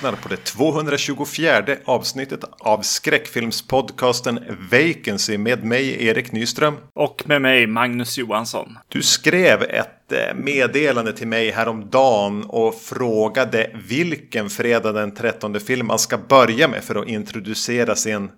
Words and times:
Lyssnar 0.00 0.22
på 0.22 0.28
det 0.28 0.36
224 0.36 1.76
avsnittet 1.84 2.44
av 2.58 2.82
skräckfilmspodcasten 2.82 4.40
Vacancy 4.70 5.38
med 5.38 5.64
mig 5.64 6.06
Erik 6.06 6.32
Nyström. 6.32 6.76
Och 6.94 7.22
med 7.26 7.42
mig 7.42 7.66
Magnus 7.66 8.18
Johansson. 8.18 8.78
Du 8.88 9.02
skrev 9.02 9.62
ett 9.62 10.12
eh, 10.12 10.34
meddelande 10.34 11.12
till 11.12 11.28
mig 11.28 11.50
häromdagen 11.50 12.44
och 12.44 12.74
frågade 12.74 13.70
vilken 13.88 14.50
fredag 14.50 14.92
den 14.92 15.14
13 15.14 15.60
film 15.60 15.86
man 15.86 15.98
ska 15.98 16.18
börja 16.18 16.68
med 16.68 16.84
för 16.84 16.94
att 16.94 17.08
introducera 17.08 17.96
sin, 17.96 18.30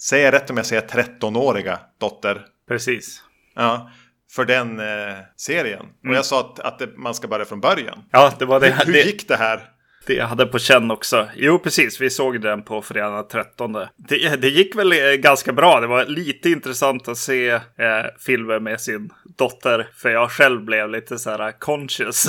säger 0.00 0.24
jag 0.24 0.34
rätt 0.34 0.50
om 0.50 0.56
jag 0.56 0.66
säger 0.66 0.82
13-åriga 0.82 1.78
dotter? 2.00 2.46
Precis. 2.68 3.22
Ja, 3.54 3.90
för 4.32 4.44
den 4.44 4.80
eh, 4.80 5.16
serien. 5.36 5.80
Mm. 5.80 6.10
Och 6.10 6.16
jag 6.16 6.24
sa 6.24 6.40
att, 6.40 6.60
att 6.60 6.78
det, 6.78 6.88
man 6.96 7.14
ska 7.14 7.28
börja 7.28 7.44
från 7.44 7.60
början. 7.60 8.04
Ja, 8.10 8.32
det 8.38 8.44
var 8.44 8.60
det. 8.60 8.70
Hur, 8.70 8.92
hur 8.92 9.02
gick 9.02 9.28
det 9.28 9.36
här? 9.36 9.77
Det 10.08 10.20
hade 10.20 10.46
på 10.46 10.58
känn 10.58 10.90
också. 10.90 11.28
Jo, 11.36 11.58
precis. 11.58 12.00
Vi 12.00 12.10
såg 12.10 12.40
den 12.40 12.62
på 12.62 12.82
fredag 12.82 13.22
13. 13.22 13.72
Det, 13.96 14.36
det 14.36 14.48
gick 14.48 14.76
väl 14.76 14.92
eh, 14.92 15.12
ganska 15.12 15.52
bra. 15.52 15.80
Det 15.80 15.86
var 15.86 16.06
lite 16.06 16.50
intressant 16.50 17.08
att 17.08 17.18
se 17.18 17.48
eh, 17.50 17.60
filmer 18.26 18.60
med 18.60 18.80
sin 18.80 19.10
dotter. 19.38 19.88
För 19.96 20.10
jag 20.10 20.30
själv 20.30 20.64
blev 20.64 20.90
lite 20.90 21.18
så 21.18 21.30
här 21.30 21.52
conscious 21.58 22.28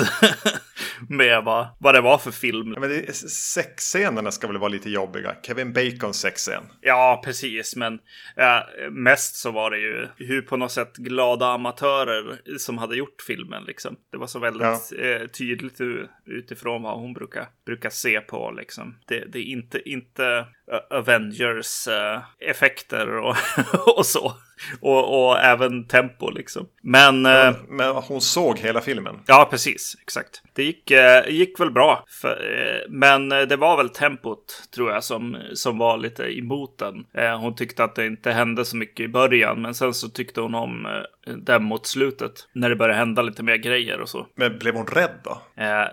med 1.08 1.44
vad, 1.44 1.66
vad 1.78 1.94
det 1.94 2.00
var 2.00 2.18
för 2.18 2.30
film. 2.30 2.72
Ja, 2.74 2.80
men 2.80 2.88
det, 2.88 3.16
sexscenerna 3.30 4.30
ska 4.30 4.46
väl 4.46 4.58
vara 4.58 4.68
lite 4.68 4.90
jobbiga. 4.90 5.34
Kevin 5.42 5.72
Bacons 5.72 6.20
sexscen. 6.20 6.62
Ja, 6.80 7.22
precis. 7.24 7.76
Men 7.76 7.94
eh, 8.36 8.90
mest 8.90 9.36
så 9.36 9.50
var 9.50 9.70
det 9.70 9.78
ju 9.78 10.08
hur 10.16 10.42
på 10.42 10.56
något 10.56 10.72
sätt 10.72 10.96
glada 10.96 11.46
amatörer 11.46 12.40
som 12.58 12.78
hade 12.78 12.96
gjort 12.96 13.22
filmen. 13.26 13.64
Liksom. 13.64 13.96
Det 14.12 14.18
var 14.18 14.26
så 14.26 14.38
väldigt 14.38 14.92
ja. 14.98 15.04
eh, 15.04 15.26
tydligt 15.26 15.80
utifrån 16.26 16.82
vad 16.82 16.98
hon 17.00 17.12
brukar 17.12 17.46
brukar 17.70 17.90
se 17.90 18.20
på. 18.20 18.50
Liksom. 18.50 18.96
Det, 19.06 19.24
det 19.32 19.38
är 19.38 19.42
inte, 19.42 19.88
inte 19.88 20.46
Avengers-effekter 20.90 23.16
eh, 23.16 23.24
och, 23.24 23.36
och 23.98 24.06
så. 24.06 24.32
Och, 24.80 25.28
och, 25.28 25.38
även 25.38 25.86
tempo 25.86 26.30
liksom. 26.30 26.66
Men, 26.82 27.22
men, 27.22 27.54
uh, 27.54 27.60
men, 27.68 27.94
hon 27.94 28.20
såg 28.20 28.58
hela 28.58 28.80
filmen? 28.80 29.14
Ja, 29.26 29.48
precis. 29.50 29.96
Exakt. 30.02 30.42
Det 30.54 30.64
gick, 30.64 30.90
uh, 30.90 31.32
gick 31.32 31.60
väl 31.60 31.70
bra. 31.70 32.04
För, 32.20 32.30
uh, 32.30 32.90
men 32.90 33.28
det 33.28 33.56
var 33.56 33.76
väl 33.76 33.88
tempot, 33.88 34.68
tror 34.74 34.90
jag, 34.90 35.04
som, 35.04 35.36
som 35.54 35.78
var 35.78 35.98
lite 35.98 36.38
emot 36.38 36.78
den. 36.78 37.04
hon 37.40 37.54
tyckte 37.54 37.84
att 37.84 37.94
det 37.94 38.06
inte 38.06 38.32
hände 38.32 38.64
så 38.64 38.76
mycket 38.76 39.04
i 39.04 39.08
början, 39.08 39.62
men 39.62 39.74
sen 39.74 39.94
så 39.94 40.08
tyckte 40.08 40.40
hon 40.40 40.54
om 40.54 41.02
den 41.36 41.64
mot 41.64 41.86
slutet. 41.86 42.32
När 42.52 42.68
det 42.70 42.76
började 42.76 42.98
hända 42.98 43.22
lite 43.22 43.42
mer 43.42 43.56
grejer 43.56 44.00
och 44.00 44.08
så. 44.08 44.26
Men 44.34 44.58
blev 44.58 44.74
hon 44.74 44.86
rädd 44.86 45.20
då? 45.24 45.42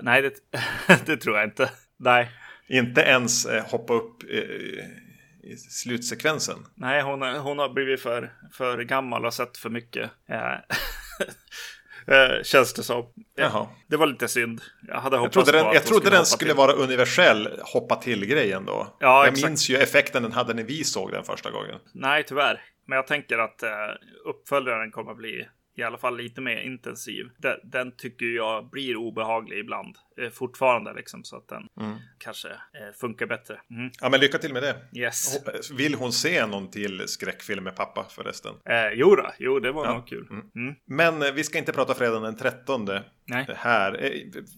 nej, 0.02 0.22
det, 0.22 0.32
det 1.06 1.18
tror 1.18 1.38
jag 1.38 1.46
inte. 1.46 1.70
Nej. 2.00 2.30
Inte 2.70 3.02
ens 3.02 3.46
eh, 3.46 3.64
hoppa 3.66 3.94
upp 3.94 4.24
eh, 4.24 4.40
i 5.48 5.58
slutsekvensen. 5.58 6.58
Nej, 6.76 7.02
hon, 7.02 7.22
hon 7.22 7.60
har 7.60 7.70
blivit 7.70 8.02
för, 8.02 8.34
för 8.52 8.82
gammal 8.82 9.26
och 9.26 9.34
sett 9.34 9.58
för 9.58 9.70
mycket. 9.70 10.12
Eh, 10.30 10.54
eh, 12.16 12.44
känns 12.44 12.74
det 12.74 12.84
som. 12.84 13.06
Jaha. 13.36 13.68
Det 13.88 13.98
var 13.98 14.08
lite 14.08 14.28
synd. 14.28 14.62
Jag 14.88 15.00
hade 15.00 15.18
hoppats 15.18 15.36
jag 15.36 15.46
trodde 15.46 15.58
den, 15.58 15.74
jag 15.74 15.84
trodde 15.86 16.06
skulle 16.06 16.18
den 16.18 16.26
skulle 16.26 16.54
vara 16.54 16.72
universell 16.72 17.60
hoppa 17.64 17.96
till-grejen 17.96 18.66
då. 18.66 18.98
Ja, 19.00 19.26
jag 19.26 19.34
exakt. 19.34 19.50
minns 19.50 19.70
ju 19.70 19.78
effekten 19.78 20.24
den 20.24 20.32
hade 20.32 20.54
när 20.54 20.64
vi 20.64 20.84
såg 20.84 21.12
den 21.12 21.24
första 21.24 21.52
gången. 21.52 21.76
Nej, 21.94 22.24
tyvärr. 22.24 22.62
Men 22.88 22.96
jag 22.96 23.08
tänker 23.08 23.38
att 23.38 23.64
uh, 23.64 23.70
uppföljaren 24.30 24.92
kommer 24.92 25.12
att 25.12 25.18
bli 25.18 25.48
i 25.78 25.84
alla 25.84 25.98
fall 25.98 26.18
lite 26.18 26.42
mer 26.42 26.58
intensiv. 26.58 27.30
Den, 27.38 27.60
den 27.64 27.92
tycker 27.92 28.26
jag 28.26 28.70
blir 28.70 28.96
obehaglig 28.96 29.60
ibland 29.60 29.96
eh, 30.22 30.30
fortfarande 30.30 30.94
liksom 30.94 31.24
så 31.24 31.38
att 31.38 31.48
den 31.48 31.68
mm. 31.80 31.98
kanske 32.18 32.48
eh, 32.50 32.94
funkar 33.00 33.26
bättre. 33.26 33.62
Mm. 33.72 33.92
Ja, 34.02 34.10
men 34.10 34.20
lycka 34.20 34.38
till 34.38 34.54
med 34.54 34.64
det. 34.64 35.00
Yes. 35.00 35.38
Vill 35.72 35.96
hon 35.96 36.12
se 36.12 36.46
någon 36.46 36.72
till 36.72 37.08
skräckfilm 37.08 37.64
med 37.64 37.76
pappa 37.76 38.06
förresten? 38.10 38.54
Eh, 38.66 38.92
jo 38.94 39.16
då, 39.16 39.32
jo 39.40 39.60
det 39.60 39.72
var 39.72 39.86
ja. 39.86 39.94
nog 39.94 40.08
kul. 40.08 40.28
Mm. 40.30 40.46
mm. 40.56 40.76
Men 40.86 41.22
eh, 41.22 41.32
vi 41.32 41.44
ska 41.44 41.58
inte 41.58 41.74
prata 41.74 41.94
fredagen 41.94 42.24
den 42.24 42.36
13 42.36 42.86
Nej. 43.26 43.48
här. 43.56 44.04
Eh, 44.06 44.12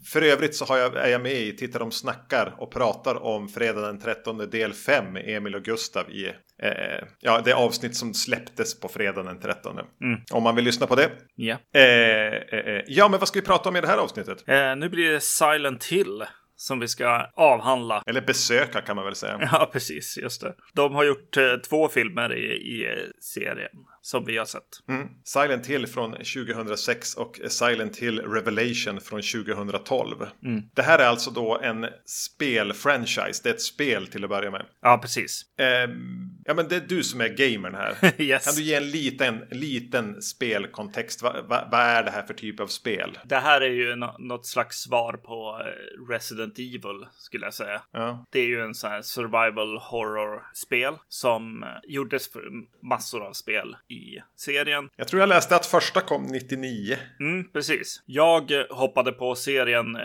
för 0.05 0.21
övrigt 0.21 0.55
så 0.55 0.65
har 0.65 0.77
jag, 0.77 0.95
är 0.95 1.09
jag 1.09 1.21
med 1.21 1.33
i 1.33 1.55
Titta 1.55 1.79
de 1.79 1.91
snackar 1.91 2.55
och 2.57 2.71
pratar 2.71 3.23
om 3.23 3.49
fredagen 3.49 3.83
den 3.83 3.99
13 3.99 4.37
del 4.37 4.73
5 4.73 5.13
med 5.13 5.29
Emil 5.29 5.55
och 5.55 5.63
Gustav 5.63 6.11
i 6.11 6.33
eh, 6.59 7.07
ja, 7.19 7.41
det 7.45 7.53
avsnitt 7.53 7.95
som 7.95 8.13
släpptes 8.13 8.79
på 8.79 8.87
fredagen 8.87 9.25
den 9.25 9.39
13. 9.39 9.79
Mm. 9.79 10.21
Om 10.31 10.43
man 10.43 10.55
vill 10.55 10.65
lyssna 10.65 10.87
på 10.87 10.95
det. 10.95 11.11
Ja. 11.35 11.57
Eh, 11.73 11.81
eh, 11.83 12.81
ja, 12.87 13.09
men 13.09 13.19
vad 13.19 13.27
ska 13.27 13.39
vi 13.39 13.45
prata 13.45 13.69
om 13.69 13.75
i 13.75 13.81
det 13.81 13.87
här 13.87 13.97
avsnittet? 13.97 14.43
nu 14.77 14.89
blir 14.89 15.11
det 15.11 15.19
Silent 15.21 15.85
Hill 15.85 16.23
som 16.59 16.79
vi 16.79 16.87
ska 16.87 17.29
avhandla. 17.35 18.03
Eller 18.05 18.21
besöka 18.21 18.81
kan 18.81 18.95
man 18.95 19.05
väl 19.05 19.15
säga. 19.15 19.39
Ja, 19.51 19.69
precis. 19.73 20.17
Just 20.17 20.41
det. 20.41 20.53
De 20.73 20.95
har 20.95 21.03
gjort 21.03 21.37
eh, 21.37 21.55
två 21.69 21.87
filmer 21.87 22.33
i, 22.35 22.45
i 22.45 22.87
serien 23.21 23.69
som 24.01 24.25
vi 24.25 24.37
har 24.37 24.45
sett. 24.45 24.63
Mm. 24.89 25.07
Silent 25.23 25.67
Hill 25.67 25.87
från 25.87 26.11
2006 26.11 27.15
och 27.15 27.39
Silent 27.47 27.97
Hill 27.97 28.19
Revelation 28.19 29.01
från 29.01 29.21
2012. 29.21 30.15
Mm. 30.45 30.63
Det 30.73 30.81
här 30.81 30.99
är 30.99 31.05
alltså 31.05 31.31
då 31.31 31.59
en 31.59 31.85
spelfranchise. 32.05 33.41
Det 33.43 33.49
är 33.49 33.53
ett 33.53 33.61
spel 33.61 34.07
till 34.07 34.23
att 34.23 34.29
börja 34.29 34.51
med. 34.51 34.65
Ja, 34.81 34.97
precis. 34.97 35.45
Eh, 35.59 35.89
ja, 36.45 36.53
men 36.53 36.67
det 36.67 36.75
är 36.75 36.85
du 36.87 37.03
som 37.03 37.21
är 37.21 37.29
gamern 37.29 37.75
här. 37.75 38.13
yes. 38.21 38.45
Kan 38.45 38.55
du 38.55 38.61
ge 38.61 38.75
en 38.75 38.91
liten, 38.91 39.43
liten 39.51 40.21
spelkontext? 40.21 41.21
Vad 41.21 41.33
va, 41.33 41.67
va 41.71 41.81
är 41.81 42.03
det 42.03 42.11
här 42.11 42.23
för 42.23 42.33
typ 42.33 42.59
av 42.59 42.67
spel? 42.67 43.19
Det 43.25 43.35
här 43.35 43.61
är 43.61 43.69
ju 43.69 43.95
något 44.19 44.45
slags 44.45 44.77
svar 44.77 45.13
på 45.13 45.61
eh, 45.65 46.11
Resident 46.11 46.59
Evil 46.59 47.05
skulle 47.17 47.45
jag 47.45 47.53
säga. 47.53 47.81
Ja. 47.91 48.25
Det 48.29 48.39
är 48.39 48.47
ju 48.47 48.61
en 48.61 48.75
sån 48.75 48.89
här 48.89 49.01
survival 49.01 49.77
horror-spel 49.77 50.93
som 51.07 51.63
eh, 51.63 51.69
gjordes 51.83 52.31
för 52.31 52.49
massor 52.81 53.25
av 53.25 53.33
spel 53.33 53.75
i 53.89 54.19
serien. 54.35 54.89
Jag 54.95 55.07
tror 55.07 55.19
jag 55.19 55.29
läste 55.29 55.55
att 55.55 55.65
första 55.65 56.01
kom 56.01 56.23
99. 56.23 56.97
Mm, 57.19 57.51
precis. 57.51 58.03
Jag 58.05 58.51
hoppade 58.69 59.11
på 59.11 59.35
serien 59.35 59.97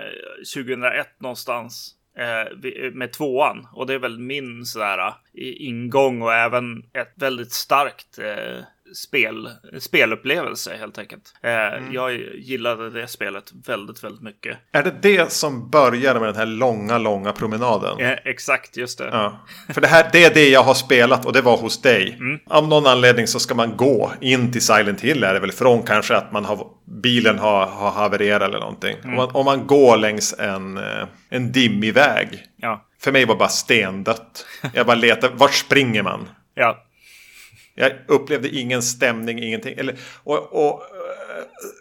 2001 0.55 1.06
eh, 1.06 1.12
någonstans 1.19 1.95
eh, 2.19 2.91
med 2.93 3.12
tvåan. 3.12 3.69
Och 3.72 3.87
det 3.87 3.95
är 3.95 3.99
väl 3.99 4.19
min 4.19 4.65
sådär 4.65 5.15
ingång 5.59 6.22
och 6.22 6.34
även 6.34 6.78
ett 6.78 7.12
väldigt 7.15 7.53
starkt 7.53 8.19
spel, 8.94 9.50
spelupplevelse 9.78 10.77
helt 10.81 10.99
enkelt. 10.99 11.34
Eh, 11.43 11.50
mm. 11.50 11.93
Jag 11.93 12.12
gillade 12.34 12.91
det 12.91 13.09
spelet 13.09 13.53
väldigt, 13.66 14.05
väldigt 14.05 14.22
mycket. 14.22 14.59
Är 14.72 14.82
det 14.82 14.94
det 15.03 15.32
som 15.32 15.71
börjar 15.71 16.15
med 16.15 16.28
den 16.28 16.37
här 16.37 16.47
långa, 16.47 16.99
långa 16.99 17.33
promenaden? 17.33 18.00
Eh, 18.00 18.19
exakt, 18.25 18.77
just 18.77 18.99
det. 18.99 19.09
Ja. 19.12 19.47
För 19.75 19.81
det 19.81 19.87
här, 19.87 20.09
det 20.12 20.25
är 20.25 20.34
det 20.34 20.49
jag 20.49 20.62
har 20.62 20.75
spelat 20.75 21.27
och 21.27 21.33
det 21.33 21.41
var 21.41 21.56
hos 21.56 21.83
dig. 21.83 22.16
Mm. 22.21 22.38
Av 22.47 22.69
någon 22.69 22.87
anledning 22.87 23.27
så 23.27 23.41
ska 23.41 23.54
man 23.54 23.77
gå 23.77 24.12
in 24.21 24.53
till 24.53 24.62
Silent 24.62 25.00
Hill 25.00 25.25
är 25.25 25.34
det 25.34 25.41
väl 25.41 25.53
från 25.53 25.83
kanske 25.83 26.16
att 26.16 26.33
man 26.33 26.44
har 26.44 26.66
bilen 27.03 27.38
har, 27.38 27.66
har 27.66 27.91
havererat 27.91 28.43
eller 28.43 28.60
någonting. 28.60 28.97
Mm. 29.04 29.10
Om, 29.10 29.16
man, 29.16 29.31
om 29.34 29.44
man 29.44 29.66
går 29.66 29.97
längs 29.97 30.34
en, 30.38 30.77
eh, 30.77 31.06
en 31.28 31.53
dimmig 31.53 31.95
väg. 31.95 32.28
Ja. 32.57 32.84
För 33.01 33.13
mig 33.13 33.24
var 33.24 33.34
det 33.34 33.39
bara 33.39 33.48
stendött. 33.48 34.47
Jag 34.74 34.86
bara 34.86 34.97
letar, 34.97 35.30
vart 35.34 35.54
springer 35.54 36.03
man? 36.03 36.28
Ja. 36.54 36.84
Jag 37.74 37.92
upplevde 38.09 38.48
ingen 38.48 38.82
stämning, 38.82 39.38
ingenting. 39.42 39.74
Eller, 39.78 39.98
och, 40.24 40.66
och 40.66 40.82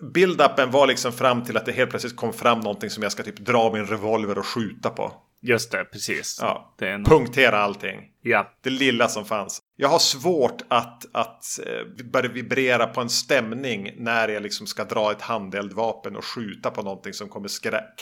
build-upen 0.02 0.72
var 0.72 0.88
liksom 0.88 1.12
fram 1.14 1.44
till 1.44 1.58
att 1.58 1.66
det 1.66 1.72
helt 1.72 1.90
plötsligt 1.90 2.16
kom 2.16 2.34
fram 2.34 2.60
någonting 2.60 2.90
som 2.90 3.04
jag 3.04 3.12
ska 3.12 3.24
typ 3.24 3.40
dra 3.40 3.74
min 3.74 3.86
revolver 3.86 4.38
och 4.38 4.46
skjuta 4.46 4.90
på. 4.90 5.14
Just 5.42 5.72
det, 5.72 5.86
precis. 5.86 6.38
Ja. 6.42 6.76
Det 6.80 6.90
en... 6.90 7.04
Punktera 7.04 7.58
allting. 7.58 8.00
Ja. 8.24 8.54
Det 8.62 8.70
lilla 8.70 9.08
som 9.08 9.26
fanns. 9.26 9.60
Jag 9.76 9.90
har 9.90 10.00
svårt 10.00 10.62
att, 10.68 11.06
att 11.14 11.60
eh, 11.66 12.06
börja 12.06 12.30
vibrera 12.30 12.88
på 12.88 13.02
en 13.02 13.10
stämning 13.10 13.92
när 13.98 14.28
jag 14.28 14.44
liksom 14.44 14.68
ska 14.68 14.84
dra 14.84 15.12
ett 15.12 15.22
handeldvapen 15.22 16.16
och 16.16 16.26
skjuta 16.26 16.72
på 16.72 16.82
någonting 16.82 17.14
som 17.14 17.30
kommer 17.30 17.50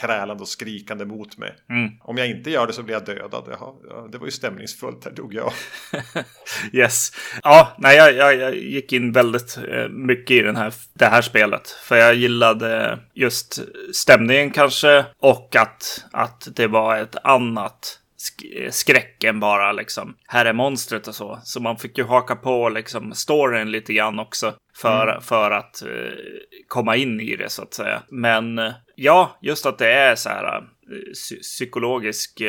krälande 0.00 0.42
och 0.42 0.48
skrikande 0.48 1.04
mot 1.04 1.38
mig. 1.38 1.54
Mm. 1.70 1.90
Om 2.00 2.18
jag 2.18 2.28
inte 2.28 2.50
gör 2.50 2.66
det 2.66 2.72
så 2.72 2.82
blir 2.82 2.94
jag 2.94 3.04
dödad. 3.04 3.44
Jaha, 3.50 3.74
ja, 3.88 4.08
det 4.12 4.18
var 4.18 4.26
ju 4.26 4.30
stämningsfullt, 4.30 5.02
där 5.02 5.10
dog 5.10 5.34
jag. 5.34 5.52
yes. 6.72 7.10
Ja, 7.42 7.76
nej, 7.78 7.96
jag, 7.96 8.14
jag, 8.14 8.36
jag, 8.36 8.56
gick 8.56 8.92
in 8.92 9.12
väldigt 9.12 9.58
eh, 9.68 9.88
mycket 9.88 10.30
i 10.30 10.40
den 10.40 10.56
här, 10.56 10.74
det 10.94 11.06
här 11.06 11.22
spelet. 11.22 11.68
För 11.68 11.96
jag 11.96 12.14
gillade 12.14 12.98
just 13.14 13.60
stämningen 13.94 14.50
kanske 14.50 15.04
och 15.18 15.56
att, 15.56 16.04
att 16.12 16.48
det 16.56 16.66
var 16.66 16.96
ett 16.96 17.16
annat 17.24 17.98
skräcken 18.70 19.40
bara 19.40 19.72
liksom. 19.72 20.16
Här 20.26 20.44
är 20.44 20.52
monstret 20.52 21.08
och 21.08 21.14
så. 21.14 21.40
Så 21.44 21.60
man 21.60 21.76
fick 21.76 21.98
ju 21.98 22.04
haka 22.04 22.36
på 22.36 22.68
liksom 22.68 23.12
storyn 23.12 23.70
lite 23.70 23.92
grann 23.92 24.18
också. 24.18 24.54
För, 24.76 25.08
mm. 25.08 25.22
för 25.22 25.50
att 25.50 25.82
uh, 25.86 26.12
komma 26.68 26.96
in 26.96 27.20
i 27.20 27.36
det 27.36 27.48
så 27.48 27.62
att 27.62 27.74
säga. 27.74 28.02
Men 28.10 28.58
uh, 28.58 28.72
ja, 28.94 29.38
just 29.42 29.66
att 29.66 29.78
det 29.78 29.92
är 29.92 30.14
så 30.14 30.28
här 30.28 30.58
uh, 30.58 31.12
psykologisk 31.42 32.42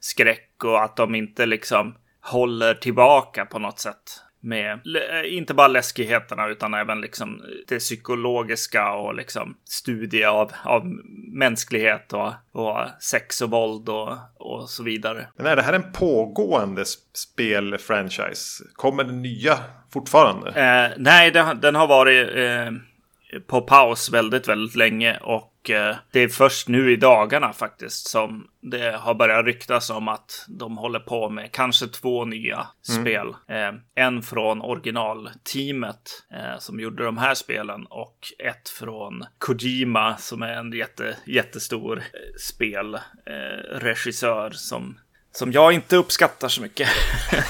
skräck 0.00 0.64
och 0.64 0.82
att 0.82 0.96
de 0.96 1.14
inte 1.14 1.46
liksom 1.46 1.94
håller 2.20 2.74
tillbaka 2.74 3.44
på 3.44 3.58
något 3.58 3.78
sätt 3.80 4.20
med 4.44 4.80
inte 5.24 5.54
bara 5.54 5.68
läskigheterna 5.68 6.48
utan 6.48 6.74
även 6.74 7.00
liksom 7.00 7.42
det 7.68 7.78
psykologiska 7.78 8.92
och 8.92 9.14
liksom 9.14 9.56
studie 9.64 10.24
av, 10.24 10.52
av 10.64 10.86
mänsklighet 11.32 12.12
och, 12.12 12.32
och 12.52 12.78
sex 13.00 13.40
och 13.40 13.50
våld 13.50 13.88
och, 13.88 14.18
och 14.34 14.70
så 14.70 14.82
vidare. 14.82 15.26
Men 15.36 15.46
är 15.46 15.56
det 15.56 15.62
här 15.62 15.72
en 15.72 15.92
pågående 15.92 16.84
spelfranchise? 17.14 18.64
Kommer 18.74 19.04
det 19.04 19.12
nya 19.12 19.58
fortfarande? 19.92 20.50
Eh, 20.50 20.92
nej, 20.98 21.30
det, 21.30 21.58
den 21.62 21.74
har 21.74 21.86
varit 21.86 22.36
eh, 22.36 22.72
på 23.46 23.60
paus 23.60 24.10
väldigt, 24.10 24.48
väldigt 24.48 24.76
länge 24.76 25.18
och 25.22 25.50
eh, 25.70 25.96
det 26.12 26.20
är 26.20 26.28
först 26.28 26.68
nu 26.68 26.92
i 26.92 26.96
dagarna 26.96 27.52
faktiskt 27.52 28.08
som 28.08 28.48
det 28.60 28.96
har 28.96 29.14
börjat 29.14 29.46
ryktas 29.46 29.90
om 29.90 30.08
att 30.08 30.46
de 30.48 30.76
håller 30.76 31.00
på 31.00 31.28
med 31.28 31.52
kanske 31.52 31.86
två 31.86 32.24
nya 32.24 32.54
mm. 32.54 32.66
spel. 33.02 33.28
Eh, 33.48 33.72
en 33.94 34.22
från 34.22 34.62
originalteamet 34.62 36.24
eh, 36.32 36.58
som 36.58 36.80
gjorde 36.80 37.04
de 37.04 37.18
här 37.18 37.34
spelen 37.34 37.86
och 37.86 38.18
ett 38.38 38.68
från 38.68 39.24
Kojima 39.38 40.16
som 40.16 40.42
är 40.42 40.52
en 40.52 40.72
jätte, 40.72 41.16
jättestor 41.26 42.02
spelregissör 42.38 44.50
som 44.50 44.96
som 45.36 45.52
jag 45.52 45.72
inte 45.72 45.96
uppskattar 45.96 46.48
så 46.48 46.62
mycket. 46.62 46.88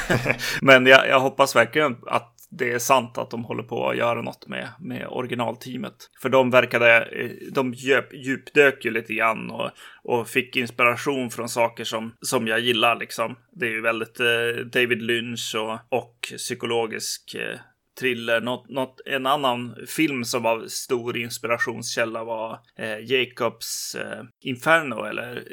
Men 0.61 0.87
jag, 0.87 1.09
jag, 1.09 1.21
hoppas 1.21 1.57
verkligen 1.57 1.97
att 2.07 2.34
det 2.59 2.73
är 2.73 2.79
sant 2.79 3.19
att 3.19 3.31
de 3.31 3.45
håller 3.45 3.63
på 3.63 3.89
att 3.89 3.97
göra 3.97 4.23
något 4.23 4.47
med, 4.49 4.69
med 4.81 5.07
originalteamet. 5.11 6.11
För 6.23 6.29
de 6.29 6.51
verkade, 6.51 7.03
eh, 7.03 7.31
de 7.53 7.75
djup, 7.75 8.13
djupdök 8.13 8.85
ju 8.85 8.91
lite 8.91 9.15
grann 9.15 9.51
och, 9.51 9.71
och 10.03 10.29
fick 10.29 10.57
inspiration 10.57 11.31
från 11.31 11.49
saker 11.49 11.85
som, 11.85 12.15
som 12.21 12.47
jag 12.47 12.61
gillar 12.61 12.97
liksom. 12.97 13.37
Det 13.53 13.67
är 13.67 13.71
ju 13.71 13.81
väldigt 13.81 14.21
eh, 14.21 14.65
David 14.73 15.03
Lynch 15.03 15.55
och, 15.57 15.99
och 15.99 16.19
psykologisk 16.37 17.35
eh, 17.35 17.59
thriller. 18.01 18.41
Något, 18.41 18.69
något, 18.69 19.01
en 19.07 19.27
annan 19.27 19.77
film 19.89 20.25
som 20.25 20.43
var 20.43 20.67
stor 20.67 21.17
inspirationskälla 21.17 22.25
var 22.25 22.59
eh, 22.79 22.99
Jacobs 22.99 23.95
eh, 23.95 24.23
Inferno 24.41 25.05
eller 25.05 25.45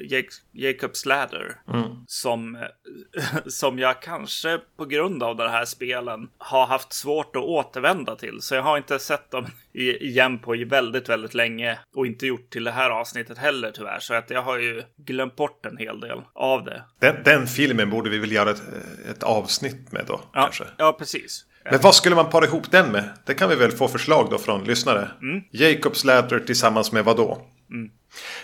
Jacobs 0.53 1.05
Ladder. 1.05 1.55
Mm. 1.73 1.83
Som, 2.07 2.65
som 3.47 3.79
jag 3.79 4.01
kanske 4.01 4.59
på 4.77 4.85
grund 4.85 5.23
av 5.23 5.35
de 5.35 5.49
här 5.49 5.65
spelen 5.65 6.29
har 6.37 6.65
haft 6.65 6.93
svårt 6.93 7.35
att 7.35 7.43
återvända 7.43 8.15
till. 8.15 8.41
Så 8.41 8.55
jag 8.55 8.63
har 8.63 8.77
inte 8.77 8.99
sett 8.99 9.31
dem 9.31 9.45
igen 9.73 10.39
på 10.39 10.65
väldigt, 10.67 11.09
väldigt 11.09 11.33
länge 11.33 11.79
och 11.95 12.05
inte 12.05 12.27
gjort 12.27 12.49
till 12.49 12.63
det 12.63 12.71
här 12.71 12.89
avsnittet 12.89 13.37
heller 13.37 13.71
tyvärr. 13.71 13.99
Så 13.99 14.13
att 14.13 14.29
jag 14.29 14.41
har 14.41 14.57
ju 14.57 14.83
glömt 14.97 15.35
bort 15.35 15.65
en 15.65 15.77
hel 15.77 15.99
del 15.99 16.21
av 16.33 16.63
det. 16.63 16.83
Den, 16.99 17.15
den 17.23 17.47
filmen 17.47 17.89
borde 17.89 18.09
vi 18.09 18.17
väl 18.17 18.31
göra 18.31 18.51
ett, 18.51 18.63
ett 19.09 19.23
avsnitt 19.23 19.91
med 19.91 20.05
då? 20.07 20.21
Ja, 20.33 20.41
kanske? 20.41 20.65
ja 20.77 20.95
precis. 20.99 21.45
Men 21.63 21.81
vad 21.81 21.95
skulle 21.95 22.15
man 22.15 22.29
para 22.29 22.45
ihop 22.45 22.71
den 22.71 22.91
med? 22.91 23.09
Det 23.25 23.33
kan 23.33 23.49
vi 23.49 23.55
väl 23.55 23.71
få 23.71 23.87
förslag 23.87 24.27
då 24.29 24.37
från 24.37 24.63
lyssnare. 24.63 25.07
Mm. 25.21 25.41
Jacobs 25.51 26.03
Ladder 26.03 26.39
tillsammans 26.39 26.91
med 26.91 27.05
vad 27.05 27.17
då? 27.17 27.47
Mm. 27.71 27.91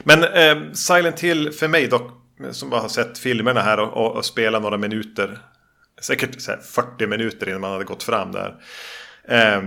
Men 0.04 0.24
eh, 0.24 0.74
Silent 0.74 1.20
Hill 1.20 1.52
för 1.52 1.68
mig 1.68 1.88
dock, 1.88 2.12
som 2.52 2.70
bara 2.70 2.82
har 2.82 2.90
sett 2.90 3.18
filmerna 3.18 3.62
här 3.62 3.80
och, 3.80 3.94
och, 3.94 4.16
och 4.16 4.26
spelat 4.26 4.62
några 4.62 4.78
minuter. 4.78 5.40
Säkert 6.02 6.48
här, 6.48 6.58
40 6.58 7.08
minuter 7.08 7.50
innan 7.50 7.62
man 7.62 7.72
hade 7.72 7.84
gått 7.84 8.04
fram 8.04 8.32
där. 8.32 8.56
Eh, 9.28 9.62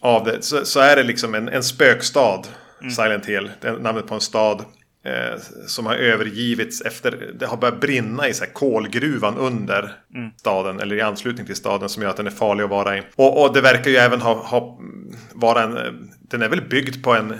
av 0.00 0.24
det, 0.24 0.42
så, 0.42 0.64
så, 0.64 0.80
är 0.80 0.96
det 0.96 1.02
liksom 1.02 1.34
en, 1.34 1.48
en 1.48 1.62
spökstad, 1.62 2.42
mm. 2.80 2.92
Silent 2.92 3.26
Hill. 3.26 3.50
Namnet 3.80 4.06
på 4.06 4.14
en 4.14 4.20
stad. 4.20 4.64
Eh, 5.04 5.38
som 5.66 5.86
har 5.86 5.94
övergivits 5.94 6.80
efter 6.80 7.32
det 7.38 7.46
har 7.46 7.56
börjat 7.56 7.80
brinna 7.80 8.28
i 8.28 8.34
så 8.34 8.44
här 8.44 8.52
kolgruvan 8.52 9.36
under 9.36 9.92
mm. 10.14 10.30
staden 10.36 10.80
eller 10.80 10.96
i 10.96 11.00
anslutning 11.00 11.46
till 11.46 11.56
staden 11.56 11.88
som 11.88 12.02
gör 12.02 12.10
att 12.10 12.16
den 12.16 12.26
är 12.26 12.30
farlig 12.30 12.64
att 12.64 12.70
vara 12.70 12.98
i. 12.98 13.02
Och, 13.16 13.42
och 13.42 13.54
det 13.54 13.60
verkar 13.60 13.90
ju 13.90 13.96
även 13.96 14.20
ha, 14.20 14.34
ha 14.34 14.80
vara 15.32 15.62
en, 15.62 16.10
den 16.20 16.42
är 16.42 16.48
väl 16.48 16.68
byggd 16.68 17.04
på 17.04 17.14
en 17.14 17.34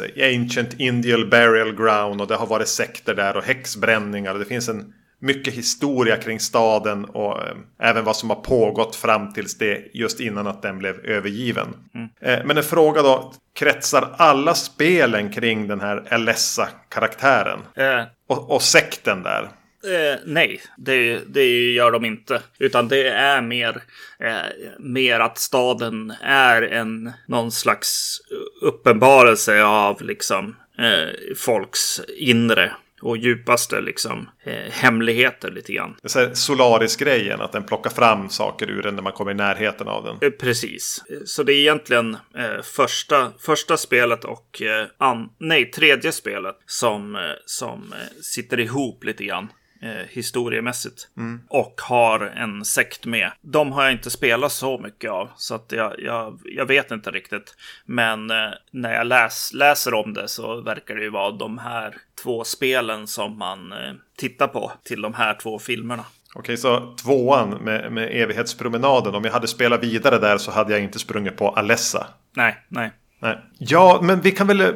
här, 0.00 0.34
ancient 0.34 0.74
indial 0.80 1.30
burial 1.30 1.76
ground 1.76 2.20
och 2.20 2.26
det 2.26 2.34
har 2.34 2.46
varit 2.46 2.68
sekter 2.68 3.14
där 3.14 3.36
och 3.36 3.44
häxbränningar. 3.44 4.34
Det 4.34 4.44
finns 4.44 4.68
en 4.68 4.92
mycket 5.22 5.54
historia 5.54 6.16
kring 6.16 6.40
staden 6.40 7.04
och 7.04 7.42
eh, 7.42 7.56
även 7.82 8.04
vad 8.04 8.16
som 8.16 8.30
har 8.30 8.36
pågått 8.36 8.96
fram 8.96 9.32
tills 9.32 9.58
det 9.58 9.90
just 9.94 10.20
innan 10.20 10.46
att 10.46 10.62
den 10.62 10.78
blev 10.78 11.04
övergiven. 11.04 11.68
Mm. 11.94 12.08
Eh, 12.20 12.46
men 12.46 12.56
en 12.56 12.64
fråga 12.64 13.02
då, 13.02 13.32
kretsar 13.54 14.14
alla 14.16 14.54
spelen 14.54 15.32
kring 15.32 15.68
den 15.68 15.80
här 15.80 16.04
Alessa-karaktären? 16.10 17.60
Eh. 17.76 18.02
Och, 18.28 18.50
och 18.50 18.62
sekten 18.62 19.22
där? 19.22 19.42
Eh, 19.84 20.18
nej, 20.24 20.60
det, 20.76 21.20
det 21.26 21.72
gör 21.72 21.90
de 21.90 22.04
inte. 22.04 22.42
Utan 22.58 22.88
det 22.88 23.08
är 23.08 23.42
mer, 23.42 23.82
eh, 24.20 24.36
mer 24.78 25.20
att 25.20 25.38
staden 25.38 26.12
är 26.22 26.62
en 26.62 27.12
någon 27.26 27.52
slags 27.52 28.18
uppenbarelse 28.62 29.62
av 29.62 30.02
liksom 30.02 30.56
eh, 30.78 31.34
folks 31.36 32.00
inre 32.18 32.72
och 33.02 33.16
djupaste 33.16 33.80
liksom, 33.80 34.28
eh, 34.44 34.72
hemligheter 34.72 35.50
lite 35.50 35.72
grann. 35.72 35.96
Det 36.02 36.16
är 36.16 36.34
Solaris-grejen, 36.34 37.40
att 37.40 37.52
den 37.52 37.64
plockar 37.64 37.90
fram 37.90 38.28
saker 38.28 38.70
ur 38.70 38.82
den 38.82 38.94
när 38.94 39.02
man 39.02 39.12
kommer 39.12 39.30
i 39.30 39.34
närheten 39.34 39.88
av 39.88 40.04
den. 40.04 40.16
Eh, 40.20 40.30
precis. 40.30 41.04
Så 41.24 41.42
det 41.42 41.52
är 41.52 41.60
egentligen 41.60 42.16
eh, 42.36 42.62
första, 42.62 43.32
första 43.38 43.76
spelet 43.76 44.24
och 44.24 44.62
eh, 44.62 44.86
an, 44.98 45.28
nej, 45.38 45.70
tredje 45.70 46.12
spelet 46.12 46.56
som, 46.66 47.16
eh, 47.16 47.22
som 47.44 47.92
eh, 47.92 48.22
sitter 48.22 48.60
ihop 48.60 49.04
lite 49.04 49.24
grann 49.24 49.48
eh, 49.82 50.06
historiemässigt. 50.08 51.08
Mm. 51.16 51.40
Och 51.48 51.80
har 51.80 52.20
en 52.20 52.64
sekt 52.64 53.06
med. 53.06 53.32
De 53.40 53.72
har 53.72 53.82
jag 53.84 53.92
inte 53.92 54.10
spelat 54.10 54.52
så 54.52 54.78
mycket 54.78 55.10
av. 55.10 55.30
Så 55.36 55.54
att 55.54 55.72
jag, 55.72 55.94
jag, 56.00 56.40
jag 56.44 56.66
vet 56.66 56.90
inte 56.90 57.10
riktigt. 57.10 57.54
Men 57.84 58.30
eh, 58.30 58.50
när 58.70 58.94
jag 58.94 59.06
läs, 59.06 59.52
läser 59.54 59.94
om 59.94 60.14
det 60.14 60.28
så 60.28 60.60
verkar 60.60 60.94
det 60.94 61.02
ju 61.02 61.10
vara 61.10 61.30
de 61.30 61.58
här 61.58 61.94
två 62.22 62.44
spelen 62.44 63.06
som 63.06 63.38
man 63.38 63.72
eh, 63.72 63.78
tittar 64.16 64.48
på 64.48 64.72
till 64.84 65.02
de 65.02 65.14
här 65.14 65.34
två 65.34 65.58
filmerna. 65.58 66.04
Okej, 66.34 66.56
så 66.56 66.94
tvåan 67.02 67.50
med, 67.50 67.92
med 67.92 68.22
evighetspromenaden. 68.22 69.14
Om 69.14 69.24
jag 69.24 69.32
hade 69.32 69.48
spelat 69.48 69.84
vidare 69.84 70.18
där 70.18 70.38
så 70.38 70.50
hade 70.50 70.72
jag 70.72 70.82
inte 70.82 70.98
sprungit 70.98 71.36
på 71.36 71.48
Alessa. 71.48 72.06
Nej, 72.36 72.64
nej. 72.68 72.92
nej. 73.20 73.38
Ja, 73.58 74.00
men 74.02 74.20
vi 74.20 74.30
kan 74.30 74.46
väl 74.46 74.74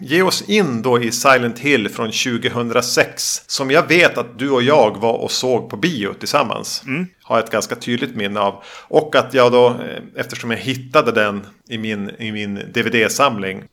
ge 0.00 0.22
oss 0.22 0.42
in 0.42 0.82
då 0.82 1.02
i 1.02 1.12
Silent 1.12 1.58
Hill 1.58 1.88
från 1.88 2.10
2006. 2.10 3.42
Som 3.46 3.70
jag 3.70 3.88
vet 3.88 4.18
att 4.18 4.38
du 4.38 4.50
och 4.50 4.62
jag 4.62 4.96
var 4.96 5.12
och 5.12 5.30
såg 5.30 5.70
på 5.70 5.76
bio 5.76 6.14
tillsammans. 6.14 6.82
Mm. 6.86 7.06
Har 7.22 7.38
ett 7.38 7.50
ganska 7.50 7.74
tydligt 7.74 8.16
minne 8.16 8.40
av. 8.40 8.62
Och 8.88 9.16
att 9.16 9.34
jag 9.34 9.52
då, 9.52 9.68
eh, 9.68 10.02
eftersom 10.16 10.50
jag 10.50 10.58
hittade 10.58 11.12
den 11.12 11.46
i 11.68 11.78
min, 11.78 12.10
i 12.18 12.32
min 12.32 12.54
DVD-samling. 12.54 13.64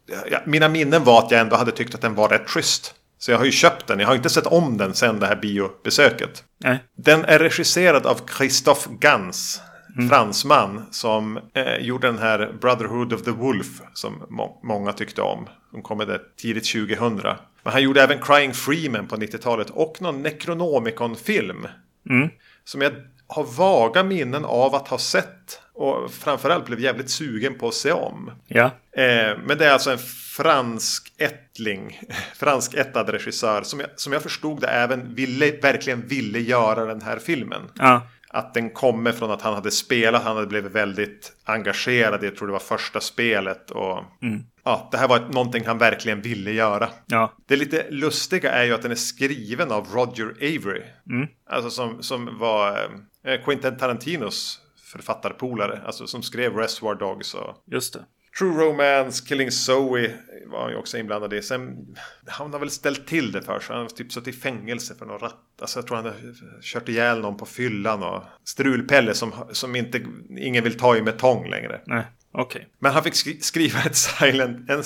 Mina 0.45 0.69
minnen 0.69 1.03
var 1.03 1.19
att 1.19 1.31
jag 1.31 1.41
ändå 1.41 1.55
hade 1.55 1.71
tyckt 1.71 1.95
att 1.95 2.01
den 2.01 2.15
var 2.15 2.29
rätt 2.29 2.49
schysst. 2.49 2.93
Så 3.19 3.31
jag 3.31 3.37
har 3.37 3.45
ju 3.45 3.51
köpt 3.51 3.87
den. 3.87 3.99
Jag 3.99 4.07
har 4.07 4.15
inte 4.15 4.29
sett 4.29 4.45
om 4.45 4.77
den 4.77 4.93
sen 4.93 5.19
det 5.19 5.27
här 5.27 5.35
biobesöket. 5.35 6.43
Nej. 6.63 6.83
Den 6.97 7.25
är 7.25 7.39
regisserad 7.39 8.05
av 8.05 8.19
Christoph 8.37 8.89
Gans 8.99 9.61
mm. 9.97 10.09
fransman 10.09 10.85
som 10.91 11.39
eh, 11.53 11.77
gjorde 11.77 12.07
den 12.07 12.17
här 12.17 12.53
Brotherhood 12.61 13.13
of 13.13 13.21
the 13.21 13.31
Wolf 13.31 13.81
som 13.93 14.23
må 14.29 14.59
många 14.63 14.93
tyckte 14.93 15.21
om. 15.21 15.49
De 15.71 15.81
kom 15.81 15.97
med 15.97 16.07
det 16.07 16.21
tidigt 16.37 16.71
2000. 16.71 17.21
Men 17.63 17.73
han 17.73 17.83
gjorde 17.83 18.03
även 18.03 18.21
Crying 18.21 18.53
Freeman 18.53 19.07
på 19.07 19.15
90-talet 19.15 19.69
och 19.69 20.01
någon 20.01 20.21
Necronomicon-film. 20.21 21.67
Mm. 22.09 22.29
Som 22.63 22.81
jag 22.81 22.91
har 23.27 23.43
vaga 23.43 24.03
minnen 24.03 24.45
av 24.45 24.75
att 24.75 24.87
ha 24.87 24.97
sett. 24.97 25.61
Och 25.73 26.11
framförallt 26.11 26.65
blev 26.65 26.79
jävligt 26.79 27.09
sugen 27.09 27.57
på 27.57 27.67
att 27.67 27.73
se 27.73 27.91
om. 27.91 28.31
Ja. 28.47 28.65
Eh, 28.91 29.37
men 29.45 29.57
det 29.57 29.65
är 29.65 29.71
alltså 29.71 29.91
en 29.91 29.97
fransk 30.37 31.13
ättling. 31.17 32.01
fransk 32.35 32.73
ättad 32.73 33.09
regissör. 33.09 33.61
Som 33.63 33.79
jag, 33.79 33.89
som 33.95 34.13
jag 34.13 34.21
förstod 34.21 34.61
det 34.61 34.67
även 34.67 35.15
ville, 35.15 35.51
verkligen 35.51 36.07
ville 36.07 36.39
göra 36.39 36.85
den 36.85 37.01
här 37.01 37.19
filmen. 37.19 37.61
Ja 37.73 38.01
att 38.35 38.53
den 38.53 38.69
kommer 38.69 39.11
från 39.11 39.31
att 39.31 39.41
han 39.41 39.53
hade 39.53 39.71
spelat. 39.71 40.23
Han 40.23 40.35
hade 40.35 40.47
blivit 40.47 40.71
väldigt 40.71 41.33
engagerad 41.43 42.23
jag 42.23 42.35
tror 42.35 42.47
det 42.47 42.51
var 42.51 42.59
första 42.59 43.01
spelet. 43.01 43.71
Och 43.71 44.03
mm. 44.21 44.43
ja, 44.63 44.89
det 44.91 44.97
här 44.97 45.07
var 45.07 45.19
någonting 45.19 45.65
han 45.65 45.77
verkligen 45.77 46.21
ville 46.21 46.51
göra. 46.51 46.89
Ja. 47.05 47.33
Det 47.45 47.55
lite 47.55 47.85
lustiga 47.89 48.51
är 48.51 48.63
ju 48.63 48.73
att 48.73 48.81
den 48.81 48.91
är 48.91 48.95
skriven 48.95 49.71
av 49.71 49.87
Roger 49.93 50.29
Avery. 50.29 50.81
Mm. 51.09 51.27
Alltså 51.49 51.69
som, 51.69 52.03
som 52.03 52.39
var 52.39 52.89
eh, 53.25 53.41
Quentin 53.45 53.77
Tarantinos 53.77 54.61
författarpolare. 54.91 55.81
Alltså 55.85 56.07
som 56.07 56.23
skrev 56.23 56.55
Reservoir 56.55 56.95
Dogs. 56.95 57.33
Och... 57.33 57.63
Just 57.65 57.93
det. 57.93 57.99
True 58.37 58.65
Romance, 58.65 59.25
Killing 59.27 59.51
Zoe 59.51 60.13
var 60.45 60.61
han 60.61 60.71
ju 60.71 60.77
också 60.77 60.97
inblandad 60.97 61.33
i. 61.33 61.41
Sen, 61.41 61.95
han 62.27 62.53
har 62.53 62.59
väl 62.59 62.69
ställt 62.69 63.07
till 63.07 63.31
det 63.31 63.41
för 63.41 63.59
sig. 63.59 63.75
Han 63.75 63.81
har 63.81 63.89
typ 63.89 64.11
suttit 64.11 64.35
i 64.35 64.37
fängelse 64.37 64.95
för 64.95 65.05
någon 65.05 65.19
ratt. 65.19 65.61
Alltså 65.61 65.79
jag 65.79 65.87
tror 65.87 65.97
han 65.97 66.05
har 66.05 66.15
kört 66.61 66.89
ihjäl 66.89 67.19
någon 67.19 67.37
på 67.37 67.45
fyllan 67.45 68.03
och 68.03 68.23
strulpelle 68.43 69.13
som, 69.13 69.33
som 69.51 69.75
inte, 69.75 70.05
ingen 70.37 70.63
vill 70.63 70.77
ta 70.77 70.97
i 70.97 71.01
med 71.01 71.17
tång 71.17 71.49
längre. 71.49 71.81
Nej, 71.85 72.03
okej. 72.31 72.59
Okay. 72.59 72.71
Men 72.79 72.91
han 72.91 73.03
fick 73.03 73.43
skriva 73.43 73.79
ett 73.79 73.95
Silent, 73.95 74.69
en 74.69 74.83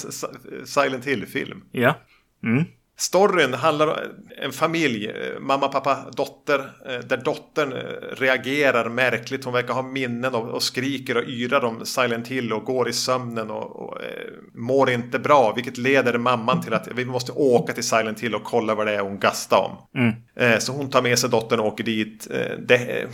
Silent 0.66 1.06
Hill-film. 1.06 1.64
Ja. 1.72 2.00
Mm. 2.44 2.66
Storyn 3.00 3.54
handlar 3.54 3.88
om 3.88 3.96
en 4.42 4.52
familj, 4.52 5.08
eh, 5.08 5.40
mamma, 5.40 5.68
pappa, 5.68 5.98
dotter, 6.16 6.60
eh, 6.60 7.00
där 7.00 7.18
dottern 7.18 7.74
eh, 7.74 8.16
reagerar 8.18 8.90
märkligt. 8.90 9.46
Hon 9.46 9.54
verkar 9.54 9.74
ha 9.74 9.82
minnen 9.82 10.36
och, 10.36 10.50
och 10.50 10.64
skriker 10.64 11.18
och 11.18 11.24
yrar 11.24 11.66
om 11.66 11.86
Silent 11.86 12.28
Hill 12.28 12.54
och 12.54 12.64
går 12.64 12.90
i 12.90 12.94
sömnen 12.94 13.52
och, 13.52 13.76
och 13.76 14.04
eh, 14.04 14.10
mår 14.54 14.90
inte 14.90 15.20
bra. 15.20 15.54
Vilket 15.56 15.78
leder 15.78 16.18
mamman 16.18 16.62
till 16.62 16.74
att 16.74 16.88
vi 16.96 17.06
måste 17.06 17.32
åka 17.32 17.74
till 17.74 17.84
Silent 17.84 18.20
Hill 18.20 18.36
och 18.36 18.44
kolla 18.44 18.76
vad 18.76 18.88
det 18.88 18.96
är 18.96 19.02
hon 19.02 19.20
gastar 19.20 19.58
om. 19.58 20.02
Mm. 20.02 20.14
Eh, 20.36 20.60
så 20.60 20.72
hon 20.72 20.90
tar 20.90 21.02
med 21.02 21.20
sig 21.20 21.30
dottern 21.30 21.60
och 21.60 21.66
åker 21.66 21.84
dit. 21.84 22.28
Eh, 22.32 22.58
det, 22.68 23.08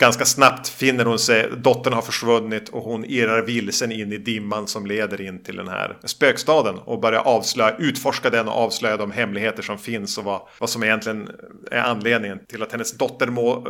ganska 0.00 0.24
snabbt 0.24 0.68
finner 0.68 1.04
hon 1.04 1.18
sig, 1.18 1.50
dottern 1.56 1.92
har 1.92 2.02
försvunnit 2.02 2.68
och 2.68 2.82
hon 2.82 3.04
irrar 3.04 3.42
vilsen 3.42 3.92
in 3.92 4.12
i 4.12 4.18
dimman 4.18 4.66
som 4.66 4.86
leder 4.86 5.20
in 5.20 5.42
till 5.42 5.56
den 5.56 5.68
här 5.68 5.96
spökstaden 6.04 6.78
och 6.78 7.00
börjar 7.00 7.20
avslöja, 7.20 7.76
utforska 7.78 8.30
den 8.30 8.48
och 8.48 8.54
avslöja 8.54 8.96
de 8.96 9.10
hemligheter 9.10 9.62
som 9.62 9.78
finns 9.78 10.18
och 10.18 10.24
vad, 10.24 10.40
vad 10.58 10.70
som 10.70 10.82
egentligen 10.82 11.28
är 11.70 11.80
anledningen 11.80 12.38
till 12.48 12.62
att 12.62 12.72
hennes 12.72 12.98
dotter 12.98 13.26
må 13.26 13.66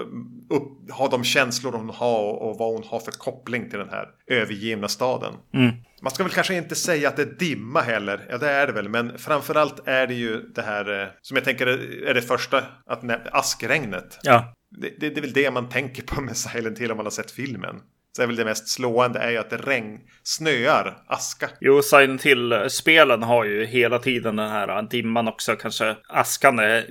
upp, 0.50 0.90
ha 0.90 1.08
de 1.08 1.24
känslor 1.24 1.72
hon 1.72 1.90
har 1.90 2.18
och, 2.18 2.50
och 2.50 2.58
vad 2.58 2.72
hon 2.72 2.84
har 2.86 3.00
för 3.00 3.12
koppling 3.12 3.70
till 3.70 3.78
den 3.78 3.88
här 3.88 4.08
övergivna 4.26 4.88
staden. 4.88 5.34
Mm. 5.54 5.70
Man 6.02 6.10
ska 6.10 6.22
väl 6.22 6.32
kanske 6.32 6.54
inte 6.54 6.74
säga 6.74 7.08
att 7.08 7.16
det 7.16 7.22
är 7.22 7.38
dimma 7.38 7.80
heller. 7.80 8.26
Ja, 8.30 8.38
det 8.38 8.50
är 8.50 8.66
det 8.66 8.72
väl. 8.72 8.88
Men 8.88 9.18
framförallt 9.18 9.88
är 9.88 10.06
det 10.06 10.14
ju 10.14 10.40
det 10.54 10.62
här 10.62 11.02
eh, 11.02 11.08
som 11.22 11.36
jag 11.36 11.44
tänker 11.44 11.66
är 12.06 12.14
det 12.14 12.22
första. 12.22 12.62
Att 12.86 13.02
askregnet. 13.32 14.18
Ja. 14.22 14.54
Det, 14.70 15.00
det, 15.00 15.10
det 15.10 15.20
är 15.20 15.22
väl 15.22 15.32
det 15.32 15.50
man 15.50 15.68
tänker 15.68 16.02
på 16.02 16.20
med 16.20 16.36
Silent 16.36 16.78
Hill 16.78 16.90
om 16.90 16.96
man 16.96 17.06
har 17.06 17.10
sett 17.10 17.30
filmen. 17.30 17.76
Så 18.16 18.22
är 18.22 18.26
väl 18.26 18.36
det 18.36 18.44
mest 18.44 18.68
slående 18.68 19.18
är 19.18 19.30
ju 19.30 19.36
att 19.36 19.50
det 19.50 19.56
regn, 19.56 19.98
snöar, 20.22 21.02
aska. 21.06 21.50
Jo, 21.60 21.82
Silent 21.82 22.22
Hill-spelen 22.22 23.22
har 23.22 23.44
ju 23.44 23.64
hela 23.64 23.98
tiden 23.98 24.36
den 24.36 24.50
här 24.50 24.82
dimman 24.82 25.28
också. 25.28 25.56
Kanske 25.56 25.96
askan 26.08 26.58
är 26.58 26.84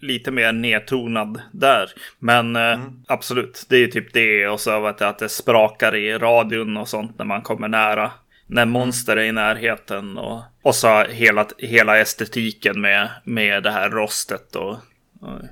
lite 0.00 0.30
mer 0.30 0.52
nedtonad 0.52 1.42
där. 1.52 1.90
Men 2.18 2.56
eh, 2.56 2.72
mm. 2.72 3.02
absolut, 3.08 3.66
det 3.68 3.76
är 3.76 3.80
ju 3.80 3.86
typ 3.86 4.12
det. 4.12 4.48
Och 4.48 4.60
så 4.60 4.80
vet 4.80 5.00
jag, 5.00 5.08
att 5.08 5.18
det 5.18 5.28
sprakar 5.28 5.96
i 5.96 6.18
radion 6.18 6.76
och 6.76 6.88
sånt 6.88 7.18
när 7.18 7.24
man 7.24 7.42
kommer 7.42 7.68
nära. 7.68 8.10
När 8.46 8.64
monster 8.64 9.16
är 9.16 9.24
i 9.24 9.32
närheten. 9.32 10.18
Och, 10.18 10.42
och 10.62 10.74
så 10.74 11.04
hela, 11.04 11.46
hela 11.58 11.98
estetiken 11.98 12.80
med, 12.80 13.10
med 13.24 13.62
det 13.62 13.70
här 13.70 13.90
rostet 13.90 14.56
och 14.56 14.76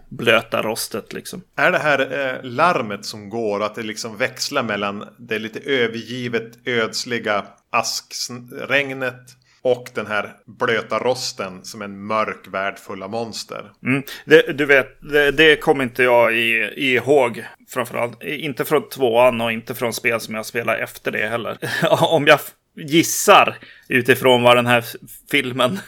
blöta 0.08 0.62
rostet 0.62 1.12
liksom. 1.12 1.42
Är 1.56 1.72
det 1.72 1.78
här 1.78 2.00
eh, 2.00 2.42
larmet 2.42 3.04
som 3.04 3.28
går 3.28 3.62
att 3.62 3.74
det 3.74 3.82
liksom 3.82 4.16
växlar 4.16 4.62
mellan 4.62 5.08
det 5.18 5.38
lite 5.38 5.58
övergivet 5.60 6.52
ödsliga 6.64 7.44
askregnet 7.70 9.36
och 9.64 9.90
den 9.94 10.06
här 10.06 10.32
blöta 10.46 10.98
rosten 10.98 11.64
som 11.64 11.82
en 11.82 12.06
mörk 12.06 12.48
värld 12.48 12.78
full 12.78 13.02
av 13.02 13.10
monster. 13.10 13.72
Mm. 13.82 14.02
Det, 14.24 14.52
du 14.52 14.66
vet, 14.66 15.00
det, 15.00 15.30
det 15.30 15.56
kommer 15.56 15.84
inte 15.84 16.02
jag 16.02 16.36
i, 16.36 16.72
ihåg. 16.76 17.44
Framförallt 17.68 18.22
inte 18.22 18.64
från 18.64 18.88
tvåan 18.88 19.40
och 19.40 19.52
inte 19.52 19.74
från 19.74 19.92
spel 19.92 20.20
som 20.20 20.34
jag 20.34 20.46
spelar 20.46 20.76
efter 20.76 21.10
det 21.10 21.26
heller. 21.26 21.58
Om 22.02 22.26
jag 22.26 22.40
gissar 22.76 23.58
utifrån 23.88 24.42
vad 24.42 24.56
den 24.56 24.66
här 24.66 24.84
filmen 25.30 25.78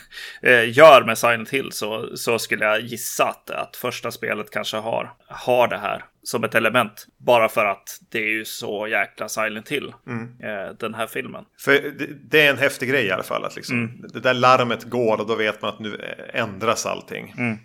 eh, 0.43 0.79
gör 0.79 1.05
med 1.05 1.19
Silent 1.19 1.51
Hill 1.51 1.73
så, 1.73 2.17
så 2.17 2.39
skulle 2.39 2.65
jag 2.65 2.81
gissa 2.81 3.25
att, 3.25 3.51
att 3.51 3.77
första 3.77 4.11
spelet 4.11 4.51
kanske 4.51 4.77
har, 4.77 5.13
har 5.29 5.69
det 5.69 5.79
här 5.79 6.05
som 6.23 6.45
ett 6.45 6.55
element. 6.55 7.07
Bara 7.19 7.49
för 7.49 7.65
att 7.65 8.01
det 8.11 8.19
är 8.19 8.31
ju 8.31 8.45
så 8.45 8.89
jäkla 8.89 9.29
Silent 9.29 9.69
Hill, 9.69 9.95
mm. 10.07 10.23
eh, 10.43 10.75
den 10.79 10.95
här 10.95 11.07
filmen. 11.07 11.45
För 11.59 11.73
det, 11.73 12.07
det, 12.31 12.47
är 12.47 12.51
en 12.51 12.59
häftig 12.59 12.89
grej 12.89 13.07
i 13.07 13.11
alla 13.11 13.23
fall. 13.23 13.45
Att 13.45 13.57
liksom, 13.57 13.79
mm. 13.79 14.01
Det 14.13 14.21
där 14.21 14.35
larmet 14.35 14.85
går 14.85 15.21
och 15.21 15.27
då 15.27 15.35
vet 15.35 15.63
man 15.63 15.75
att 15.75 15.81
nu 15.81 16.17
ändras 16.33 16.87
allting. 16.87 17.35
Mm. 17.39 17.59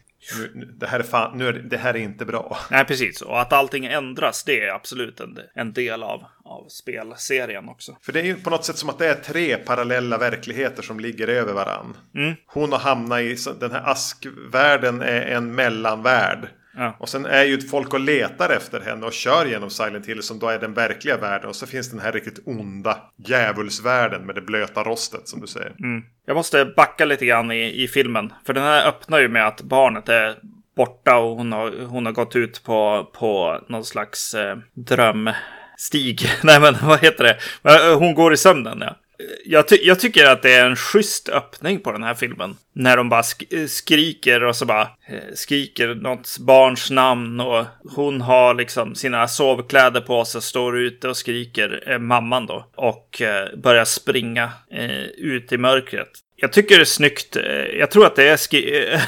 Nu, 0.53 0.65
det, 0.65 0.87
här 0.87 0.99
är 0.99 1.03
fan, 1.03 1.37
nu 1.37 1.47
är 1.47 1.53
det, 1.53 1.61
det, 1.61 1.77
här 1.77 1.93
är 1.93 1.99
inte 1.99 2.25
bra. 2.25 2.57
Nej, 2.71 2.85
precis. 2.85 3.21
Och 3.21 3.41
att 3.41 3.53
allting 3.53 3.85
ändras, 3.85 4.43
det 4.43 4.61
är 4.61 4.73
absolut 4.73 5.19
en, 5.19 5.39
en 5.53 5.73
del 5.73 6.03
av, 6.03 6.23
av 6.51 6.67
spelserien 6.69 7.69
också. 7.69 7.97
För 8.01 8.13
det 8.13 8.19
är 8.19 8.23
ju 8.23 8.35
på 8.35 8.49
något 8.49 8.65
sätt 8.65 8.77
som 8.77 8.89
att 8.89 8.99
det 8.99 9.07
är 9.07 9.15
tre 9.15 9.57
parallella 9.57 10.17
verkligheter 10.17 10.83
som 10.83 10.99
ligger 10.99 11.27
över 11.27 11.53
varann. 11.53 11.97
Mm. 12.15 12.33
Hon 12.45 12.71
har 12.71 12.79
hamnat 12.79 13.21
i, 13.21 13.37
den 13.59 13.71
här 13.71 13.89
askvärlden 13.89 15.01
är 15.01 15.21
en 15.21 15.55
mellanvärld. 15.55 16.47
Ja. 16.75 16.95
Och 16.99 17.09
sen 17.09 17.25
är 17.25 17.43
ju 17.43 17.61
folk 17.61 17.93
och 17.93 17.99
letar 17.99 18.49
efter 18.49 18.81
henne 18.81 19.05
och 19.05 19.13
kör 19.13 19.45
genom 19.45 19.69
Silent 19.69 20.05
Hill 20.05 20.23
som 20.23 20.39
då 20.39 20.47
är 20.47 20.59
den 20.59 20.73
verkliga 20.73 21.17
världen. 21.17 21.49
Och 21.49 21.55
så 21.55 21.67
finns 21.67 21.91
den 21.91 21.99
här 21.99 22.11
riktigt 22.11 22.39
onda 22.45 22.97
djävulsvärlden 23.15 24.25
med 24.25 24.35
det 24.35 24.41
blöta 24.41 24.83
rostet 24.83 25.27
som 25.27 25.41
du 25.41 25.47
säger. 25.47 25.73
Mm. 25.79 26.03
Jag 26.25 26.35
måste 26.35 26.65
backa 26.65 27.05
lite 27.05 27.25
grann 27.25 27.51
i, 27.51 27.83
i 27.83 27.87
filmen. 27.87 28.33
För 28.45 28.53
den 28.53 28.63
här 28.63 28.87
öppnar 28.87 29.19
ju 29.19 29.27
med 29.27 29.47
att 29.47 29.61
barnet 29.61 30.09
är 30.09 30.35
borta 30.75 31.17
och 31.17 31.37
hon 31.37 31.51
har, 31.51 31.85
hon 31.85 32.05
har 32.05 32.13
gått 32.13 32.35
ut 32.35 32.63
på, 32.63 33.09
på 33.13 33.59
någon 33.69 33.85
slags 33.85 34.33
eh, 34.33 34.57
Stig. 35.81 36.21
Nej 36.43 36.59
men 36.59 36.75
vad 36.83 36.99
heter 36.99 37.23
det? 37.23 37.37
Eh, 37.71 37.97
hon 37.97 38.13
går 38.13 38.33
i 38.33 38.37
sömnen 38.37 38.77
ja 38.81 38.95
jag, 39.45 39.67
ty 39.67 39.77
jag, 39.81 39.99
tycker 39.99 40.25
att 40.25 40.41
det 40.41 40.53
är 40.53 40.65
en 40.65 40.75
schysst 40.75 41.29
öppning 41.29 41.79
på 41.79 41.91
den 41.91 42.03
här 42.03 42.13
filmen. 42.13 42.55
När 42.73 42.97
de 42.97 43.09
bara 43.09 43.23
sk 43.23 43.53
eh, 43.53 43.65
skriker 43.65 44.43
och 44.43 44.55
så 44.55 44.65
bara 44.65 44.81
eh, 44.81 45.33
skriker 45.33 45.95
något 45.95 46.37
barns 46.39 46.91
namn 46.91 47.39
och 47.39 47.65
hon 47.95 48.21
har 48.21 48.53
liksom 48.53 48.95
sina 48.95 49.27
sovkläder 49.27 50.01
på 50.01 50.25
sig, 50.25 50.41
står 50.41 50.79
ute 50.79 51.09
och 51.09 51.17
skriker, 51.17 51.83
eh, 51.87 51.99
mamman 51.99 52.45
då, 52.45 52.65
och 52.75 53.21
eh, 53.21 53.55
börjar 53.57 53.85
springa 53.85 54.51
eh, 54.71 55.03
ut 55.03 55.51
i 55.51 55.57
mörkret. 55.57 56.09
Jag 56.35 56.53
tycker 56.53 56.75
det 56.75 56.81
är 56.81 56.85
snyggt. 56.85 57.35
Eh, 57.35 57.43
jag 57.79 57.91
tror 57.91 58.05
att 58.05 58.15
det 58.15 58.47
är 58.55 59.01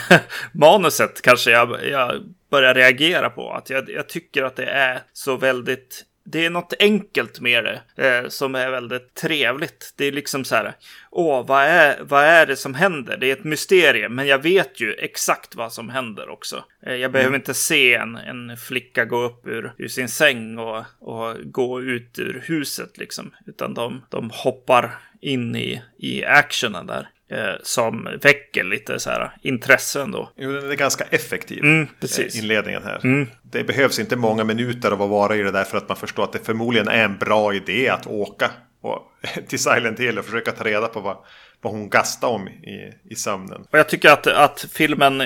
manuset 0.57 1.21
kanske 1.21 1.51
jag, 1.51 1.77
jag 1.91 2.23
börjar 2.51 2.73
reagera 2.73 3.29
på. 3.29 3.51
Att 3.51 3.69
jag, 3.69 3.89
jag 3.89 4.09
tycker 4.09 4.43
att 4.43 4.55
det 4.55 4.65
är 4.65 5.01
så 5.13 5.37
väldigt 5.37 6.05
det 6.25 6.45
är 6.45 6.49
något 6.49 6.73
enkelt 6.79 7.39
med 7.39 7.63
det 7.63 8.07
eh, 8.07 8.29
som 8.29 8.55
är 8.55 8.71
väldigt 8.71 9.13
trevligt. 9.13 9.93
Det 9.97 10.05
är 10.05 10.11
liksom 10.11 10.45
så 10.45 10.55
här, 10.55 10.73
åh, 11.11 11.45
vad 11.45 11.63
är, 11.63 11.97
vad 12.01 12.23
är 12.23 12.45
det 12.45 12.55
som 12.55 12.73
händer? 12.73 13.17
Det 13.17 13.27
är 13.27 13.33
ett 13.33 13.43
mysterium, 13.43 14.15
men 14.15 14.27
jag 14.27 14.43
vet 14.43 14.79
ju 14.79 14.93
exakt 14.93 15.55
vad 15.55 15.73
som 15.73 15.89
händer 15.89 16.29
också. 16.29 16.63
Eh, 16.85 16.95
jag 16.95 17.11
behöver 17.11 17.29
mm. 17.29 17.41
inte 17.41 17.53
se 17.53 17.93
en, 17.93 18.15
en 18.15 18.57
flicka 18.57 19.05
gå 19.05 19.21
upp 19.21 19.47
ur, 19.47 19.73
ur 19.77 19.87
sin 19.87 20.09
säng 20.09 20.57
och, 20.57 20.85
och 20.99 21.35
gå 21.43 21.81
ut 21.81 22.19
ur 22.19 22.43
huset 22.45 22.97
liksom, 22.97 23.33
utan 23.45 23.73
de, 23.73 24.05
de 24.09 24.29
hoppar 24.33 24.91
in 25.21 25.55
i, 25.55 25.81
i 25.97 26.25
actionen 26.25 26.87
där 26.87 27.09
eh, 27.31 27.53
som 27.63 28.09
väcker 28.21 28.63
lite 28.63 28.99
så 28.99 29.09
här 29.09 29.31
intresse 29.41 30.01
ändå. 30.01 30.31
Jo, 30.37 30.51
den 30.51 30.71
är 30.71 30.75
ganska 30.75 31.03
effektiv. 31.03 31.63
Mm, 31.63 31.87
precis. 31.99 32.35
Eh, 32.35 32.41
inledningen 32.41 32.83
här. 32.83 32.99
Mm. 33.03 33.27
Det 33.43 33.63
behövs 33.63 33.99
inte 33.99 34.15
många 34.15 34.43
minuter 34.43 34.91
av 34.91 35.01
att 35.01 35.09
vara 35.09 35.35
i 35.35 35.43
det 35.43 35.51
där 35.51 35.63
för 35.63 35.77
att 35.77 35.89
man 35.89 35.97
förstår 35.97 36.23
att 36.23 36.33
det 36.33 36.39
förmodligen 36.39 36.87
är 36.87 37.03
en 37.03 37.17
bra 37.17 37.53
idé 37.53 37.89
att 37.89 38.07
åka 38.07 38.51
och, 38.81 39.01
till 39.47 39.59
Silent 39.59 39.99
Hill 39.99 40.19
och 40.19 40.25
försöka 40.25 40.51
ta 40.51 40.63
reda 40.63 40.87
på 40.87 40.99
vad, 40.99 41.17
vad 41.61 41.73
hon 41.73 41.89
gastade 41.89 42.33
om 42.33 42.47
i, 42.47 42.93
i 43.09 43.15
sömnen. 43.15 43.65
Och 43.71 43.79
jag 43.79 43.89
tycker 43.89 44.09
att, 44.09 44.27
att 44.27 44.65
filmen 44.73 45.17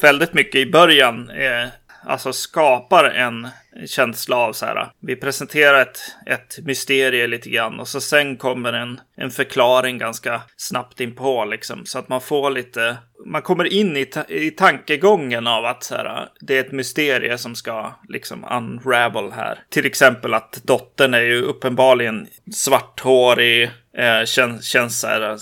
väldigt 0.00 0.34
mycket 0.34 0.54
i 0.54 0.70
början 0.70 1.30
är 1.30 1.70
alltså 2.06 2.32
skapar 2.32 3.04
en 3.04 3.48
känsla 3.86 4.36
av 4.36 4.52
så 4.52 4.66
här. 4.66 4.90
Vi 5.00 5.16
presenterar 5.16 5.82
ett, 5.82 5.98
ett 6.26 6.58
mysterie 6.64 7.26
lite 7.26 7.50
grann 7.50 7.80
och 7.80 7.88
så 7.88 8.00
sen 8.00 8.36
kommer 8.36 8.72
en, 8.72 9.00
en 9.16 9.30
förklaring 9.30 9.98
ganska 9.98 10.42
snabbt 10.56 11.00
in 11.00 11.14
på 11.14 11.44
liksom. 11.44 11.86
Så 11.86 11.98
att 11.98 12.08
man 12.08 12.20
får 12.20 12.50
lite, 12.50 12.96
man 13.26 13.42
kommer 13.42 13.72
in 13.72 13.96
i, 13.96 14.04
ta 14.04 14.24
i 14.24 14.50
tankegången 14.50 15.46
av 15.46 15.64
att 15.64 15.84
så 15.84 15.94
här, 15.94 16.28
det 16.40 16.56
är 16.56 16.60
ett 16.60 16.72
mysterie 16.72 17.38
som 17.38 17.54
ska 17.54 17.94
liksom 18.08 18.44
unravel 18.50 19.32
här. 19.32 19.58
Till 19.70 19.86
exempel 19.86 20.34
att 20.34 20.60
dottern 20.64 21.14
är 21.14 21.22
ju 21.22 21.42
uppenbarligen 21.42 22.26
svarthårig, 22.52 23.70
eh, 23.96 24.24
känns, 24.24 24.64
känns 24.64 25.00
så 25.00 25.06
här 25.06 25.36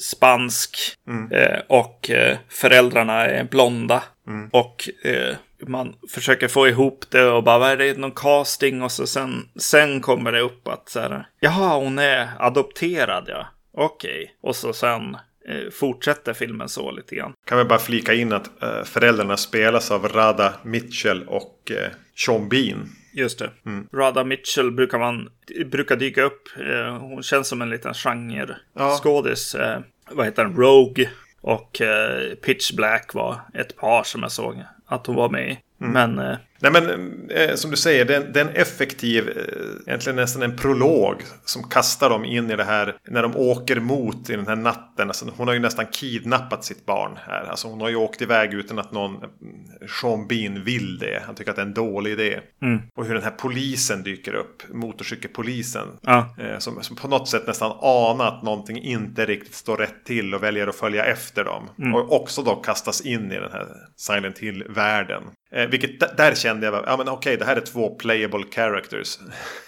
spansk 0.00 0.76
mm. 1.08 1.32
eh, 1.32 1.60
och 1.68 2.10
eh, 2.10 2.36
föräldrarna 2.48 3.26
är 3.26 3.44
blonda. 3.44 4.02
Mm. 4.28 4.48
Och 4.52 4.88
eh, 5.04 5.36
man 5.60 5.94
försöker 6.10 6.48
få 6.48 6.68
ihop 6.68 7.04
det 7.10 7.24
och 7.24 7.44
bara, 7.44 7.58
vad 7.58 7.70
är 7.70 7.76
det, 7.76 7.98
någon 7.98 8.10
casting? 8.10 8.82
Och 8.82 8.92
så 8.92 9.06
sen, 9.06 9.48
sen 9.56 10.00
kommer 10.00 10.32
det 10.32 10.40
upp 10.40 10.68
att 10.68 10.88
så 10.88 11.00
här, 11.00 11.28
jaha, 11.40 11.78
hon 11.78 11.98
är 11.98 12.28
adopterad 12.38 13.24
ja. 13.28 13.46
Okej. 13.72 14.10
Okay. 14.10 14.28
Och 14.40 14.56
så 14.56 14.72
sen 14.72 15.14
eh, 15.48 15.70
fortsätter 15.72 16.32
filmen 16.32 16.68
så 16.68 16.90
lite 16.90 17.14
grann. 17.16 17.32
Kan 17.46 17.58
vi 17.58 17.64
bara 17.64 17.78
flika 17.78 18.14
in 18.14 18.32
att 18.32 18.62
eh, 18.62 18.84
föräldrarna 18.84 19.36
spelas 19.36 19.90
av 19.90 20.08
Rada 20.08 20.54
Mitchell 20.62 21.28
och 21.28 21.70
eh, 21.70 21.90
Sean 22.14 22.48
Bean. 22.48 22.88
Just 23.12 23.38
det. 23.38 23.50
Mm. 23.66 23.86
Rada 23.92 24.24
Mitchell 24.24 24.70
brukar 24.70 24.98
man 24.98 25.28
brukar 25.66 25.96
dyka 25.96 26.22
upp. 26.22 26.42
Eh, 26.56 26.96
hon 26.96 27.22
känns 27.22 27.48
som 27.48 27.62
en 27.62 27.70
liten 27.70 27.94
genre 27.94 28.56
ja. 28.74 29.00
Eh, 29.04 29.80
vad 30.10 30.26
heter 30.26 30.44
den? 30.44 30.56
Rogue 30.56 31.08
och 31.40 31.80
eh, 31.80 32.34
Pitch 32.34 32.72
Black 32.72 33.14
var 33.14 33.40
ett 33.54 33.76
par 33.76 34.02
som 34.02 34.22
jag 34.22 34.32
såg 34.32 34.64
att 34.86 35.06
hon 35.06 35.16
var 35.16 35.28
med 35.28 35.50
i. 35.50 35.58
Mm. 35.80 35.92
Men 35.92 36.18
eh, 36.18 36.36
Nej 36.58 36.72
men 36.72 37.10
eh, 37.30 37.54
som 37.54 37.70
du 37.70 37.76
säger, 37.76 38.04
det 38.04 38.16
är, 38.16 38.20
en, 38.20 38.32
det 38.32 38.40
är 38.40 38.44
en 38.44 38.54
effektiv, 38.54 39.28
eh, 39.28 39.86
egentligen 39.86 40.16
nästan 40.16 40.42
en 40.42 40.56
prolog 40.56 41.22
som 41.44 41.68
kastar 41.68 42.10
dem 42.10 42.24
in 42.24 42.50
i 42.50 42.56
det 42.56 42.64
här 42.64 42.96
när 43.08 43.22
de 43.22 43.36
åker 43.36 43.80
mot 43.80 44.30
i 44.30 44.36
den 44.36 44.46
här 44.46 44.56
natten. 44.56 45.08
Alltså, 45.08 45.32
hon 45.36 45.46
har 45.46 45.54
ju 45.54 45.60
nästan 45.60 45.86
kidnappat 45.86 46.64
sitt 46.64 46.86
barn 46.86 47.18
här. 47.26 47.44
Alltså, 47.44 47.68
hon 47.68 47.80
har 47.80 47.88
ju 47.88 47.96
åkt 47.96 48.22
iväg 48.22 48.54
utan 48.54 48.78
att 48.78 48.92
någon, 48.92 49.16
Sean 50.00 50.26
Bean 50.26 50.64
vill 50.64 50.98
det. 50.98 51.22
Han 51.26 51.34
tycker 51.34 51.50
att 51.50 51.56
det 51.56 51.62
är 51.62 51.66
en 51.66 51.74
dålig 51.74 52.12
idé. 52.12 52.40
Mm. 52.62 52.80
Och 52.96 53.06
hur 53.06 53.14
den 53.14 53.22
här 53.22 53.30
polisen 53.30 54.02
dyker 54.02 54.34
upp, 54.34 54.62
motorcykelpolisen. 54.72 55.88
Ja. 56.00 56.34
Eh, 56.38 56.58
som, 56.58 56.82
som 56.82 56.96
på 56.96 57.08
något 57.08 57.28
sätt 57.28 57.46
nästan 57.46 57.72
anar 57.82 58.26
att 58.26 58.42
någonting 58.42 58.82
inte 58.82 59.26
riktigt 59.26 59.54
står 59.54 59.76
rätt 59.76 60.04
till 60.04 60.34
och 60.34 60.42
väljer 60.42 60.66
att 60.66 60.76
följa 60.76 61.04
efter 61.04 61.44
dem. 61.44 61.70
Mm. 61.78 61.94
Och 61.94 62.12
också 62.20 62.42
då 62.42 62.54
kastas 62.56 63.00
in 63.00 63.32
i 63.32 63.34
den 63.34 63.52
här 63.52 63.66
Silent 63.96 64.38
Hill-världen. 64.38 65.22
Eh, 65.52 65.66
vilket 65.66 66.16
där 66.16 66.34
kände 66.46 66.66
jag, 66.66 66.84
ja 66.86 66.96
men 66.96 67.08
okej 67.08 67.36
det 67.36 67.44
här 67.44 67.56
är 67.56 67.60
två 67.60 67.94
playable 67.94 68.44
characters. 68.50 69.18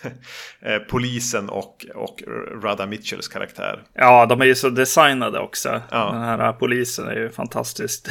eh, 0.60 0.78
polisen 0.78 1.48
och, 1.48 1.86
och 1.94 2.22
Radha 2.62 2.86
Mitchells 2.86 3.28
karaktär. 3.28 3.82
Ja, 3.94 4.26
de 4.26 4.40
är 4.40 4.44
ju 4.44 4.54
så 4.54 4.70
designade 4.70 5.38
också. 5.38 5.82
Ja. 5.90 6.10
Den 6.12 6.22
här 6.22 6.52
polisen 6.52 7.08
är 7.08 7.16
ju 7.16 7.30
fantastiskt 7.30 8.10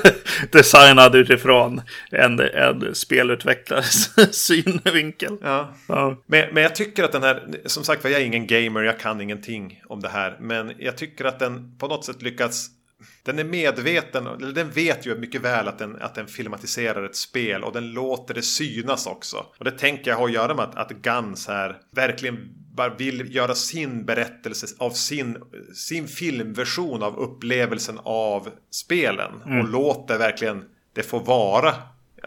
designad 0.52 1.14
utifrån 1.14 1.80
en, 2.10 2.40
en 2.40 2.94
spelutvecklares 2.94 4.10
synvinkel. 4.34 5.36
Ja. 5.42 5.74
Ja. 5.88 6.22
Men, 6.26 6.54
men 6.54 6.62
jag 6.62 6.74
tycker 6.74 7.04
att 7.04 7.12
den 7.12 7.22
här, 7.22 7.42
som 7.66 7.84
sagt 7.84 8.04
var 8.04 8.10
jag 8.10 8.20
är 8.20 8.24
ingen 8.24 8.46
gamer, 8.46 8.82
jag 8.82 9.00
kan 9.00 9.20
ingenting 9.20 9.82
om 9.88 10.00
det 10.00 10.08
här. 10.08 10.36
Men 10.40 10.72
jag 10.78 10.96
tycker 10.96 11.24
att 11.24 11.38
den 11.38 11.78
på 11.78 11.88
något 11.88 12.04
sätt 12.04 12.22
lyckats 12.22 12.77
den 13.22 13.38
är 13.38 13.44
medveten, 13.44 14.26
eller 14.26 14.52
den 14.52 14.70
vet 14.70 15.06
ju 15.06 15.18
mycket 15.18 15.40
väl 15.40 15.68
att 15.68 15.78
den, 15.78 16.02
att 16.02 16.14
den 16.14 16.26
filmatiserar 16.26 17.04
ett 17.04 17.16
spel 17.16 17.64
och 17.64 17.72
den 17.72 17.92
låter 17.92 18.34
det 18.34 18.42
synas 18.42 19.06
också. 19.06 19.46
Och 19.58 19.64
det 19.64 19.70
tänker 19.70 20.10
jag 20.10 20.18
har 20.18 20.24
att 20.24 20.32
göra 20.32 20.54
med 20.54 20.64
att, 20.64 20.74
att 20.74 20.90
Guns 20.90 21.48
här 21.48 21.76
verkligen 21.90 22.48
bara 22.74 22.94
vill 22.94 23.34
göra 23.34 23.54
sin 23.54 24.04
berättelse 24.04 24.66
av 24.78 24.90
sin, 24.90 25.38
sin 25.74 26.08
filmversion 26.08 27.02
av 27.02 27.18
upplevelsen 27.18 27.98
av 28.02 28.48
spelen. 28.70 29.32
Och 29.60 29.68
låter 29.68 30.18
verkligen 30.18 30.64
det 30.92 31.02
få 31.02 31.18
vara. 31.18 31.74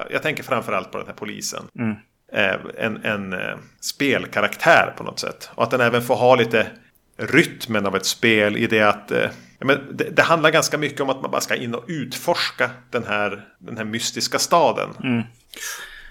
Jag, 0.10 0.24
tänker 0.24 0.44
framförallt 0.44 0.92
på 0.92 0.98
den 0.98 1.08
här 1.08 1.14
polisen 1.14 1.64
eh, 2.34 2.56
en, 2.78 2.98
en 2.98 3.34
eh, 3.34 3.58
spelkaraktär 3.80 4.94
på 4.98 5.04
något 5.04 5.20
sätt. 5.20 5.50
Och 5.56 5.64
att 5.64 5.72
den 5.72 5.82
även 5.82 6.02
får 6.02 6.16
ha 6.16 6.36
lite 6.36 6.68
rytmen 7.22 7.86
av 7.86 7.96
ett 7.96 8.06
spel 8.06 8.58
i 8.58 8.68
det 8.68 8.82
att 8.82 9.12
eh, 9.12 9.30
men 9.60 9.98
det, 9.98 10.10
det 10.16 10.22
handlar 10.22 10.52
ganska 10.52 10.78
mycket 10.78 11.02
om 11.02 11.10
att 11.10 11.22
man 11.22 11.32
bara 11.32 11.42
ska 11.42 11.56
in 11.56 11.76
och 11.76 11.86
utforska 11.88 12.70
den 12.90 13.04
här, 13.04 13.46
den 13.60 13.78
här 13.78 13.86
mystiska 13.86 14.40
staden. 14.40 14.90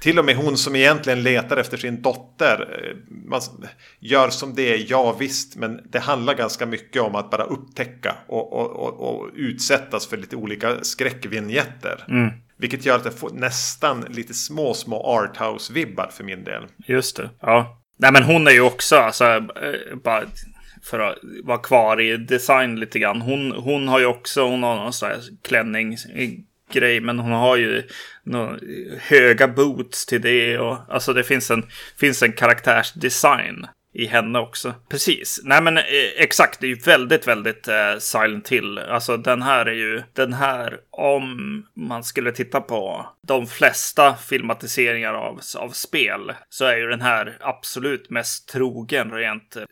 Till 0.03 0.19
och 0.19 0.25
med 0.25 0.37
hon 0.37 0.57
som 0.57 0.77
egentligen 0.77 1.23
letar 1.23 1.57
efter 1.57 1.77
sin 1.77 2.03
dotter. 2.03 2.85
eh, 2.85 2.97
Man 3.25 3.41
gör 4.01 4.29
som 4.31 4.55
det 4.55 4.75
är, 4.75 4.87
ja 4.89 5.17
visst. 5.19 5.57
Men 5.57 5.81
det 5.91 5.99
handlar 5.99 6.35
ganska 6.35 6.67
mycket 6.67 7.03
om 7.03 7.15
att 7.15 7.31
bara 7.31 7.43
upptäcka 7.45 8.17
och, 8.29 8.53
och, 8.53 8.71
och, 8.71 9.01
och 9.21 9.31
utsättas 9.35 10.07
för 10.07 10.17
lite 10.17 10.37
olika 10.37 10.85
skräckvinjetter. 10.85 12.05
Vilket 12.59 12.87
gör 12.87 12.97
att 12.97 13.05
det 13.05 13.11
får 13.11 13.31
nästan 13.31 14.05
lite 14.09 14.35
små, 14.35 14.75
små 14.75 15.03
arthouse-vibbar 15.03 16.11
för 16.11 16.25
min 16.25 16.45
del. 16.45 16.63
Just 16.87 17.17
det. 17.17 17.31
Ja. 17.41 17.77
Nej, 17.99 18.13
men 18.13 18.23
hon 18.23 18.47
är 18.47 18.51
ju 18.51 18.61
också, 18.61 18.97
alltså, 18.97 19.25
eh, 19.25 19.97
bara 20.05 20.23
för 20.83 20.99
att 20.99 21.19
vara 21.45 21.59
kvar 21.59 22.01
i 22.01 22.17
design 22.17 22.81
lite 22.81 22.99
grann. 22.99 23.21
Hon, 23.21 23.53
hon 23.53 23.89
har 23.89 23.99
ju 23.99 24.07
också, 24.07 24.43
hon 24.43 24.63
har 24.63 24.77
någon 24.77 24.93
sån 24.93 25.09
här 25.09 25.19
klänning 25.43 25.97
grej, 26.73 27.01
men 27.01 27.19
hon 27.19 27.33
har 27.33 27.57
ju 27.57 27.83
några 28.25 28.59
höga 28.99 29.49
boots 29.49 30.07
till 30.07 30.21
det 30.21 30.59
och 30.59 30.79
alltså 30.89 31.13
det 31.13 31.25
finns 31.25 31.51
en, 31.51 31.67
finns 31.97 32.23
en 32.23 32.33
karaktärsdesign 32.33 33.67
i 33.95 34.07
henne 34.07 34.39
också. 34.39 34.75
Precis. 34.91 35.41
Nej 35.45 35.63
men 35.63 35.77
eh, 35.79 35.83
exakt, 36.17 36.61
det 36.61 36.67
är 36.67 36.69
ju 36.69 36.75
väldigt, 36.75 37.29
väldigt 37.29 37.69
eh, 37.69 37.99
Silent 37.99 38.49
Hill. 38.49 38.79
Alltså 38.79 39.17
den 39.17 39.43
här 39.43 39.67
är 39.67 39.75
ju, 39.75 40.03
den 40.13 40.33
här 40.33 40.79
om 40.91 41.67
man 41.77 42.05
skulle 42.05 42.33
titta 42.33 42.61
på 42.61 43.07
de 43.27 43.47
flesta 43.47 44.15
filmatiseringar 44.15 45.15
av, 45.15 45.41
av 45.59 45.69
spel 45.69 46.33
så 46.49 46.65
är 46.65 46.77
ju 46.77 46.87
den 46.87 47.01
här 47.01 47.37
absolut 47.41 48.11
mest 48.11 48.49
trogen 48.49 49.13
rent 49.13 49.57
eh, 49.57 49.63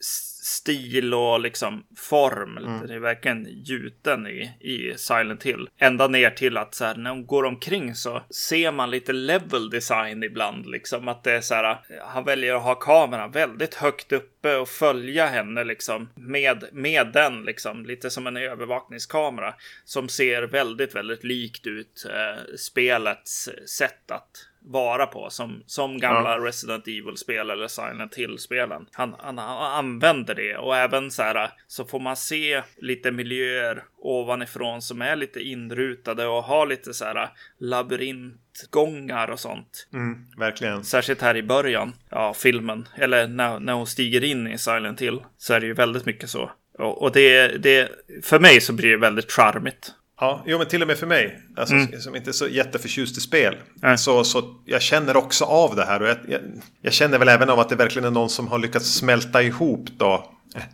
stil 0.49 1.15
och 1.15 1.41
liksom 1.41 1.85
form. 1.97 2.83
Det 2.87 2.95
är 2.95 2.99
verkligen 2.99 3.47
gjuten 3.51 4.27
i, 4.27 4.53
i 4.61 4.95
Silent 4.97 5.43
Hill. 5.43 5.69
Ända 5.79 6.09
ner 6.09 6.31
till 6.31 6.57
att 6.57 6.75
så 6.75 6.85
här, 6.85 6.95
när 6.95 7.11
hon 7.11 7.27
går 7.27 7.45
omkring 7.45 7.95
så 7.95 8.23
ser 8.31 8.73
man 8.73 8.91
lite 8.91 9.13
level 9.13 9.71
design 9.71 10.23
ibland. 10.23 10.67
Liksom 10.67 11.09
att 11.09 11.25
det 11.25 11.33
är 11.33 11.41
så 11.41 11.55
här, 11.55 11.79
han 12.07 12.25
väljer 12.25 12.55
att 12.55 12.63
ha 12.63 12.75
kameran 12.75 13.31
väldigt 13.31 13.75
högt 13.75 14.13
uppe 14.49 14.57
och 14.57 14.69
följa 14.69 15.27
henne 15.27 15.65
liksom 15.65 16.09
med, 16.15 16.65
med 16.73 17.13
den 17.13 17.43
liksom. 17.43 17.87
Lite 17.87 18.11
som 18.11 18.27
en 18.27 18.37
övervakningskamera 18.37 19.55
som 19.85 20.09
ser 20.09 20.43
väldigt, 20.43 20.95
väldigt 20.95 21.25
likt 21.25 21.67
ut 21.67 22.07
eh, 22.11 22.57
spelets 22.57 23.49
sätt 23.67 24.11
att 24.11 24.49
vara 24.69 25.07
på 25.07 25.31
som, 25.31 25.63
som 25.67 25.99
gamla 25.99 26.39
Resident 26.39 26.89
Evil-spel 26.89 27.51
eller 27.51 27.69
Silent 27.69 28.15
Hill-spelen. 28.15 28.87
Han, 28.93 29.15
han, 29.19 29.39
han 29.39 29.73
använder 29.73 30.35
det 30.35 30.57
och 30.57 30.77
även 30.77 31.11
så 31.11 31.23
här 31.23 31.51
så 31.67 31.85
får 31.85 32.01
man 32.01 32.17
se 32.17 32.63
lite 32.77 33.11
miljöer 33.11 33.85
ovanifrån 33.99 34.83
som 34.83 35.03
är 35.03 35.17
lite 35.17 35.41
inrutade 35.41 36.27
och 36.27 36.43
har 36.43 36.67
lite 36.67 36.95
så 36.95 37.05
här 37.05 37.29
labyrintgångar 37.59 39.31
och 39.31 39.41
sånt. 39.41 39.89
Mm, 39.93 40.27
verkligen. 40.39 40.85
Särskilt 40.85 41.23
här 41.23 41.37
i 41.37 41.43
början 41.43 41.93
av 42.11 42.35
filmen, 42.35 42.89
eller 42.97 43.29
när, 43.29 43.61
när 43.61 43.73
hon 43.73 43.87
stiger 43.87 44.25
in 44.25 44.47
i 44.47 44.59
Silent 44.59 45.03
Hill, 45.03 45.21
så 45.39 45.55
är 45.55 45.61
det 45.61 45.67
ju 45.67 45.75
väldigt 45.75 46.07
mycket 46.07 46.31
så. 46.31 46.51
Och, 46.79 47.03
och 47.03 47.13
det, 47.13 47.49
det, 47.49 47.89
för 48.23 48.39
mig 48.39 48.61
så 48.61 48.73
blir 48.73 48.91
det 48.91 48.97
väldigt 48.97 49.33
charmigt. 49.33 49.93
Ja, 50.21 50.43
jo 50.47 50.59
men 50.59 50.67
till 50.67 50.83
och 50.83 50.89
med 50.89 50.99
för 50.99 51.07
mig, 51.07 51.43
alltså, 51.57 51.75
som 51.99 52.17
inte 52.17 52.31
är 52.31 52.33
så 52.33 52.49
jätteförtjust 52.49 53.19
i 53.19 53.21
spel, 53.21 53.57
Nej. 53.75 53.99
så, 53.99 54.25
så 54.25 54.55
jag 54.65 54.83
känner 54.83 55.17
också 55.17 55.45
av 55.45 55.77
det 55.77 55.85
här. 55.85 56.03
Och 56.03 56.09
jag, 56.09 56.17
jag, 56.29 56.41
jag 56.83 56.93
känner 56.93 57.19
väl 57.19 57.29
även 57.29 57.51
av 57.51 57.61
att 57.61 57.69
det 57.69 57.77
verkligen 57.77 58.07
är 58.07 58.11
någon 58.11 58.31
som 58.31 58.49
har 58.49 58.59
lyckats 58.59 58.87
smälta 58.87 59.43
ihop 59.43 59.89
då, 59.97 60.31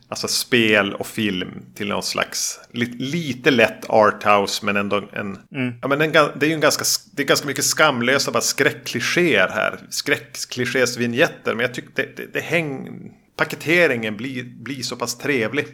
alltså 0.08 0.28
spel 0.28 0.94
och 0.94 1.06
film 1.06 1.48
till 1.74 1.88
någon 1.88 2.02
slags 2.02 2.60
li, 2.72 2.86
lite 2.86 3.50
lätt 3.50 3.90
arthouse, 3.90 4.64
men 4.66 4.76
ändå 4.76 5.02
en... 5.12 5.38
Ja, 5.82 5.88
men 5.88 6.00
en, 6.00 6.12
det 6.12 6.46
är 6.46 6.48
ju 6.48 6.54
en 6.54 6.60
ganska, 6.60 6.84
det 7.12 7.22
är 7.22 7.26
ganska 7.26 7.46
mycket 7.46 7.64
skamlösa 7.64 8.30
bara 8.30 8.42
skräckklichéer 8.42 9.48
här. 9.48 9.78
Skräckklichés-vinjetter, 9.90 11.54
men 11.54 11.60
jag 11.60 11.74
tycker 11.74 11.90
det, 11.94 12.16
det, 12.16 12.26
det 12.32 12.40
häng... 12.40 12.88
Paketeringen 13.36 14.16
blir, 14.16 14.44
blir 14.44 14.82
så 14.82 14.96
pass 14.96 15.18
trevlig. 15.18 15.66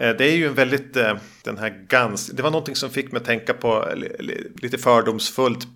Eh, 0.00 0.10
Det 0.16 0.24
är 0.24 0.36
ju 0.36 0.46
en 0.46 0.54
väldigt, 0.54 0.96
eh, 0.96 1.16
den 1.44 1.58
här 1.58 1.84
Gans, 1.88 2.26
det 2.26 2.42
var 2.42 2.50
någonting 2.50 2.74
som 2.76 2.90
fick 2.90 3.12
mig 3.12 3.18
att 3.20 3.26
tänka 3.26 3.54
på 3.54 3.88
eh, 3.90 3.96
li- 3.96 4.16
li- 4.18 4.50
lite 4.62 4.78
fördomsfullt 4.78 5.66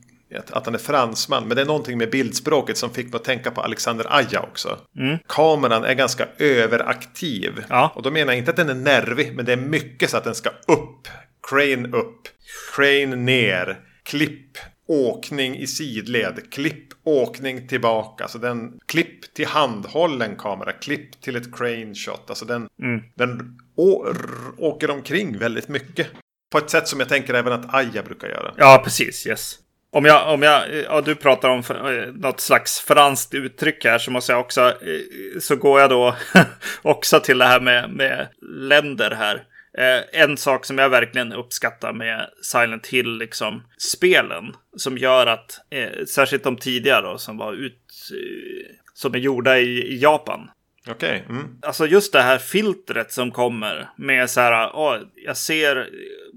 att, 0.53 0.67
han 0.67 0.75
är 0.75 0.79
fransman. 0.79 1.49
Men 1.49 1.57
det 1.57 1.63
är 1.63 1.67
någonting 1.67 1.99
med 1.99 2.11
bildspråket 2.11 2.77
som 2.77 2.91
fick 2.91 3.07
mig 3.07 3.17
att 3.17 3.25
tänka 3.25 3.51
på 3.51 3.61
Alexander 3.61 4.07
Aja 4.17 4.41
också. 4.41 4.79
Kameran 5.29 5.85
är 5.85 5.95
ganska 5.95 6.27
överaktiv. 6.39 7.65
Ja. 7.69 7.93
Och 7.95 8.03
då 8.03 8.11
menar 8.11 8.33
jag 8.33 8.39
inte 8.39 8.51
att 8.51 8.57
den 8.57 8.69
är 8.69 8.75
nervig, 8.75 9.33
men 9.37 9.45
det 9.45 9.53
är 9.53 9.57
mycket 9.57 10.11
så 10.11 10.17
att 10.17 10.25
den 10.25 10.35
ska 10.35 10.49
upp. 10.49 11.09
Crane 11.51 11.89
upp, 11.89 12.21
crane 12.75 13.17
ner, 13.17 13.79
klipp, 14.05 14.59
åkning 14.89 15.57
i 15.57 15.67
sidled, 15.67 16.53
klipp, 16.53 16.85
åkning 17.05 17.69
tillbaka. 17.69 18.25
Alltså 18.25 18.39
den 18.39 18.73
klipp 18.87 19.35
till 19.35 19.47
handhållen 19.47 20.37
kamera, 20.37 20.73
klipp 20.73 21.21
till 21.21 21.37
ett 21.37 21.57
crane 21.57 21.95
shot. 21.95 22.25
Alltså 22.29 22.45
den, 22.45 22.69
den 23.15 23.59
å, 23.77 24.07
r- 24.09 24.55
åker 24.59 24.91
omkring 24.91 25.39
väldigt 25.39 25.69
mycket. 25.69 26.07
På 26.53 26.59
ett 26.59 26.71
sätt 26.71 26.89
som 26.89 27.01
jag 27.01 27.09
tänker 27.09 27.35
även 27.35 27.53
att 27.53 27.75
Aja 27.75 28.03
brukar 28.03 28.29
göra. 28.29 28.55
Ja, 28.57 28.81
precis. 28.85 29.27
Yes. 29.27 29.59
Om 29.91 30.05
jag, 30.05 30.35
om 30.35 30.43
jag, 30.43 30.63
ja, 30.85 31.01
du 31.01 31.15
pratar 31.15 31.49
om 31.49 31.59
eh, 31.71 32.13
något 32.15 32.41
slags 32.41 32.81
franskt 32.81 33.35
uttryck 33.35 33.85
här 33.85 33.99
så 33.99 34.11
måste 34.11 34.33
jag 34.33 34.41
också, 34.41 34.61
eh, 34.69 35.41
så 35.41 35.57
går 35.57 35.81
jag 35.81 35.91
då 35.91 36.17
också 36.83 37.21
till 37.21 37.39
det 37.39 37.45
här 37.45 37.61
med, 37.61 37.91
med 37.91 38.29
länder 38.43 39.11
här. 39.11 39.43
Eh, 39.79 40.23
en 40.23 40.37
sak 40.37 40.65
som 40.65 40.79
jag 40.79 40.89
verkligen 40.89 41.33
uppskattar 41.33 41.93
med 41.93 42.31
Silent 42.43 42.87
Hill, 42.87 43.19
liksom 43.19 43.63
spelen, 43.79 44.55
som 44.77 44.99
gör 44.99 45.27
att, 45.27 45.61
eh, 45.71 46.05
särskilt 46.05 46.45
de 46.45 46.57
tidigare 46.57 47.03
då, 47.03 47.19
som 47.19 47.37
var 47.39 47.53
ut, 47.53 48.11
eh, 48.13 48.77
som 48.95 49.15
är 49.15 49.19
gjorda 49.19 49.59
i, 49.59 49.95
i 49.95 49.99
Japan. 49.99 50.51
Okej. 50.89 51.25
Mm. 51.29 51.47
Alltså 51.63 51.87
just 51.87 52.13
det 52.13 52.23
här 52.23 52.39
filtret 52.39 53.13
som 53.13 53.31
kommer 53.31 53.89
med 53.97 54.31
så 54.31 54.41
här, 54.41 54.71
åh, 54.75 54.97
jag 55.15 55.37
ser, 55.37 55.89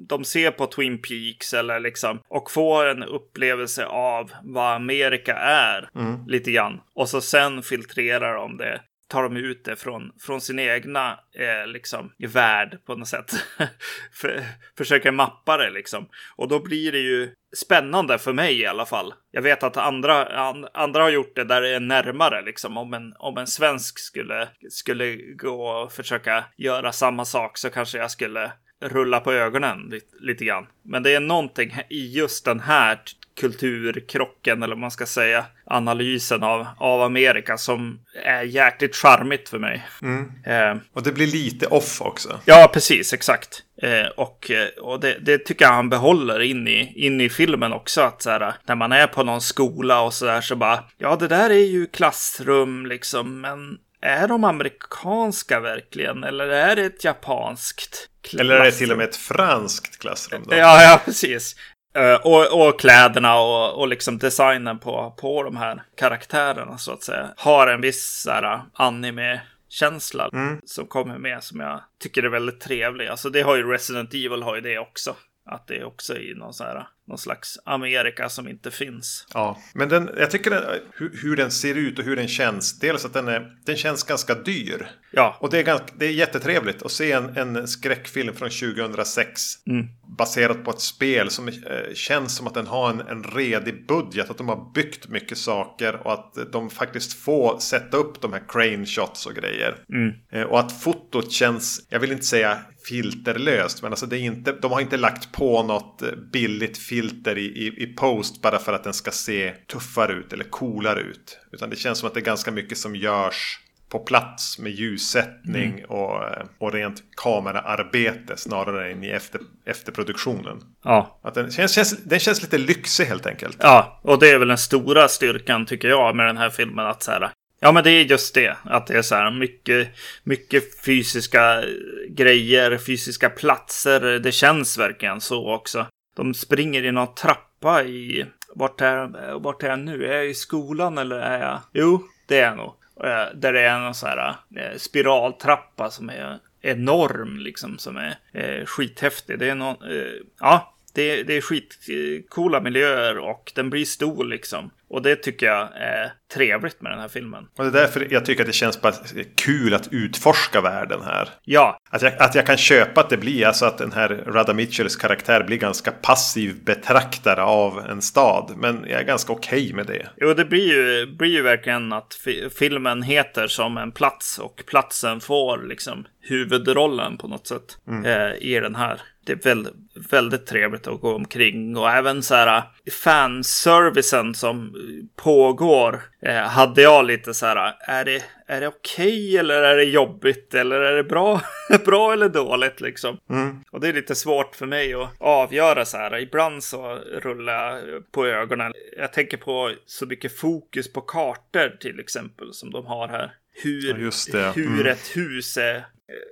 de 0.08 0.24
ser 0.24 0.52
på 0.52 0.66
Twin 0.66 1.02
Peaks 1.02 1.54
eller 1.54 1.80
liksom 1.80 2.20
och 2.28 2.52
får 2.52 2.86
en 2.86 3.04
upplevelse 3.04 3.86
av 3.86 4.32
vad 4.44 4.76
Amerika 4.76 5.34
är 5.36 5.90
lite 6.28 6.52
grann. 6.52 6.82
Och 6.96 7.10
så 7.10 7.22
sen 7.22 7.64
filtrerar 7.64 8.36
de 8.36 8.58
det 8.58 8.82
tar 9.12 9.24
de 9.24 9.38
ut 9.38 9.64
det 9.66 9.76
från, 9.76 10.12
från 10.20 10.42
sin 10.42 10.60
egna 10.60 11.20
eh, 11.36 11.68
liksom, 11.68 12.12
värld 12.18 12.78
på 12.86 12.96
något 12.96 13.08
sätt. 13.08 13.32
för, 14.14 14.44
försöker 14.78 15.12
mappa 15.12 15.58
det 15.58 15.70
liksom. 15.70 16.10
Och 16.36 16.48
då 16.48 16.60
blir 16.60 16.92
det 16.92 17.00
ju 17.00 17.34
spännande 17.56 18.18
för 18.18 18.34
mig 18.34 18.60
i 18.60 18.66
alla 18.66 18.86
fall. 18.86 19.14
Jag 19.32 19.42
vet 19.42 19.64
att 19.64 19.78
andra, 19.78 20.26
an, 20.26 20.68
andra 20.74 21.02
har 21.02 21.10
gjort 21.10 21.36
det 21.36 21.44
där 21.44 21.62
det 21.62 21.70
är 21.70 21.80
närmare 21.80 22.42
liksom. 22.42 22.78
Om 22.78 22.94
en, 22.94 23.14
om 23.20 23.38
en 23.38 23.48
svensk 23.48 24.00
skulle, 24.00 24.50
skulle 24.70 25.16
gå 25.16 25.68
och 25.68 25.92
försöka 25.92 26.46
göra 26.58 26.92
samma 26.92 27.26
sak 27.26 27.58
så 27.58 27.70
kanske 27.70 27.98
jag 27.98 28.12
skulle 28.12 28.52
rulla 28.82 29.20
på 29.20 29.34
ögonen 29.34 29.88
lite, 29.92 30.16
lite 30.20 30.46
grann. 30.46 30.68
Men 30.84 31.04
det 31.04 31.16
är 31.16 31.20
någonting 31.20 31.76
i 31.90 32.12
just 32.18 32.46
den 32.46 32.60
här 32.60 33.00
kulturkrocken 33.42 34.64
eller 34.64 34.76
vad 34.76 34.82
man 34.82 34.92
ska 34.92 35.06
säga, 35.06 35.46
analysen 35.66 36.44
av, 36.44 36.68
av 36.78 37.02
Amerika 37.02 37.58
som 37.58 38.00
är 38.26 38.44
jäkligt 38.44 38.96
charmigt 38.96 39.50
för 39.50 39.60
mig. 39.60 39.88
Mm. 40.02 40.32
Eh, 40.46 40.82
och 40.94 41.04
det 41.04 41.12
blir 41.12 41.28
lite 41.28 41.68
off 41.68 42.02
också. 42.02 42.40
Ja, 42.46 42.70
precis, 42.74 43.14
exakt. 43.14 43.64
Eh, 43.82 44.08
och 44.18 44.52
eh, 44.52 44.68
och 44.68 45.00
det, 45.00 45.18
det, 45.22 45.38
tycker 45.38 45.66
jag 45.66 45.72
han 45.72 45.90
behåller 45.90 46.42
in 46.42 46.68
i, 46.68 47.06
in 47.06 47.22
i 47.22 47.30
filmen 47.30 47.74
också. 47.74 48.02
Att 48.02 48.22
så 48.22 48.30
här, 48.30 48.54
när 48.66 48.76
man 48.76 48.92
är 48.92 49.08
på 49.08 49.24
någon 49.24 49.42
skola 49.42 50.02
och 50.02 50.14
så 50.14 50.26
där 50.26 50.42
så 50.42 50.56
bara, 50.56 50.84
ja 50.98 51.16
det 51.16 51.28
där 51.28 51.50
är 51.50 51.66
ju 51.66 51.88
klassrum 51.88 52.86
liksom, 52.86 53.42
men 53.42 53.78
är 54.02 54.28
de 54.28 54.44
amerikanska 54.44 55.60
verkligen? 55.60 56.24
Eller 56.24 56.48
är 56.48 56.76
det 56.76 56.86
ett 56.86 57.04
japanskt? 57.04 58.08
Klassrum? 58.22 58.40
Eller 58.40 58.56
är 58.56 58.66
det 58.66 58.72
till 58.72 58.92
och 58.92 58.98
med 58.98 59.10
ett 59.10 59.16
franskt 59.16 60.00
klassrum? 60.00 60.44
Då? 60.46 60.56
Ja, 60.56 60.84
ja, 60.84 61.02
precis. 61.06 61.56
Uh, 61.98 62.14
och, 62.14 62.68
och, 62.68 62.80
kläderna 62.80 63.40
och, 63.40 63.80
och 63.80 63.88
liksom 63.88 64.18
designen 64.18 64.80
på, 64.80 65.16
på 65.20 65.44
de 65.44 65.58
här 65.58 65.84
karaktärerna 65.98 66.78
så 66.78 66.92
att 66.92 67.04
säga 67.04 67.34
har 67.38 67.68
en 67.68 67.82
viss 67.82 68.28
här, 68.30 68.62
anime-känsla 68.74 70.30
mm. 70.34 70.62
som 70.66 70.88
kommer 70.88 71.18
med 71.18 71.44
som 71.44 71.60
jag 71.60 71.82
tycker 72.00 72.24
är 72.24 72.30
väldigt 72.30 72.62
trevlig. 72.62 73.08
Alltså 73.08 73.30
det 73.30 73.42
har 73.42 73.56
ju 73.56 73.72
Resident 73.72 74.14
Evil 74.14 74.44
har 74.44 74.56
ju 74.56 74.62
det 74.62 74.80
också. 74.80 75.16
Att 75.46 75.68
det 75.68 75.78
är 75.78 75.84
också 75.84 76.18
i 76.18 76.34
någon, 76.36 76.54
så 76.54 76.64
här, 76.64 76.88
någon 77.08 77.18
slags 77.18 77.60
Amerika 77.66 78.30
som 78.30 78.48
inte 78.48 78.72
finns. 78.72 79.28
Ja, 79.34 79.62
men 79.74 79.90
den, 79.90 80.10
jag 80.18 80.32
tycker 80.32 80.52
den, 80.52 80.64
hur, 80.92 81.20
hur, 81.24 81.36
den 81.36 81.52
ser 81.52 81.76
ut 81.76 82.00
och 82.00 82.06
hur 82.06 82.16
den 82.16 82.28
känns. 82.28 82.80
Dels 82.80 83.06
att 83.06 83.14
den, 83.14 83.28
är, 83.28 83.58
den 83.66 83.76
känns 83.76 84.04
ganska 84.04 84.36
dyr. 84.36 84.88
Ja. 85.12 85.38
Och 85.40 85.50
det 85.50 85.60
är, 85.60 85.64
ganska, 85.64 85.88
det 85.96 86.06
är 86.06 86.12
jättetrevligt 86.12 86.84
att 86.84 86.92
se 86.92 87.12
en, 87.12 87.38
en 87.38 87.68
skräckfilm 87.68 88.34
från 88.36 88.50
2006. 88.50 89.42
Mm. 89.68 89.88
Baserat 90.18 90.64
på 90.64 90.72
ett 90.72 90.80
spel 90.82 91.30
som 91.30 91.48
eh, 91.48 91.54
känns 91.94 92.36
som 92.36 92.48
att 92.48 92.54
den 92.54 92.68
har 92.68 92.90
en, 92.90 93.00
en 93.00 93.24
redig 93.24 93.88
budget. 93.88 94.30
Att 94.30 94.38
de 94.38 94.50
har 94.50 94.72
byggt 94.74 95.08
mycket 95.08 95.38
saker 95.38 96.08
och 96.08 96.14
att 96.14 96.38
de 96.52 96.70
faktiskt 96.70 97.14
får 97.14 97.60
sätta 97.60 97.98
upp 97.98 98.22
de 98.22 98.34
här 98.34 98.44
crane 98.48 98.86
shots 98.86 99.26
och 99.26 99.34
grejer. 99.34 99.76
Mm. 99.90 100.14
Eh, 100.32 100.44
och 100.44 100.60
att 100.60 100.82
fotot 100.82 101.32
känns, 101.32 101.88
jag 101.90 102.00
vill 102.00 102.12
inte 102.12 102.26
säga 102.26 102.58
filterlöst. 102.84 103.82
Men 103.82 103.92
alltså 103.92 104.06
det 104.06 104.18
är 104.18 104.22
inte, 104.22 104.52
de 104.52 104.72
har 104.72 104.82
inte 104.82 104.98
lagt 104.98 105.32
på 105.32 105.64
något 105.64 106.02
eh, 106.02 106.10
billigt 106.34 106.78
filter 106.78 107.38
i, 107.38 107.46
i, 107.46 107.84
i 107.84 107.96
post 107.96 108.42
bara 108.42 108.60
för 108.60 108.74
att 108.74 108.84
den 108.84 108.94
ska 108.94 109.12
se 109.12 109.52
tuffare 109.52 110.14
ut 110.14 110.34
eller 110.34 110.44
coolare 110.44 111.02
ut. 111.02 111.40
Utan 111.52 111.70
det 111.70 111.76
känns 111.76 112.00
som 112.00 112.08
att 112.08 112.14
det 112.14 112.20
är 112.20 112.26
ganska 112.26 112.52
mycket 112.52 112.78
som 112.78 112.96
görs 112.96 113.60
på 113.92 114.00
plats 114.00 114.60
med 114.60 114.72
ljussättning 114.72 115.72
mm. 115.72 115.86
och, 115.86 116.24
och 116.58 116.74
rent 116.74 117.04
kameraarbete 117.16 118.38
snarare 118.38 118.92
än 118.92 119.04
i 119.04 119.10
efter, 119.10 119.42
efterproduktionen. 119.66 120.62
Ja. 120.84 121.20
Att 121.24 121.34
den, 121.34 121.52
känns, 121.52 121.74
känns, 121.74 122.04
den 122.04 122.20
känns 122.20 122.42
lite 122.42 122.58
lyxig 122.58 123.06
helt 123.06 123.26
enkelt. 123.26 123.58
Ja, 123.60 124.00
och 124.04 124.20
det 124.20 124.30
är 124.30 124.38
väl 124.38 124.48
den 124.48 124.58
stora 124.58 125.08
styrkan 125.08 125.66
tycker 125.66 125.88
jag 125.88 126.16
med 126.16 126.26
den 126.26 126.38
här 126.38 126.50
filmen. 126.50 126.86
Att 126.86 127.04
så 127.04 127.12
här, 127.12 127.32
Ja, 127.64 127.72
men 127.72 127.84
det 127.84 127.92
är 127.92 128.04
just 128.04 128.36
det. 128.36 128.58
Att 128.64 128.88
det 128.88 128.98
är 128.98 129.02
så 129.02 129.16
här 129.16 129.32
mycket, 129.32 129.90
mycket 130.24 130.86
fysiska 130.86 131.64
grejer, 132.10 132.78
fysiska 132.78 133.30
platser. 133.30 134.20
Det 134.20 134.32
känns 134.32 134.78
verkligen 134.78 135.22
så 135.22 135.54
också. 135.54 135.86
De 136.16 136.34
springer 136.34 136.86
i 136.86 136.92
någon 136.92 137.16
trappa 137.16 137.84
i... 137.84 138.26
Vart 138.56 138.82
är, 138.82 139.40
vart 139.40 139.64
är 139.64 139.70
jag 139.70 139.80
nu? 139.80 140.06
Är 140.06 140.14
jag 140.14 140.30
i 140.30 140.34
skolan 140.34 140.98
eller 140.98 141.20
är 141.20 141.40
jag... 141.40 141.60
Jo, 141.74 142.04
det 142.28 142.40
är 142.40 142.48
jag 142.48 142.58
nog. 142.58 142.74
Eh, 143.04 143.36
där 143.36 143.54
det 143.54 143.62
är 143.62 143.80
någon 143.80 143.96
sån 143.96 144.10
här 144.10 144.36
eh, 144.56 144.78
spiraltrappa 144.78 145.92
som 145.92 146.10
är 146.10 146.40
enorm 146.62 147.38
liksom. 147.40 147.78
Som 147.78 147.98
är 147.98 148.16
eh, 148.34 148.66
skithäftig. 148.66 149.40
Det 149.40 149.50
är 149.50 149.56
någon... 149.56 149.92
Eh, 149.92 150.14
ja, 150.40 150.76
det, 150.94 151.24
det 151.24 151.34
är 151.34 151.42
skitcoola 151.42 152.62
miljöer 152.62 153.18
och 153.18 153.52
den 153.56 153.70
blir 153.70 153.86
stor 153.86 154.26
liksom. 154.26 154.72
Och 154.92 155.02
det 155.02 155.16
tycker 155.16 155.46
jag 155.46 155.70
är 155.76 156.12
trevligt 156.34 156.82
med 156.82 156.92
den 156.92 157.00
här 157.00 157.08
filmen. 157.08 157.48
Och 157.58 157.64
det 157.64 157.70
är 157.70 157.82
därför 157.82 158.08
jag 158.10 158.26
tycker 158.26 158.44
att 158.44 158.48
det 158.48 158.54
känns 158.54 158.82
bara 158.82 158.94
kul 159.36 159.74
att 159.74 159.88
utforska 159.92 160.62
världen 160.62 161.02
här. 161.02 161.30
Ja. 161.44 161.78
Att 161.90 162.02
jag, 162.02 162.14
att 162.20 162.36
jag 162.36 162.46
kan 162.46 162.58
köpa 162.58 163.02
att 163.02 163.10
det 163.10 163.18
blir, 163.18 163.46
alltså 163.46 163.66
att 163.66 163.78
den 163.78 163.92
här 163.92 164.24
Rada 164.28 164.54
Mitchells 164.54 164.96
karaktär 164.96 165.44
blir 165.44 165.58
ganska 165.58 165.92
passiv 165.92 166.64
betraktare 166.64 167.44
av 167.44 167.80
en 167.90 168.02
stad. 168.02 168.54
Men 168.58 168.86
jag 168.90 169.00
är 169.02 169.06
ganska 169.06 169.34
okej 169.34 169.64
okay 169.64 169.76
med 169.76 169.88
det. 169.88 170.08
Jo, 170.18 170.34
det 170.34 170.46
blir 170.46 170.68
ju, 170.68 171.06
blir 171.16 171.32
ju 171.32 171.42
verkligen 171.42 171.94
att 171.94 172.18
filmen 172.58 173.04
heter 173.04 173.48
som 173.48 173.78
en 173.78 173.92
plats 173.92 174.40
och 174.40 174.64
platsen 174.68 175.20
får 175.20 175.58
liksom 175.68 176.06
huvudrollen 176.22 177.18
på 177.18 177.28
något 177.28 177.48
sätt 177.48 177.78
mm. 177.88 178.06
eh, 178.06 178.34
i 178.42 178.60
den 178.60 178.76
här. 178.76 179.02
Det 179.26 179.32
är 179.32 179.36
väldigt, 179.36 179.74
väldigt 180.12 180.46
trevligt 180.46 180.88
att 180.88 181.02
gå 181.02 181.16
omkring 181.16 181.78
och 181.78 181.90
även 181.90 182.24
så 182.24 182.36
här 182.36 182.64
fanservicen 183.04 184.36
som 184.36 184.76
pågår 185.16 186.02
eh, 186.22 186.36
hade 186.36 186.82
jag 186.82 187.06
lite 187.06 187.34
så 187.34 187.46
här, 187.46 187.76
är 187.80 188.06
det, 188.06 188.24
är 188.48 188.62
det 188.62 188.68
okej 188.68 189.08
okay, 189.08 189.38
eller 189.38 189.62
är 189.62 189.78
det 189.78 189.84
jobbigt 189.84 190.54
eller 190.54 190.80
är 190.80 190.96
det 190.96 191.04
bra, 191.04 191.42
bra 191.86 192.14
eller 192.14 192.30
dåligt 192.30 192.82
liksom? 192.82 193.18
Mm. 193.30 193.64
Och 193.72 193.80
det 193.80 193.88
är 193.88 193.94
lite 193.94 194.16
svårt 194.16 194.56
för 194.56 194.66
mig 194.66 194.94
att 194.94 195.10
avgöra 195.20 195.86
så 195.86 195.98
här. 195.98 196.20
Ibland 196.20 196.64
så 196.64 196.96
rullar 196.96 197.54
jag 197.54 198.12
på 198.12 198.26
ögonen. 198.26 198.74
Jag 198.98 199.14
tänker 199.14 199.38
på 199.38 199.74
så 199.86 200.06
mycket 200.06 200.38
fokus 200.38 200.94
på 200.94 201.02
kartor 201.02 201.78
till 201.80 202.00
exempel 202.00 202.54
som 202.54 202.72
de 202.72 202.86
har 202.86 203.08
här. 203.08 203.34
Hur, 203.64 204.12
ja, 204.34 204.54
mm. 204.54 204.78
hur 204.78 204.88
ett 204.88 205.16
hus 205.16 205.58
är 205.58 205.86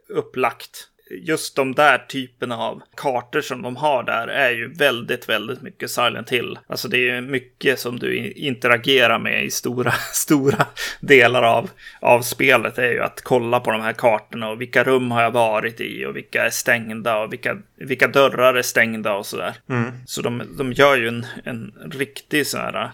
upplagt 0.10 0.90
just 1.10 1.56
de 1.56 1.76
där 1.76 1.98
typerna 1.98 2.58
av 2.58 2.82
kartor 2.96 3.42
som 3.42 3.62
de 3.62 3.76
har 3.76 4.04
där 4.04 4.28
är 4.28 4.52
ju 4.52 4.74
väldigt, 4.74 5.30
väldigt 5.30 5.62
mycket 5.62 5.92
Silent 5.92 6.30
Hill. 6.30 6.60
Alltså 6.68 6.88
det 6.88 6.98
är 6.98 7.16
ju 7.16 7.22
mycket 7.22 7.80
som 7.80 8.00
du 8.00 8.32
interagerar 8.32 9.20
med 9.20 9.46
i 9.46 9.52
stora, 9.52 9.92
stora 10.14 10.66
delar 11.00 11.44
av, 11.44 11.70
av 12.00 12.22
spelet. 12.22 12.76
Det 12.76 12.86
är 12.86 12.92
ju 12.92 13.04
att 13.04 13.22
kolla 13.22 13.60
på 13.60 13.72
de 13.72 13.82
här 13.82 13.94
kartorna 13.94 14.50
och 14.50 14.62
vilka 14.62 14.84
rum 14.84 15.12
har 15.12 15.22
jag 15.22 15.32
varit 15.32 15.82
i 15.82 16.06
och 16.06 16.16
vilka 16.16 16.46
är 16.46 16.50
stängda 16.50 17.18
och 17.18 17.34
vilka, 17.34 17.58
vilka 17.76 18.08
dörrar 18.08 18.54
är 18.54 18.62
stängda 18.62 19.14
och 19.14 19.26
sådär. 19.26 19.56
Mm. 19.70 19.92
Så 20.06 20.22
de, 20.22 20.44
de 20.58 20.74
gör 20.74 20.98
ju 20.98 21.08
en, 21.08 21.26
en 21.44 21.74
riktig 21.92 22.48
sån 22.48 22.62
här 22.62 22.92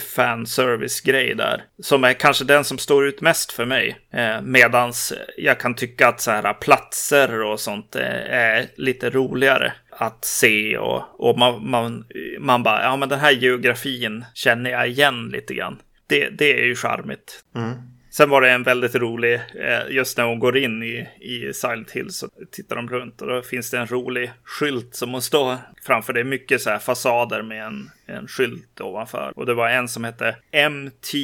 fanservice-grej 0.00 1.34
där. 1.34 1.64
Som 1.82 2.04
är 2.04 2.12
kanske 2.12 2.44
den 2.44 2.64
som 2.64 2.78
står 2.78 3.06
ut 3.06 3.20
mest 3.20 3.52
för 3.52 3.64
mig. 3.64 3.96
Eh, 4.12 4.42
medans 4.42 5.12
jag 5.36 5.60
kan 5.60 5.74
tycka 5.74 6.08
att 6.08 6.20
så 6.20 6.30
här 6.30 6.54
platser 6.54 7.42
och 7.42 7.60
sånt 7.60 7.96
eh, 7.96 8.30
är 8.30 8.66
lite 8.76 9.10
roligare 9.10 9.72
att 9.90 10.24
se 10.24 10.78
och, 10.78 11.02
och 11.28 11.38
man, 11.38 11.70
man, 11.70 12.04
man 12.40 12.62
bara, 12.62 12.82
ja 12.82 12.96
men 12.96 13.08
den 13.08 13.20
här 13.20 13.30
geografin 13.32 14.24
känner 14.34 14.70
jag 14.70 14.88
igen 14.88 15.28
lite 15.28 15.54
grann. 15.54 15.78
Det, 16.06 16.28
det 16.28 16.60
är 16.60 16.64
ju 16.64 16.74
charmigt. 16.74 17.44
Mm. 17.56 17.72
Sen 18.10 18.30
var 18.30 18.40
det 18.40 18.50
en 18.50 18.62
väldigt 18.62 18.94
rolig, 18.94 19.34
eh, 19.34 19.90
just 19.90 20.16
när 20.16 20.24
hon 20.24 20.38
går 20.38 20.56
in 20.56 20.82
i, 20.82 21.08
i 21.20 21.52
Silent 21.54 21.90
Hill 21.90 22.12
så 22.12 22.28
tittar 22.50 22.76
de 22.76 22.88
runt 22.88 23.22
och 23.22 23.28
då 23.28 23.42
finns 23.42 23.70
det 23.70 23.78
en 23.78 23.86
rolig 23.86 24.32
skylt 24.44 24.94
som 24.94 25.10
hon 25.10 25.22
står 25.22 25.56
framför. 25.82 26.12
Det 26.12 26.20
är 26.20 26.24
mycket 26.24 26.62
så 26.62 26.70
här 26.70 26.78
fasader 26.78 27.42
med 27.42 27.66
en, 27.66 27.90
en 28.06 28.28
skylt 28.28 28.80
ovanför. 28.80 29.32
Och 29.36 29.46
det 29.46 29.54
var 29.54 29.68
en 29.68 29.88
som 29.88 30.04
hette 30.04 30.36
MT 30.70 31.14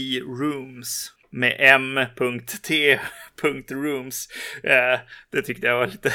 Rooms 0.40 1.12
med 1.30 1.56
M.T. 1.58 2.98
Rooms. 3.70 4.28
Eh, 4.62 5.00
det 5.30 5.42
tyckte 5.42 5.66
jag 5.66 5.78
var 5.78 5.86
lite, 5.86 6.12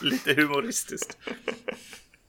lite 0.00 0.34
humoristiskt. 0.34 1.18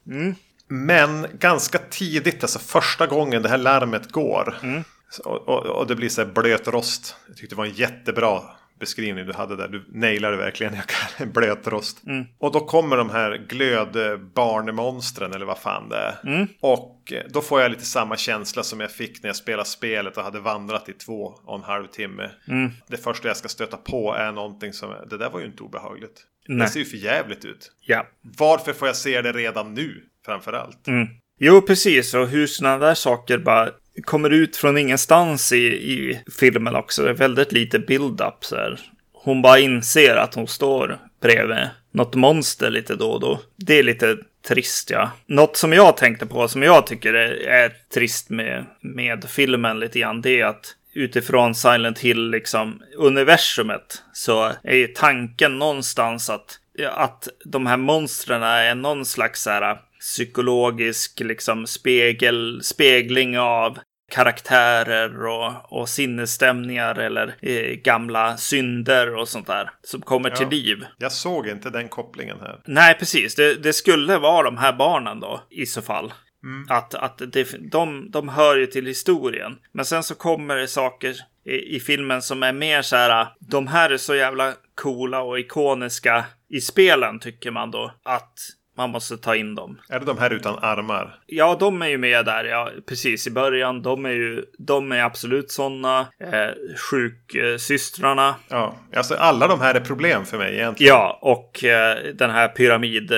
Mm. 0.08 0.36
Men 0.68 1.28
ganska 1.40 1.78
tidigt, 1.78 2.44
alltså 2.44 2.60
första 2.60 3.08
gången 3.08 3.42
det 3.42 3.50
här 3.50 3.58
larmet 3.58 4.12
går. 4.12 4.56
Mm. 4.64 4.84
Och, 5.20 5.48
och, 5.48 5.66
och, 5.66 5.88
det 5.88 5.96
blir 5.96 6.10
så 6.10 6.22
här 6.22 6.32
blöt 6.32 6.68
rost. 6.68 7.16
Jag 7.28 7.38
tyckte 7.38 7.56
det 7.56 7.58
var 7.58 7.66
en 7.66 7.74
jättebra 7.74 8.42
beskrivning 8.80 9.26
du 9.26 9.34
hade 9.34 9.56
där. 9.56 9.68
Du 9.68 9.86
nailade 9.88 10.38
verkligen 10.38 10.76
jag 11.18 11.28
blöt 11.28 11.68
rost. 11.68 12.06
Mm. 12.06 12.26
Och 12.38 12.52
då 12.52 12.60
kommer 12.60 12.98
de 12.98 13.10
här 13.10 13.46
glödbarnmonstren 13.48 15.34
eller 15.34 15.46
vad 15.46 15.58
fan 15.58 15.90
det 15.90 15.98
är. 15.98 16.16
Mm. 16.24 16.48
Och 16.60 17.14
eh, 17.14 17.24
då 17.30 17.42
får 17.42 17.62
jag 17.62 17.72
lite 17.72 17.86
samma 17.86 18.18
känsla 18.18 18.64
som 18.64 18.80
jag 18.80 18.92
fick 18.92 19.24
när 19.24 19.30
jag 19.30 19.36
spelade 19.36 19.70
spelet 19.70 20.18
och 20.18 20.24
hade 20.24 20.40
vandrat 20.40 20.90
i 20.90 20.94
två 20.94 21.34
och 21.46 21.56
en 21.56 21.64
halv 21.64 21.88
timme. 21.88 22.30
Mm. 22.48 22.72
Det 22.88 22.98
första 22.98 23.28
jag 23.28 23.38
ska 23.38 23.48
stöta 23.48 23.78
på 23.78 24.16
är 24.16 24.32
någonting 24.32 24.74
som, 24.74 24.96
det 25.10 25.18
där 25.18 25.30
var 25.30 25.40
ju 25.40 25.46
inte 25.46 25.64
obehagligt. 25.64 26.24
Nej. 26.48 26.66
Det 26.66 26.74
ser 26.74 26.80
ju 26.80 26.86
för 26.86 26.98
jävligt 26.98 27.46
ut. 27.46 27.72
Ja. 27.82 28.08
Varför 28.22 28.74
får 28.74 28.88
jag 28.88 28.96
se 28.96 29.22
det 29.22 29.32
redan 29.32 29.74
nu? 29.74 30.04
Framför 30.26 30.54
allt. 30.54 30.88
Mm. 30.88 31.08
Jo, 31.40 31.62
precis. 31.62 32.14
Och 32.14 32.28
hur 32.28 32.48
sådana 32.48 32.78
där 32.78 32.94
saker 32.94 33.38
bara 33.38 33.70
kommer 34.04 34.30
ut 34.30 34.58
från 34.58 34.78
ingenstans 34.78 35.52
i, 35.52 35.66
i 35.66 36.22
filmen 36.40 36.76
också. 36.76 37.04
Det 37.04 37.10
är 37.10 37.14
väldigt 37.14 37.52
lite 37.52 37.80
build-up 37.80 38.46
så 38.46 38.56
här. 38.56 38.80
Hon 39.14 39.42
bara 39.42 39.60
inser 39.60 40.16
att 40.16 40.36
hon 40.36 40.48
står 40.48 41.00
bredvid 41.22 41.70
något 41.92 42.16
monster 42.16 42.70
lite 42.70 42.96
då 42.96 43.12
och 43.12 43.20
då. 43.20 43.42
Det 43.56 43.80
är 43.80 43.84
lite 43.84 44.18
trist 44.48 44.90
ja. 44.90 45.12
Något 45.26 45.58
som 45.58 45.74
jag 45.74 45.98
tänkte 45.98 46.26
på 46.26 46.48
som 46.48 46.64
jag 46.64 46.88
tycker 46.88 47.14
är, 47.14 47.48
är 47.48 47.72
trist 47.94 48.30
med, 48.30 48.66
med 48.82 49.26
filmen 49.30 49.80
lite 49.80 50.00
grann. 50.00 50.22
Det 50.22 50.42
är 50.42 50.46
att 50.46 50.76
utifrån 50.94 51.56
Silent 51.56 52.00
Hill 52.00 52.30
liksom 52.30 52.82
universumet 52.98 54.04
så 54.14 54.52
är 54.64 54.76
ju 54.76 54.88
tanken 54.88 55.60
någonstans 55.60 56.30
att 56.30 56.60
att 56.92 57.28
de 57.46 57.66
här 57.66 57.78
monstren 57.78 58.44
är 58.44 58.76
någon 58.76 59.06
slags 59.06 59.42
så 59.42 59.50
här, 59.50 59.78
psykologisk 60.06 61.20
liksom 61.20 61.68
spegel, 61.68 62.64
spegling 62.64 63.40
av 63.40 63.80
karaktärer 64.12 65.26
och, 65.26 65.80
och 65.80 65.90
sinnesstämningar 65.90 67.00
eller 67.00 67.36
eh, 67.42 67.74
gamla 67.74 68.38
synder 68.38 69.16
och 69.16 69.28
sånt 69.28 69.48
där 69.48 69.70
som 69.82 70.02
kommer 70.02 70.30
ja, 70.30 70.36
till 70.36 70.48
liv. 70.48 70.86
Jag 70.98 71.12
såg 71.12 71.48
inte 71.48 71.70
den 71.70 71.88
kopplingen 71.88 72.38
här. 72.42 72.62
Nej, 72.66 72.96
precis. 73.00 73.36
Det, 73.36 73.56
det 73.56 73.74
skulle 73.74 74.18
vara 74.18 74.44
de 74.44 74.58
här 74.58 74.74
barnen 74.74 75.20
då 75.20 75.44
i 75.50 75.66
så 75.66 75.82
fall. 75.82 76.14
Mm. 76.44 76.66
Att, 76.70 76.96
att 76.96 77.22
det, 77.34 77.72
de, 77.72 78.12
de 78.12 78.30
hör 78.30 78.58
ju 78.58 78.66
till 78.66 78.86
historien. 78.86 79.58
Men 79.72 79.86
sen 79.86 80.04
så 80.04 80.16
kommer 80.16 80.56
det 80.56 80.68
saker 80.68 81.16
i, 81.46 81.76
i 81.76 81.80
filmen 81.80 82.22
som 82.22 82.44
är 82.44 82.54
mer 82.54 82.82
så 82.82 82.96
här. 82.96 83.28
De 83.40 83.68
här 83.68 83.90
är 83.90 83.98
så 83.98 84.16
jävla 84.16 84.54
coola 84.76 85.22
och 85.22 85.40
ikoniska 85.40 86.26
i 86.50 86.62
spelen 86.62 87.20
tycker 87.20 87.52
man 87.52 87.72
då. 87.72 87.94
Att 88.04 88.40
man 88.78 88.90
måste 88.90 89.18
ta 89.18 89.36
in 89.36 89.56
dem. 89.56 89.82
Är 89.90 90.00
det 90.00 90.06
de 90.06 90.18
här 90.18 90.34
utan 90.34 90.60
armar? 90.62 91.20
Ja, 91.26 91.58
de 91.60 91.82
är 91.82 91.88
ju 91.88 91.98
med 91.98 92.26
där, 92.26 92.44
ja, 92.44 92.70
precis 92.88 93.28
i 93.28 93.32
början. 93.32 93.82
De 93.82 94.06
är 94.06 94.10
ju, 94.10 94.46
de 94.58 94.92
är 94.92 95.04
absolut 95.04 95.52
sådana. 95.52 96.08
Eh, 96.20 96.50
sjuksystrarna. 96.92 98.36
Ja, 98.50 98.76
alltså 98.96 99.16
alla 99.16 99.48
de 99.48 99.62
här 99.62 99.76
är 99.76 99.80
problem 99.80 100.26
för 100.26 100.38
mig 100.38 100.54
egentligen. 100.54 100.94
Ja, 100.94 101.20
och 101.22 101.64
eh, 101.64 101.98
den 102.14 102.30
här 102.30 102.48
pyramid, 102.48 103.12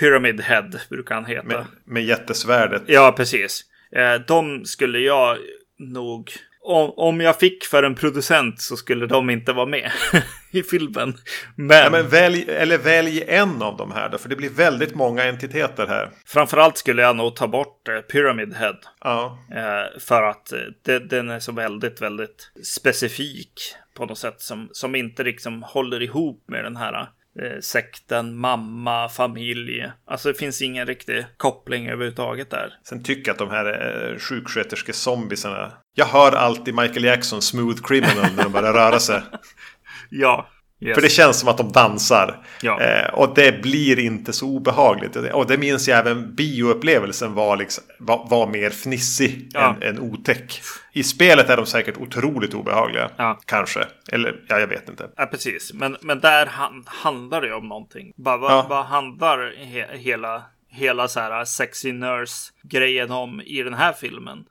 Pyramid 0.00 0.40
Head 0.40 0.70
brukar 0.90 1.14
han 1.14 1.24
heta. 1.24 1.46
Med, 1.46 1.64
med 1.84 2.04
jättesvärdet. 2.04 2.82
Ja, 2.86 3.14
precis. 3.16 3.64
Eh, 3.92 4.14
de 4.26 4.64
skulle 4.64 4.98
jag 4.98 5.36
nog 5.78 6.30
om, 6.66 6.92
om 6.96 7.20
jag 7.20 7.38
fick 7.38 7.64
för 7.64 7.82
en 7.82 7.94
producent 7.94 8.60
så 8.60 8.76
skulle 8.76 9.06
de 9.06 9.30
inte 9.30 9.52
vara 9.52 9.66
med 9.66 9.90
i 10.50 10.62
filmen. 10.62 11.14
Men... 11.54 11.76
Ja, 11.76 11.90
men 11.90 12.08
välj, 12.08 12.44
eller 12.48 12.78
välj 12.78 13.24
en 13.26 13.62
av 13.62 13.76
de 13.76 13.92
här 13.92 14.08
då, 14.08 14.18
för 14.18 14.28
det 14.28 14.36
blir 14.36 14.50
väldigt 14.50 14.94
många 14.94 15.24
entiteter 15.24 15.86
här. 15.86 16.10
Framförallt 16.26 16.78
skulle 16.78 17.02
jag 17.02 17.16
nog 17.16 17.36
ta 17.36 17.46
bort 17.46 17.88
eh, 17.88 18.00
Pyramid 18.00 18.54
Head. 18.54 18.78
Ja. 19.00 19.38
Eh, 19.50 20.00
för 20.00 20.22
att 20.22 20.52
eh, 20.52 20.58
det, 20.84 20.98
den 20.98 21.30
är 21.30 21.40
så 21.40 21.52
väldigt, 21.52 22.02
väldigt 22.02 22.50
specifik 22.64 23.74
på 23.96 24.06
något 24.06 24.18
sätt 24.18 24.40
som, 24.40 24.68
som 24.72 24.94
inte 24.94 25.24
liksom 25.24 25.62
håller 25.62 26.02
ihop 26.02 26.44
med 26.48 26.64
den 26.64 26.76
här 26.76 27.08
eh, 27.42 27.60
sekten, 27.60 28.36
mamma, 28.36 29.08
familj. 29.08 29.90
Alltså 30.06 30.28
det 30.28 30.38
finns 30.38 30.62
ingen 30.62 30.86
riktig 30.86 31.26
koppling 31.36 31.88
överhuvudtaget 31.88 32.50
där. 32.50 32.72
Sen 32.88 33.02
tycker 33.02 33.28
jag 33.28 33.34
att 33.34 33.38
de 33.38 33.50
här 33.50 33.66
eh, 33.66 34.18
sjuksköterske-zombiesarna. 34.18 35.72
Jag 35.94 36.06
hör 36.06 36.32
alltid 36.32 36.74
Michael 36.74 37.04
Jackson 37.04 37.42
Smooth 37.42 37.82
Criminal 37.82 38.32
när 38.36 38.42
de 38.42 38.52
börjar 38.52 38.72
röra 38.72 38.98
sig. 38.98 39.22
ja. 40.10 40.48
Yes. 40.80 40.94
För 40.94 41.02
det 41.02 41.08
känns 41.08 41.40
som 41.40 41.48
att 41.48 41.58
de 41.58 41.72
dansar. 41.72 42.46
Ja. 42.62 42.80
Eh, 42.80 43.14
och 43.14 43.34
det 43.34 43.62
blir 43.62 43.98
inte 43.98 44.32
så 44.32 44.46
obehagligt. 44.46 45.16
Och 45.16 45.46
det 45.46 45.58
minns 45.58 45.88
jag 45.88 45.98
även 45.98 46.34
bioupplevelsen 46.34 47.34
var, 47.34 47.56
liksom, 47.56 47.84
var, 47.98 48.26
var 48.30 48.46
mer 48.46 48.70
fnissig 48.70 49.50
ja. 49.52 49.76
än, 49.80 49.82
än 49.82 50.00
otäck. 50.00 50.60
I 50.92 51.02
spelet 51.02 51.50
är 51.50 51.56
de 51.56 51.66
säkert 51.66 51.96
otroligt 51.96 52.54
obehagliga. 52.54 53.10
Ja. 53.16 53.40
Kanske. 53.44 53.86
Eller 54.12 54.40
ja, 54.48 54.58
jag 54.58 54.66
vet 54.66 54.88
inte. 54.88 55.10
Ja, 55.16 55.26
precis. 55.26 55.72
Men, 55.72 55.96
men 56.00 56.20
där 56.20 56.46
han, 56.46 56.84
handlar 56.86 57.40
det 57.40 57.54
om 57.54 57.68
någonting. 57.68 58.12
Bara, 58.16 58.36
vad, 58.36 58.52
ja. 58.52 58.66
vad 58.68 58.84
handlar 58.84 59.54
he, 59.56 59.86
hela, 59.96 60.42
hela 60.68 61.08
så 61.08 61.20
här 61.20 61.44
sexy 61.44 61.92
nurse-grejen 61.92 63.10
om 63.10 63.40
i 63.40 63.62
den 63.62 63.74
här 63.74 63.92
filmen? 63.92 64.44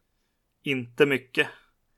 Inte 0.63 1.05
mycket. 1.05 1.47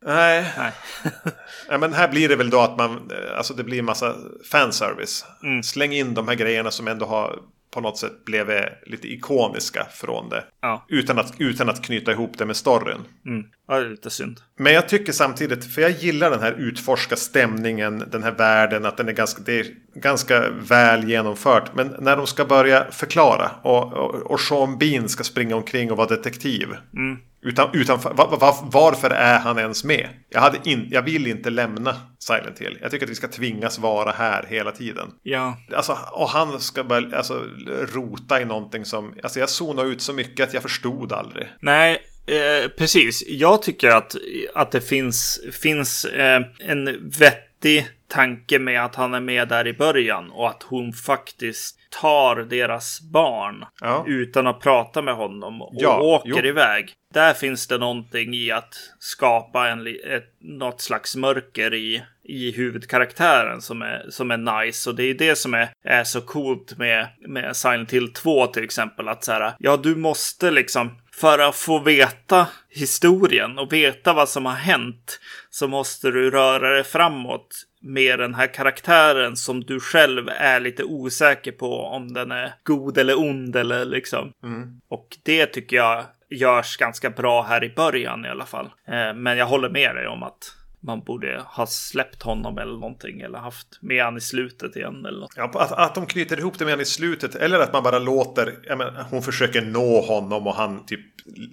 Nej. 0.05 0.53
Nej. 0.57 0.71
ja, 1.69 1.77
men 1.77 1.93
här 1.93 2.07
blir 2.07 2.29
det 2.29 2.35
väl 2.35 2.49
då 2.49 2.59
att 2.59 2.77
man, 2.77 3.11
eh, 3.11 3.37
alltså 3.37 3.53
det 3.53 3.63
blir 3.63 3.79
en 3.79 3.85
massa 3.85 4.15
fanservice. 4.51 5.25
Mm. 5.43 5.63
Släng 5.63 5.93
in 5.93 6.13
de 6.13 6.27
här 6.27 6.35
grejerna 6.35 6.71
som 6.71 6.87
ändå 6.87 7.05
har 7.05 7.39
på 7.71 7.81
något 7.81 7.97
sätt 7.97 8.25
blivit 8.25 8.65
lite 8.85 9.07
ikoniska 9.07 9.87
från 9.91 10.29
det. 10.29 10.43
Ja. 10.61 10.85
Utan, 10.87 11.19
att, 11.19 11.33
utan 11.37 11.69
att 11.69 11.83
knyta 11.83 12.11
ihop 12.11 12.37
det 12.37 12.45
med 12.45 12.55
storyn. 12.55 13.01
Mm. 13.25 13.45
Ja, 13.67 13.79
det 13.79 13.85
är 13.85 13.89
lite 13.89 14.09
synd. 14.09 14.39
Men 14.57 14.73
jag 14.73 14.89
tycker 14.89 15.11
samtidigt, 15.11 15.73
för 15.73 15.81
jag 15.81 15.91
gillar 15.91 16.31
den 16.31 16.39
här 16.39 16.51
utforska 16.51 17.15
stämningen, 17.15 18.03
den 18.11 18.23
här 18.23 18.31
världen, 18.31 18.85
att 18.85 18.97
den 18.97 19.07
är 19.07 19.13
ganska, 19.13 19.41
det 19.45 19.59
är 19.59 19.65
ganska 19.95 20.49
väl 20.49 21.09
genomfört. 21.09 21.75
Men 21.75 21.95
när 21.99 22.17
de 22.17 22.27
ska 22.27 22.45
börja 22.45 22.91
förklara 22.91 23.51
och, 23.61 23.93
och, 23.93 24.31
och 24.31 24.39
Sean 24.39 24.77
Bean 24.77 25.09
ska 25.09 25.23
springa 25.23 25.55
omkring 25.55 25.91
och 25.91 25.97
vara 25.97 26.07
detektiv. 26.07 26.67
Mm. 26.93 27.17
Utan, 27.41 27.69
utan, 27.73 27.99
var, 28.01 28.37
var, 28.37 28.55
varför 28.71 29.09
är 29.09 29.39
han 29.39 29.57
ens 29.57 29.83
med? 29.83 30.09
Jag, 30.29 30.41
hade 30.41 30.57
in, 30.63 30.87
jag 30.91 31.01
vill 31.01 31.27
inte 31.27 31.49
lämna 31.49 31.95
Silent 32.19 32.59
Hill. 32.59 32.77
Jag 32.81 32.91
tycker 32.91 33.05
att 33.05 33.09
vi 33.11 33.15
ska 33.15 33.27
tvingas 33.27 33.79
vara 33.79 34.11
här 34.11 34.45
hela 34.49 34.71
tiden. 34.71 35.07
Ja. 35.23 35.57
Alltså, 35.75 35.97
och 36.11 36.29
han 36.29 36.59
ska 36.59 36.83
börja 36.83 37.17
alltså, 37.17 37.43
rota 37.93 38.41
i 38.41 38.45
någonting 38.45 38.85
som... 38.85 39.13
Alltså 39.23 39.39
jag 39.39 39.49
zonade 39.49 39.89
ut 39.89 40.01
så 40.01 40.13
mycket 40.13 40.47
att 40.47 40.53
jag 40.53 40.63
förstod 40.63 41.13
aldrig. 41.13 41.47
Nej, 41.59 42.01
eh, 42.27 42.69
precis. 42.69 43.23
Jag 43.27 43.61
tycker 43.61 43.89
att, 43.89 44.15
att 44.55 44.71
det 44.71 44.81
finns, 44.81 45.41
finns 45.51 46.05
eh, 46.05 46.41
en 46.59 47.09
vettig 47.19 47.87
tanke 48.07 48.59
med 48.59 48.85
att 48.85 48.95
han 48.95 49.13
är 49.13 49.19
med 49.19 49.47
där 49.47 49.67
i 49.67 49.73
början 49.73 50.31
och 50.31 50.49
att 50.49 50.63
hon 50.63 50.93
faktiskt 50.93 51.77
tar 51.89 52.35
deras 52.35 53.01
barn 53.01 53.65
ja. 53.81 54.03
utan 54.07 54.47
att 54.47 54.59
prata 54.59 55.01
med 55.01 55.15
honom 55.15 55.61
och 55.61 55.73
ja, 55.73 56.01
åker 56.01 56.43
jo. 56.43 56.49
iväg. 56.49 56.93
Där 57.13 57.33
finns 57.33 57.67
det 57.67 57.77
någonting 57.77 58.33
i 58.33 58.51
att 58.51 58.75
skapa 58.99 59.69
en, 59.69 59.87
ett, 59.87 60.33
något 60.39 60.81
slags 60.81 61.15
mörker 61.15 61.73
i, 61.73 62.03
i 62.23 62.51
huvudkaraktären 62.51 63.61
som 63.61 63.81
är, 63.81 64.05
som 64.09 64.31
är 64.31 64.65
nice. 64.65 64.89
Och 64.89 64.95
det 64.95 65.03
är 65.03 65.13
det 65.13 65.35
som 65.35 65.53
är, 65.53 65.69
är 65.83 66.03
så 66.03 66.21
coolt 66.21 66.77
med, 66.77 67.07
med 67.27 67.55
Silent 67.55 67.93
Hill 67.93 68.13
2 68.13 68.47
till 68.47 68.63
exempel. 68.63 69.07
Att 69.07 69.23
så 69.23 69.31
här, 69.31 69.53
ja, 69.59 69.77
du 69.77 69.95
måste 69.95 70.51
liksom 70.51 70.91
för 71.17 71.39
att 71.39 71.55
få 71.55 71.79
veta 71.79 72.47
historien 72.69 73.59
och 73.59 73.73
veta 73.73 74.13
vad 74.13 74.29
som 74.29 74.45
har 74.45 74.53
hänt 74.53 75.19
så 75.49 75.67
måste 75.67 76.11
du 76.11 76.31
röra 76.31 76.69
dig 76.69 76.83
framåt 76.83 77.63
med 77.81 78.19
den 78.19 78.35
här 78.35 78.53
karaktären 78.53 79.35
som 79.35 79.63
du 79.63 79.79
själv 79.79 80.29
är 80.29 80.59
lite 80.59 80.83
osäker 80.83 81.51
på 81.51 81.83
om 81.83 82.13
den 82.13 82.31
är 82.31 82.53
god 82.63 82.97
eller 82.97 83.19
ond 83.19 83.55
eller 83.55 83.85
liksom. 83.85 84.31
Mm. 84.43 84.81
Och 84.87 85.17
det 85.23 85.45
tycker 85.45 85.77
jag 85.77 86.05
görs 86.29 86.77
ganska 86.77 87.09
bra 87.09 87.41
här 87.41 87.63
i 87.63 87.69
början 87.69 88.25
i 88.25 88.29
alla 88.29 88.45
fall. 88.45 88.65
Eh, 88.87 89.13
men 89.13 89.37
jag 89.37 89.45
håller 89.45 89.69
med 89.69 89.95
dig 89.95 90.07
om 90.07 90.23
att 90.23 90.53
man 90.87 90.99
borde 90.99 91.41
ha 91.45 91.67
släppt 91.67 92.23
honom 92.23 92.57
eller 92.57 92.73
någonting 92.73 93.21
eller 93.21 93.39
haft 93.39 93.67
med 93.81 94.03
han 94.03 94.17
i 94.17 94.21
slutet 94.21 94.75
igen 94.75 95.05
eller 95.05 95.19
något. 95.19 95.33
Ja, 95.35 95.51
att, 95.53 95.71
att 95.71 95.95
de 95.95 96.05
knyter 96.05 96.39
ihop 96.39 96.59
det 96.59 96.65
med 96.65 96.73
han 96.73 96.81
i 96.81 96.85
slutet 96.85 97.35
eller 97.35 97.59
att 97.59 97.73
man 97.73 97.83
bara 97.83 97.99
låter, 97.99 98.75
menar, 98.75 99.05
hon 99.09 99.21
försöker 99.21 99.61
nå 99.61 100.01
honom 100.01 100.47
och 100.47 100.55
han 100.55 100.85
typ 100.85 101.01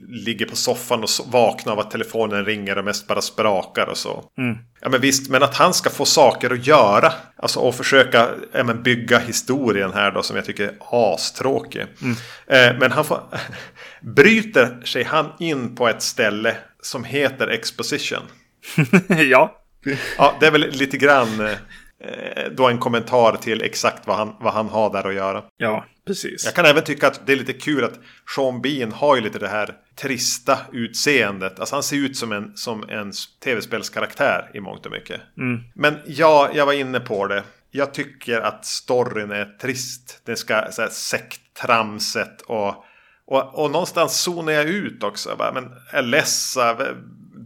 ligger 0.08 0.46
på 0.46 0.56
soffan 0.56 1.02
och 1.02 1.08
vaknar 1.26 1.72
av 1.72 1.78
att 1.78 1.90
telefonen 1.90 2.44
ringer 2.44 2.78
och 2.78 2.84
mest 2.84 3.06
bara 3.06 3.20
sprakar 3.20 3.86
och 3.86 3.96
så. 3.96 4.24
Mm. 4.38 4.58
Ja 4.80 4.88
men 4.88 5.00
visst, 5.00 5.30
men 5.30 5.42
att 5.42 5.56
han 5.56 5.74
ska 5.74 5.90
få 5.90 6.04
saker 6.04 6.50
att 6.50 6.66
göra. 6.66 7.12
Alltså 7.36 7.60
och 7.60 7.74
försöka 7.74 8.28
ja, 8.52 8.64
men 8.64 8.82
bygga 8.82 9.18
historien 9.18 9.92
här 9.92 10.10
då 10.10 10.22
som 10.22 10.36
jag 10.36 10.44
tycker 10.44 10.64
är 10.64 10.76
astråkig. 10.90 11.86
Mm. 12.02 12.16
Eh, 12.46 12.80
men 12.80 12.92
han 12.92 13.04
får, 13.04 13.20
bryter 14.00 14.84
sig 14.84 15.02
han 15.02 15.32
in 15.38 15.76
på 15.76 15.88
ett 15.88 16.02
ställe 16.02 16.56
som 16.80 17.04
heter 17.04 17.48
Exposition. 17.48 18.22
ja. 19.30 19.60
Ja, 20.18 20.36
det 20.40 20.46
är 20.46 20.50
väl 20.50 20.70
lite 20.70 20.96
grann 20.96 21.40
eh, 21.40 22.50
då 22.56 22.68
en 22.68 22.78
kommentar 22.78 23.36
till 23.36 23.62
exakt 23.62 24.06
vad 24.06 24.16
han, 24.16 24.36
vad 24.40 24.52
han 24.52 24.68
har 24.68 24.92
där 24.92 25.08
att 25.08 25.14
göra. 25.14 25.42
Ja, 25.56 25.84
precis. 26.06 26.44
Jag 26.44 26.54
kan 26.54 26.64
även 26.64 26.84
tycka 26.84 27.06
att 27.06 27.26
det 27.26 27.32
är 27.32 27.36
lite 27.36 27.52
kul 27.52 27.84
att 27.84 27.98
Sean 28.34 28.62
Bean 28.62 28.92
har 28.92 29.16
ju 29.16 29.22
lite 29.22 29.38
det 29.38 29.48
här 29.48 29.74
trista 29.96 30.58
utseendet. 30.72 31.60
Alltså 31.60 31.76
han 31.76 31.82
ser 31.82 31.96
ut 31.96 32.16
som 32.16 32.32
en, 32.32 32.56
som 32.56 32.88
en 32.88 33.12
tv-spelskaraktär 33.44 34.50
i 34.54 34.60
mångt 34.60 34.86
och 34.86 34.92
mycket. 34.92 35.20
Mm. 35.38 35.62
Men 35.74 35.98
ja, 36.06 36.50
jag 36.54 36.66
var 36.66 36.72
inne 36.72 37.00
på 37.00 37.26
det. 37.26 37.42
Jag 37.70 37.94
tycker 37.94 38.40
att 38.40 38.64
storyn 38.66 39.30
är 39.30 39.44
trist. 39.44 40.20
Det 40.24 40.36
ska 40.36 40.66
så 40.70 40.82
här, 40.82 40.88
sekttramset 40.88 42.42
och, 42.42 42.84
och, 43.26 43.64
och 43.64 43.70
någonstans 43.70 44.20
zonar 44.20 44.52
jag 44.52 44.64
ut 44.64 45.02
också. 45.02 45.36
Bara, 45.38 45.52
men 45.52 45.70
Alessa, 45.92 46.76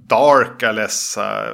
Dark 0.08 0.62
Alessa, 0.62 1.44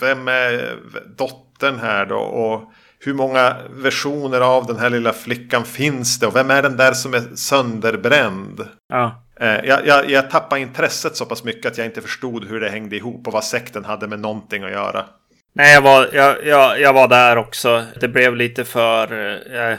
vem 0.00 0.28
är 0.28 0.76
dottern 1.16 1.78
här 1.78 2.06
då? 2.06 2.18
Och 2.18 2.72
hur 3.00 3.14
många 3.14 3.56
versioner 3.70 4.40
av 4.40 4.66
den 4.66 4.78
här 4.78 4.90
lilla 4.90 5.12
flickan 5.12 5.64
finns 5.64 6.18
det? 6.18 6.26
Och 6.26 6.36
vem 6.36 6.50
är 6.50 6.62
den 6.62 6.76
där 6.76 6.92
som 6.92 7.14
är 7.14 7.22
sönderbränd? 7.34 8.68
Ja. 8.88 9.22
Eh, 9.40 9.64
jag, 9.64 9.86
jag, 9.86 10.10
jag 10.10 10.30
tappade 10.30 10.60
intresset 10.60 11.16
så 11.16 11.24
pass 11.24 11.44
mycket 11.44 11.72
att 11.72 11.78
jag 11.78 11.86
inte 11.86 12.00
förstod 12.00 12.44
hur 12.44 12.60
det 12.60 12.70
hängde 12.70 12.96
ihop 12.96 13.26
och 13.26 13.32
vad 13.32 13.44
sekten 13.44 13.84
hade 13.84 14.08
med 14.08 14.20
någonting 14.20 14.64
att 14.64 14.70
göra. 14.70 15.04
Nej, 15.52 15.74
jag 15.74 15.82
var, 15.82 16.08
jag, 16.12 16.46
jag, 16.46 16.80
jag 16.80 16.92
var 16.92 17.08
där 17.08 17.36
också. 17.36 17.84
Det 18.00 18.08
blev 18.08 18.36
lite 18.36 18.64
för 18.64 19.12
eh, 19.54 19.78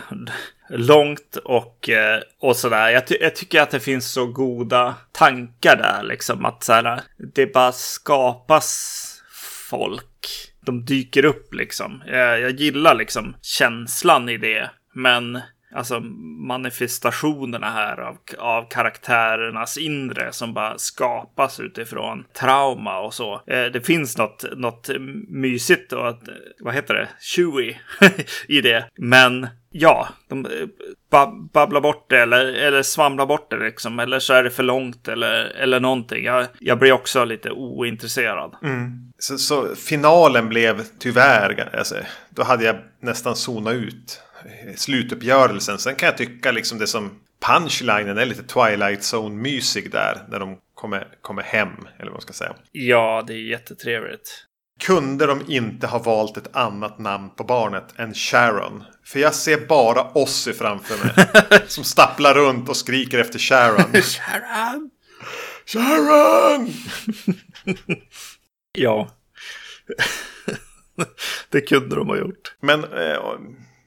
långt 0.70 1.36
och, 1.36 1.90
eh, 1.90 2.22
och 2.40 2.56
sådär. 2.56 2.90
Jag, 2.90 3.08
ty 3.08 3.18
jag, 3.22 3.36
tycker 3.36 3.62
att 3.62 3.72
det 3.72 3.80
finns 3.80 4.12
så 4.12 4.26
goda 4.26 4.96
tankar 5.12 5.76
där, 5.76 6.04
liksom 6.04 6.46
att 6.46 6.64
så 6.64 6.74
här, 6.74 7.02
det 7.34 7.54
bara 7.54 7.72
skapas 7.72 9.06
folk. 9.70 10.06
De 10.62 10.86
dyker 10.86 11.26
upp 11.26 11.54
liksom. 11.54 12.04
Jag, 12.08 12.42
jag 12.42 12.52
gillar 12.52 12.96
liksom 12.96 13.36
känslan 13.42 14.30
i 14.30 14.38
det, 14.38 14.70
men 14.94 15.42
alltså 15.72 16.00
manifestationerna 16.48 17.70
här 17.72 18.00
av, 18.00 18.18
av 18.38 18.70
karaktärernas 18.70 19.78
inre 19.78 20.32
som 20.32 20.54
bara 20.54 20.78
skapas 20.78 21.60
utifrån 21.60 22.26
trauma 22.34 23.00
och 23.00 23.14
så. 23.14 23.34
Eh, 23.48 23.66
det 23.66 23.86
finns 23.86 24.18
något, 24.18 24.46
något 24.58 24.90
mysigt 25.28 25.94
och 25.94 26.10
att, 26.10 26.28
eh, 26.28 26.34
vad 26.60 26.74
heter 26.74 26.94
det, 26.94 27.08
chewy 27.20 27.76
i 28.48 28.62
det. 28.62 28.86
Men 28.98 29.48
ja, 29.72 30.08
de 30.28 30.46
eh, 30.46 30.52
babblar 31.54 31.82
bort 31.82 32.10
det 32.10 32.20
eller, 32.20 32.46
eller 32.46 32.84
svamlar 32.84 33.26
bort 33.26 33.52
det 33.52 33.58
liksom. 33.58 34.00
Eller 34.00 34.20
så 34.20 34.34
är 34.34 34.44
det 34.44 34.50
för 34.50 34.64
långt 34.64 35.08
eller, 35.08 35.46
eller 35.46 35.80
någonting. 35.80 36.26
Jag, 36.26 36.46
jag 36.60 36.80
blir 36.80 36.92
också 36.92 37.26
lite 37.26 37.52
ointresserad. 37.52 38.56
Mm. 38.64 39.12
Så, 39.20 39.38
så, 39.38 39.76
finalen 39.76 40.50
blev 40.50 40.84
tyvärr, 41.00 41.70
alltså, 41.78 41.96
då 42.30 42.44
hade 42.44 42.66
jag 42.66 42.76
nästan 43.02 43.36
zonat 43.36 43.74
ut 43.74 44.22
slutuppgörelsen. 44.76 45.80
Sen 45.80 45.96
kan 45.96 46.08
jag 46.08 46.18
tycka 46.18 46.52
liksom 46.52 46.78
det 46.78 46.88
som 46.88 47.12
punchlinen 47.46 48.18
är 48.18 48.26
lite 48.26 48.44
Twilight 48.44 49.02
Zone-mysig 49.02 49.92
där. 49.92 50.26
När 50.30 50.40
de 50.40 50.58
kommer, 50.74 51.08
kommer 51.22 51.44
hem, 51.44 51.70
eller 51.98 52.06
vad 52.06 52.14
man 52.14 52.22
ska 52.22 52.34
säga. 52.34 52.56
Ja, 52.72 53.24
det 53.28 53.34
är 53.34 53.50
jättetrevligt. 53.50 54.46
Kunde 54.80 55.26
de 55.26 55.42
inte 55.48 55.88
ha 55.88 56.00
valt 56.00 56.38
ett 56.38 56.56
annat 56.56 57.00
namn 57.00 57.30
på 57.30 57.44
barnet 57.44 58.00
än 58.00 58.14
Sharon? 58.14 58.84
För 59.06 59.20
jag 59.20 59.36
ser 59.36 59.68
bara 59.68 60.04
Ossie 60.04 60.54
framför 60.54 61.06
mig. 61.06 61.62
som 61.68 61.84
stapplar 61.84 62.34
runt 62.34 62.70
och 62.70 62.78
skriker 62.78 63.20
efter 63.20 63.40
Sharon. 63.40 63.94
Sharon! 64.02 64.90
Sharon! 65.66 66.74
ja. 68.78 69.10
det 71.50 71.62
kunde 71.62 71.96
de 71.96 72.08
ha 72.08 72.18
gjort. 72.18 72.56
Men 72.62 72.84
eh, 72.84 73.20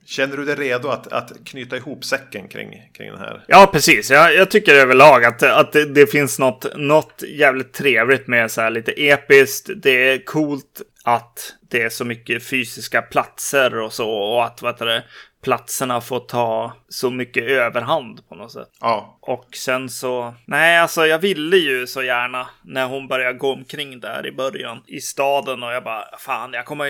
Känner 0.06 0.36
du 0.36 0.44
dig 0.44 0.54
redo 0.54 0.88
att, 0.88 1.06
att 1.06 1.32
knyta 1.44 1.76
ihop 1.76 2.04
säcken 2.04 2.48
kring, 2.48 2.90
kring 2.92 3.10
den 3.10 3.18
här? 3.18 3.44
Ja, 3.46 3.70
precis. 3.72 4.10
Jag, 4.10 4.34
jag 4.34 4.50
tycker 4.50 4.74
överlag 4.74 5.24
att, 5.24 5.42
att 5.42 5.72
det, 5.72 5.84
det, 5.84 6.06
finns 6.06 6.38
något, 6.38 6.76
något 6.76 7.22
jävligt 7.28 7.72
trevligt 7.72 8.26
med 8.26 8.50
så 8.50 8.60
här 8.60 8.70
lite 8.70 8.92
episkt. 8.92 9.70
Det 9.76 10.12
är 10.12 10.24
coolt 10.24 10.82
att 11.04 11.54
det 11.70 11.82
är 11.82 11.88
så 11.88 12.04
mycket 12.04 12.46
fysiska 12.46 13.02
platser 13.02 13.78
och 13.78 13.92
så. 13.92 14.10
Och 14.10 14.44
att 14.44 14.62
vad 14.62 14.78
det, 14.78 15.04
platserna 15.42 16.00
får 16.00 16.20
ta 16.20 16.72
så 16.88 17.10
mycket 17.10 17.44
överhand 17.44 18.28
på 18.28 18.34
något 18.34 18.52
sätt. 18.52 18.68
Ja. 18.80 19.18
Och 19.20 19.48
sen 19.56 19.88
så, 19.88 20.34
nej 20.46 20.78
alltså 20.78 21.06
jag 21.06 21.18
ville 21.18 21.56
ju 21.56 21.86
så 21.86 22.02
gärna 22.02 22.48
när 22.64 22.86
hon 22.86 23.08
började 23.08 23.38
gå 23.38 23.52
omkring 23.52 24.00
där 24.00 24.26
i 24.26 24.32
början 24.32 24.82
i 24.86 25.00
staden 25.00 25.62
och 25.62 25.72
jag 25.72 25.84
bara 25.84 26.18
fan 26.18 26.52
jag 26.52 26.64
kommer, 26.64 26.86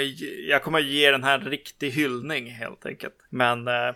jag 0.49 0.62
kommer 0.62 0.79
ge 0.81 1.11
den 1.11 1.25
här 1.25 1.38
en 1.38 1.45
riktig 1.45 1.91
hyllning 1.91 2.51
helt 2.51 2.87
enkelt. 2.87 3.15
Men 3.31 3.69
eh, 3.69 3.95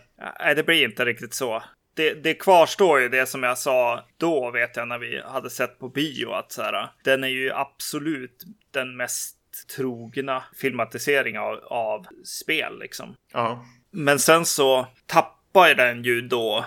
det 0.56 0.66
blir 0.66 0.84
inte 0.84 1.04
riktigt 1.04 1.34
så. 1.34 1.62
Det, 1.94 2.14
det, 2.14 2.34
kvarstår 2.34 3.00
ju 3.00 3.08
det 3.08 3.26
som 3.26 3.42
jag 3.42 3.58
sa 3.58 4.04
då 4.16 4.50
vet 4.50 4.76
jag 4.76 4.88
när 4.88 4.98
vi 4.98 5.22
hade 5.22 5.50
sett 5.50 5.78
på 5.78 5.88
bio 5.88 6.30
att 6.30 6.52
så 6.52 6.62
här, 6.62 6.88
den 7.04 7.24
är 7.24 7.28
ju 7.28 7.52
absolut 7.52 8.44
den 8.70 8.96
mest 8.96 9.36
trogna 9.76 10.44
filmatiseringen 10.56 11.42
av, 11.42 11.58
av 11.64 12.06
spel 12.24 12.78
liksom. 12.78 13.14
Ja. 13.32 13.64
Men 13.90 14.18
sen 14.18 14.44
så 14.44 14.86
tappar 15.06 15.74
den 15.74 16.02
ju 16.02 16.20
då 16.20 16.64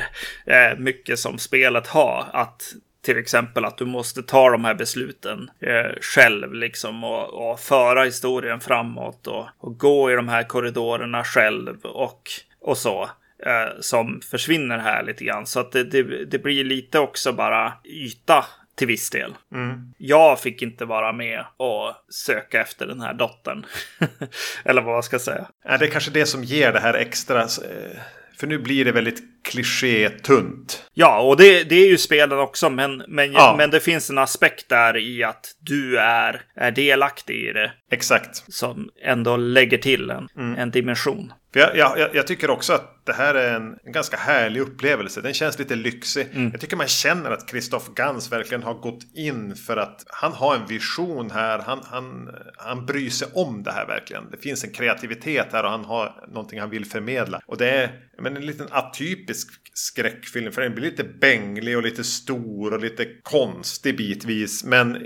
eh, 0.46 0.78
mycket 0.78 1.18
som 1.18 1.38
spelet 1.38 1.86
har. 1.86 2.26
Att 2.32 2.62
till 3.02 3.18
exempel 3.18 3.64
att 3.64 3.78
du 3.78 3.84
måste 3.84 4.22
ta 4.22 4.50
de 4.50 4.64
här 4.64 4.74
besluten 4.74 5.50
eh, 5.60 6.00
själv 6.00 6.54
liksom 6.54 7.04
och, 7.04 7.50
och, 7.50 7.60
föra 7.60 8.04
historien 8.04 8.60
framåt 8.60 9.26
och, 9.26 9.46
och, 9.58 9.78
gå 9.78 10.12
i 10.12 10.14
de 10.14 10.28
här 10.28 10.42
korridorerna 10.42 11.24
själv 11.24 11.80
och, 11.82 12.30
och 12.60 12.78
så. 12.78 13.10
Eh, 13.46 13.80
som 13.80 14.20
försvinner 14.30 14.78
här 14.78 15.02
lite 15.02 15.24
grann. 15.24 15.46
Så 15.46 15.60
att 15.60 15.72
det, 15.72 15.84
det, 15.84 16.24
det 16.24 16.38
blir 16.38 16.64
lite 16.64 16.98
också 16.98 17.32
bara 17.32 17.72
yta 17.84 18.44
till 18.76 18.86
viss 18.86 19.10
del. 19.10 19.34
Mm. 19.54 19.92
Jag 19.98 20.40
fick 20.40 20.62
inte 20.62 20.84
vara 20.84 21.12
med 21.12 21.44
och 21.56 21.94
söka 22.08 22.60
efter 22.60 22.86
den 22.86 23.00
här 23.00 23.14
dottern. 23.14 23.66
Eller 24.64 24.82
vad 24.82 24.94
man 24.94 25.02
ska 25.02 25.18
säga. 25.18 25.46
Det 25.62 25.86
är 25.86 25.90
kanske 25.90 26.10
det 26.10 26.26
som 26.26 26.44
ger 26.44 26.72
det 26.72 26.80
här 26.80 26.94
extra. 26.94 27.42
Eh, 27.42 28.00
för 28.42 28.46
nu 28.46 28.58
blir 28.58 28.84
det 28.84 28.92
väldigt 28.92 29.22
klichétunt. 29.44 30.84
Ja, 30.94 31.20
och 31.20 31.36
det, 31.36 31.64
det 31.64 31.74
är 31.74 31.88
ju 31.88 31.98
spelen 31.98 32.38
också. 32.38 32.70
Men, 32.70 33.02
men, 33.08 33.32
ja. 33.32 33.54
men 33.58 33.70
det 33.70 33.80
finns 33.80 34.10
en 34.10 34.18
aspekt 34.18 34.68
där 34.68 34.96
i 34.96 35.24
att 35.24 35.56
du 35.60 35.98
är, 35.98 36.42
är 36.54 36.70
delaktig 36.70 37.34
i 37.34 37.52
det. 37.52 37.72
Exakt. 37.90 38.52
Som 38.52 38.90
ändå 39.02 39.36
lägger 39.36 39.78
till 39.78 40.10
en, 40.10 40.28
mm. 40.36 40.58
en 40.58 40.70
dimension. 40.70 41.32
För 41.52 41.60
jag, 41.60 41.76
jag, 41.76 42.14
jag, 42.14 42.26
tycker 42.26 42.50
också 42.50 42.72
att 42.72 43.00
det 43.04 43.12
här 43.12 43.34
är 43.34 43.54
en, 43.54 43.78
en 43.84 43.92
ganska 43.92 44.16
härlig 44.16 44.60
upplevelse. 44.60 45.20
Den 45.20 45.34
känns 45.34 45.58
lite 45.58 45.74
lyxig. 45.74 46.28
Mm. 46.32 46.50
Jag 46.50 46.60
tycker 46.60 46.76
man 46.76 46.86
känner 46.86 47.30
att 47.30 47.50
Christoph 47.50 47.92
Gans 47.94 48.32
verkligen 48.32 48.62
har 48.62 48.74
gått 48.74 49.00
in 49.14 49.56
för 49.56 49.76
att 49.76 50.04
han 50.08 50.32
har 50.32 50.56
en 50.56 50.66
vision 50.66 51.30
här. 51.30 51.58
Han, 51.58 51.80
han, 51.84 52.28
han 52.56 52.86
bryr 52.86 53.10
sig 53.10 53.28
om 53.34 53.62
det 53.62 53.72
här 53.72 53.86
verkligen. 53.86 54.30
Det 54.30 54.36
finns 54.36 54.64
en 54.64 54.70
kreativitet 54.70 55.46
här 55.52 55.64
och 55.64 55.70
han 55.70 55.84
har 55.84 56.24
någonting 56.28 56.60
han 56.60 56.70
vill 56.70 56.84
förmedla. 56.84 57.40
Och 57.46 57.56
det 57.56 57.70
är 57.70 57.90
men, 58.18 58.36
en 58.36 58.46
liten 58.46 58.66
atypisk 58.70 59.48
skräckfilm. 59.74 60.52
För 60.52 60.62
den 60.62 60.74
blir 60.74 60.90
lite 60.90 61.04
bänglig 61.04 61.76
och 61.76 61.82
lite 61.82 62.04
stor 62.04 62.72
och 62.72 62.80
lite 62.80 63.06
konstig 63.22 63.96
bitvis. 63.96 64.64
Men, 64.64 64.96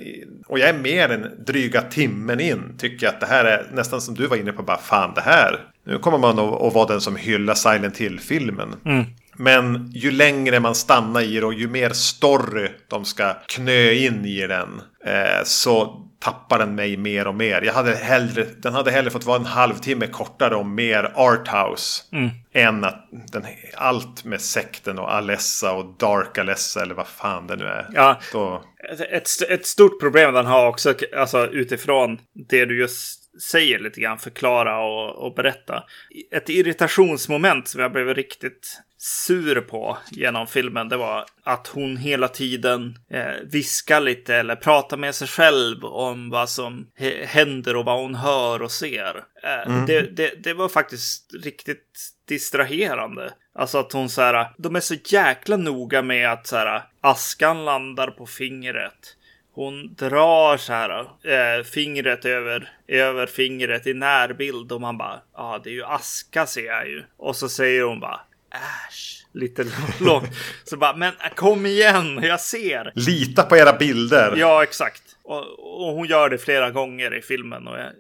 och 0.47 0.59
jag 0.59 0.69
är 0.69 0.79
mer 0.79 1.09
än 1.09 1.45
dryga 1.47 1.83
timmen 1.83 2.41
in. 2.41 2.77
Tycker 2.79 3.07
jag 3.07 3.15
att 3.15 3.21
det 3.21 3.27
här 3.27 3.45
är 3.45 3.71
nästan 3.73 4.01
som 4.01 4.15
du 4.15 4.27
var 4.27 4.37
inne 4.37 4.53
på. 4.53 4.63
Bara 4.63 4.79
fan 4.79 5.15
det 5.15 5.21
här 5.21 5.73
nu 5.87 5.99
kommer 5.99 6.19
man 6.19 6.39
att 6.39 6.75
vara 6.75 6.87
den 6.87 7.01
som 7.01 7.17
hyllar 7.17 7.55
Silent 7.55 7.97
Hill-filmen. 7.97 8.75
Mm. 8.85 9.05
Men 9.39 9.91
ju 9.95 10.11
längre 10.11 10.61
man 10.61 10.75
stannar 10.75 11.21
i 11.21 11.41
det 11.41 11.47
och 11.47 11.55
ju 11.55 11.69
mer 11.69 11.91
story 11.91 12.71
de 12.89 13.05
ska 13.05 13.35
knö 13.47 13.91
in 13.91 14.25
i 14.25 14.47
den. 14.47 14.83
Eh, 15.05 15.45
så 15.45 16.03
tappar 16.21 16.59
den 16.59 16.75
mig 16.75 16.97
mer 16.97 17.27
och 17.27 17.35
mer. 17.35 17.63
Jag 17.63 17.73
hade 17.73 17.95
hellre, 17.95 18.47
den 18.59 18.75
hade 18.75 18.91
hellre 18.91 19.11
fått 19.11 19.25
vara 19.25 19.39
en 19.39 19.47
halvtimme 19.47 20.07
kortare 20.07 20.57
och 20.57 20.67
mer 20.67 21.13
arthouse. 21.15 22.03
Mm. 22.13 22.31
Än 22.53 22.85
att 22.85 23.09
den, 23.33 23.43
allt 23.75 24.25
med 24.25 24.41
sekten 24.41 24.99
och 24.99 25.15
Alessa 25.15 25.73
och 25.73 25.95
Dark 25.99 26.39
Alessa 26.39 26.83
eller 26.83 26.95
vad 26.95 27.07
fan 27.07 27.47
det 27.47 27.57
nu 27.57 27.65
är. 27.65 27.87
Ja, 27.93 28.21
Då... 28.33 28.65
ett, 29.11 29.29
ett 29.49 29.67
stort 29.67 30.01
problem 30.01 30.35
den 30.35 30.47
har 30.47 30.69
också, 30.69 30.95
alltså 31.17 31.47
utifrån 31.47 32.19
det 32.49 32.65
du 32.65 32.81
just 32.81 33.26
säger 33.43 33.79
lite 33.79 34.01
grann, 34.01 34.19
förklara 34.19 34.79
och, 34.79 35.27
och 35.27 35.35
berätta. 35.35 35.85
Ett 36.31 36.49
irritationsmoment 36.49 37.69
som 37.69 37.81
jag 37.81 37.93
blev 37.93 38.15
riktigt 38.15 38.81
sur 38.99 39.61
på 39.61 39.99
genom 40.11 40.47
filmen, 40.47 40.89
det 40.89 40.97
var 40.97 41.25
att 41.43 41.67
hon 41.67 41.97
hela 41.97 42.29
tiden 42.29 42.99
eh, 43.11 43.35
viskar 43.45 44.01
lite 44.01 44.35
eller 44.35 44.57
pratar 44.57 44.97
med 44.97 45.15
sig 45.15 45.29
själv 45.29 45.85
om 45.85 46.31
vad 46.31 46.51
som 46.51 46.91
händer 47.25 47.77
och 47.77 47.85
vad 47.85 48.01
hon 48.01 48.15
hör 48.15 48.63
och 48.63 48.71
ser. 48.71 49.25
Eh, 49.43 49.67
mm. 49.67 49.87
det, 49.87 50.17
det, 50.17 50.45
det, 50.45 50.55
var 50.55 50.69
faktiskt 50.69 51.35
riktigt 51.45 52.11
distraherande. 52.29 53.33
Alltså 53.55 53.79
att 53.79 53.93
hon 53.93 54.09
så 54.09 54.23
här, 54.23 54.51
de 54.59 54.77
är 54.77 54.81
så 54.81 54.95
jäkla 55.05 55.57
noga 55.57 56.03
med 56.03 56.33
att 56.33 56.47
så 56.47 56.57
här, 56.57 56.83
askan 57.01 57.65
landar 57.65 58.11
på 58.11 58.27
fingret. 58.27 59.17
Hon 59.57 59.95
drar 59.95 60.57
så 60.57 60.73
här 60.73 60.99
äh, 60.99 61.65
fingret 61.65 62.25
över, 62.25 62.69
över 62.89 63.27
fingret 63.27 63.87
i 63.87 63.95
närbild 63.95 64.73
och 64.73 64.81
man 64.81 64.99
bara 64.99 65.21
ja, 65.35 65.43
ah, 65.43 65.59
det 65.65 65.71
är 65.71 65.75
ju 65.75 65.85
aska 65.85 66.47
ser 66.47 66.67
jag 66.67 66.89
ju. 66.89 67.03
Och 67.17 67.37
så 67.37 67.49
säger 67.49 67.83
hon 67.83 68.01
bara 68.01 68.21
äsch, 68.51 69.27
lite 69.33 69.65
lågt. 70.01 70.25
så 70.65 70.77
bara 70.77 70.97
men 70.97 71.13
kom 71.35 71.67
igen, 71.67 72.21
jag 72.23 72.41
ser. 72.41 72.93
Lita 72.95 73.43
på 73.43 73.57
era 73.57 73.73
bilder. 73.73 74.37
Ja, 74.37 74.63
exakt. 74.63 75.03
Och, 75.23 75.43
och 75.59 75.93
hon 75.95 76.07
gör 76.07 76.31
det 76.31 76.39
flera 76.39 76.71
gånger 76.71 77.15
i 77.19 77.23
filmen 77.23 77.69
och 77.69 77.79
jag, 77.79 77.93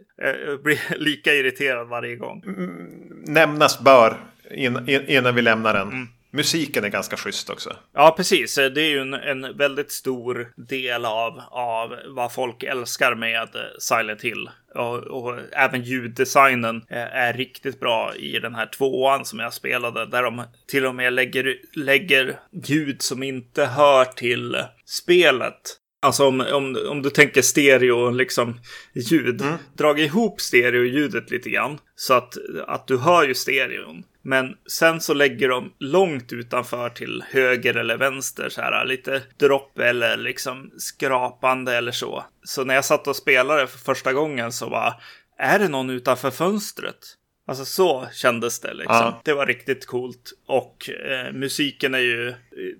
jag 0.46 0.62
blir 0.62 0.80
lika 0.98 1.34
irriterad 1.34 1.88
varje 1.88 2.16
gång. 2.16 2.42
Mm, 2.46 3.24
nämnas 3.26 3.80
bör 3.80 4.16
innan, 4.50 4.88
innan 4.88 5.34
vi 5.34 5.42
lämnar 5.42 5.74
den. 5.74 5.88
Mm 5.88 6.08
musiken 6.36 6.84
är 6.84 6.88
ganska 6.88 7.16
schysst 7.16 7.50
också. 7.50 7.76
Ja, 7.94 8.14
precis. 8.16 8.54
Det 8.54 8.82
är 8.82 8.88
ju 8.88 9.00
en, 9.00 9.14
en 9.14 9.56
väldigt 9.56 9.92
stor 9.92 10.52
del 10.56 11.04
av, 11.04 11.40
av 11.50 11.96
vad 12.08 12.32
folk 12.32 12.62
älskar 12.62 13.14
med 13.14 13.42
eh, 13.42 13.60
Silent 13.78 14.22
Hill. 14.22 14.50
Och, 14.74 14.96
och, 14.96 15.38
även 15.52 15.82
ljuddesignen 15.82 16.76
eh, 16.76 17.16
är 17.16 17.32
riktigt 17.32 17.80
bra 17.80 18.14
i 18.14 18.38
den 18.38 18.54
här 18.54 18.66
tvåan 18.66 19.24
som 19.24 19.38
jag 19.38 19.52
spelade. 19.52 20.06
Där 20.06 20.22
de 20.22 20.42
till 20.66 20.86
och 20.86 20.94
med 20.94 21.12
lägger, 21.12 21.56
lägger 21.72 22.40
ljud 22.64 23.02
som 23.02 23.22
inte 23.22 23.64
hör 23.64 24.04
till 24.04 24.56
spelet. 24.84 25.80
Alltså 26.06 26.26
om, 26.26 26.40
om, 26.40 26.78
om 26.88 27.02
du 27.02 27.10
tänker 27.10 27.42
stereo, 27.42 28.10
liksom 28.10 28.60
ljud. 28.94 29.40
Mm. 29.40 29.56
Drag 29.76 30.00
ihop 30.00 30.40
stereo-ljudet 30.40 31.30
lite 31.30 31.50
grann. 31.50 31.78
Så 31.96 32.14
att, 32.14 32.34
att 32.66 32.86
du 32.86 32.98
hör 32.98 33.26
ju 33.26 33.34
stereon. 33.34 34.04
Men 34.22 34.54
sen 34.70 35.00
så 35.00 35.14
lägger 35.14 35.48
de 35.48 35.72
långt 35.78 36.32
utanför 36.32 36.90
till 36.90 37.24
höger 37.30 37.74
eller 37.74 37.96
vänster 37.96 38.48
så 38.48 38.60
här 38.60 38.84
lite 38.84 39.22
dropp 39.38 39.78
eller 39.78 40.16
liksom 40.16 40.70
skrapande 40.78 41.76
eller 41.76 41.92
så. 41.92 42.24
Så 42.44 42.64
när 42.64 42.74
jag 42.74 42.84
satt 42.84 43.06
och 43.06 43.16
spelade 43.16 43.66
för 43.66 43.78
första 43.78 44.12
gången 44.12 44.52
så 44.52 44.68
var 44.68 44.94
är 45.38 45.58
det 45.58 45.68
någon 45.68 45.90
utanför 45.90 46.30
fönstret? 46.30 46.98
Alltså 47.48 47.64
så 47.64 48.06
kändes 48.12 48.60
det 48.60 48.74
liksom. 48.74 48.96
Ja. 48.96 49.20
Det 49.24 49.32
var 49.32 49.46
riktigt 49.46 49.86
coolt. 49.86 50.32
Och 50.46 50.90
eh, 50.90 51.32
musiken 51.32 51.94
är 51.94 51.98
ju 51.98 52.34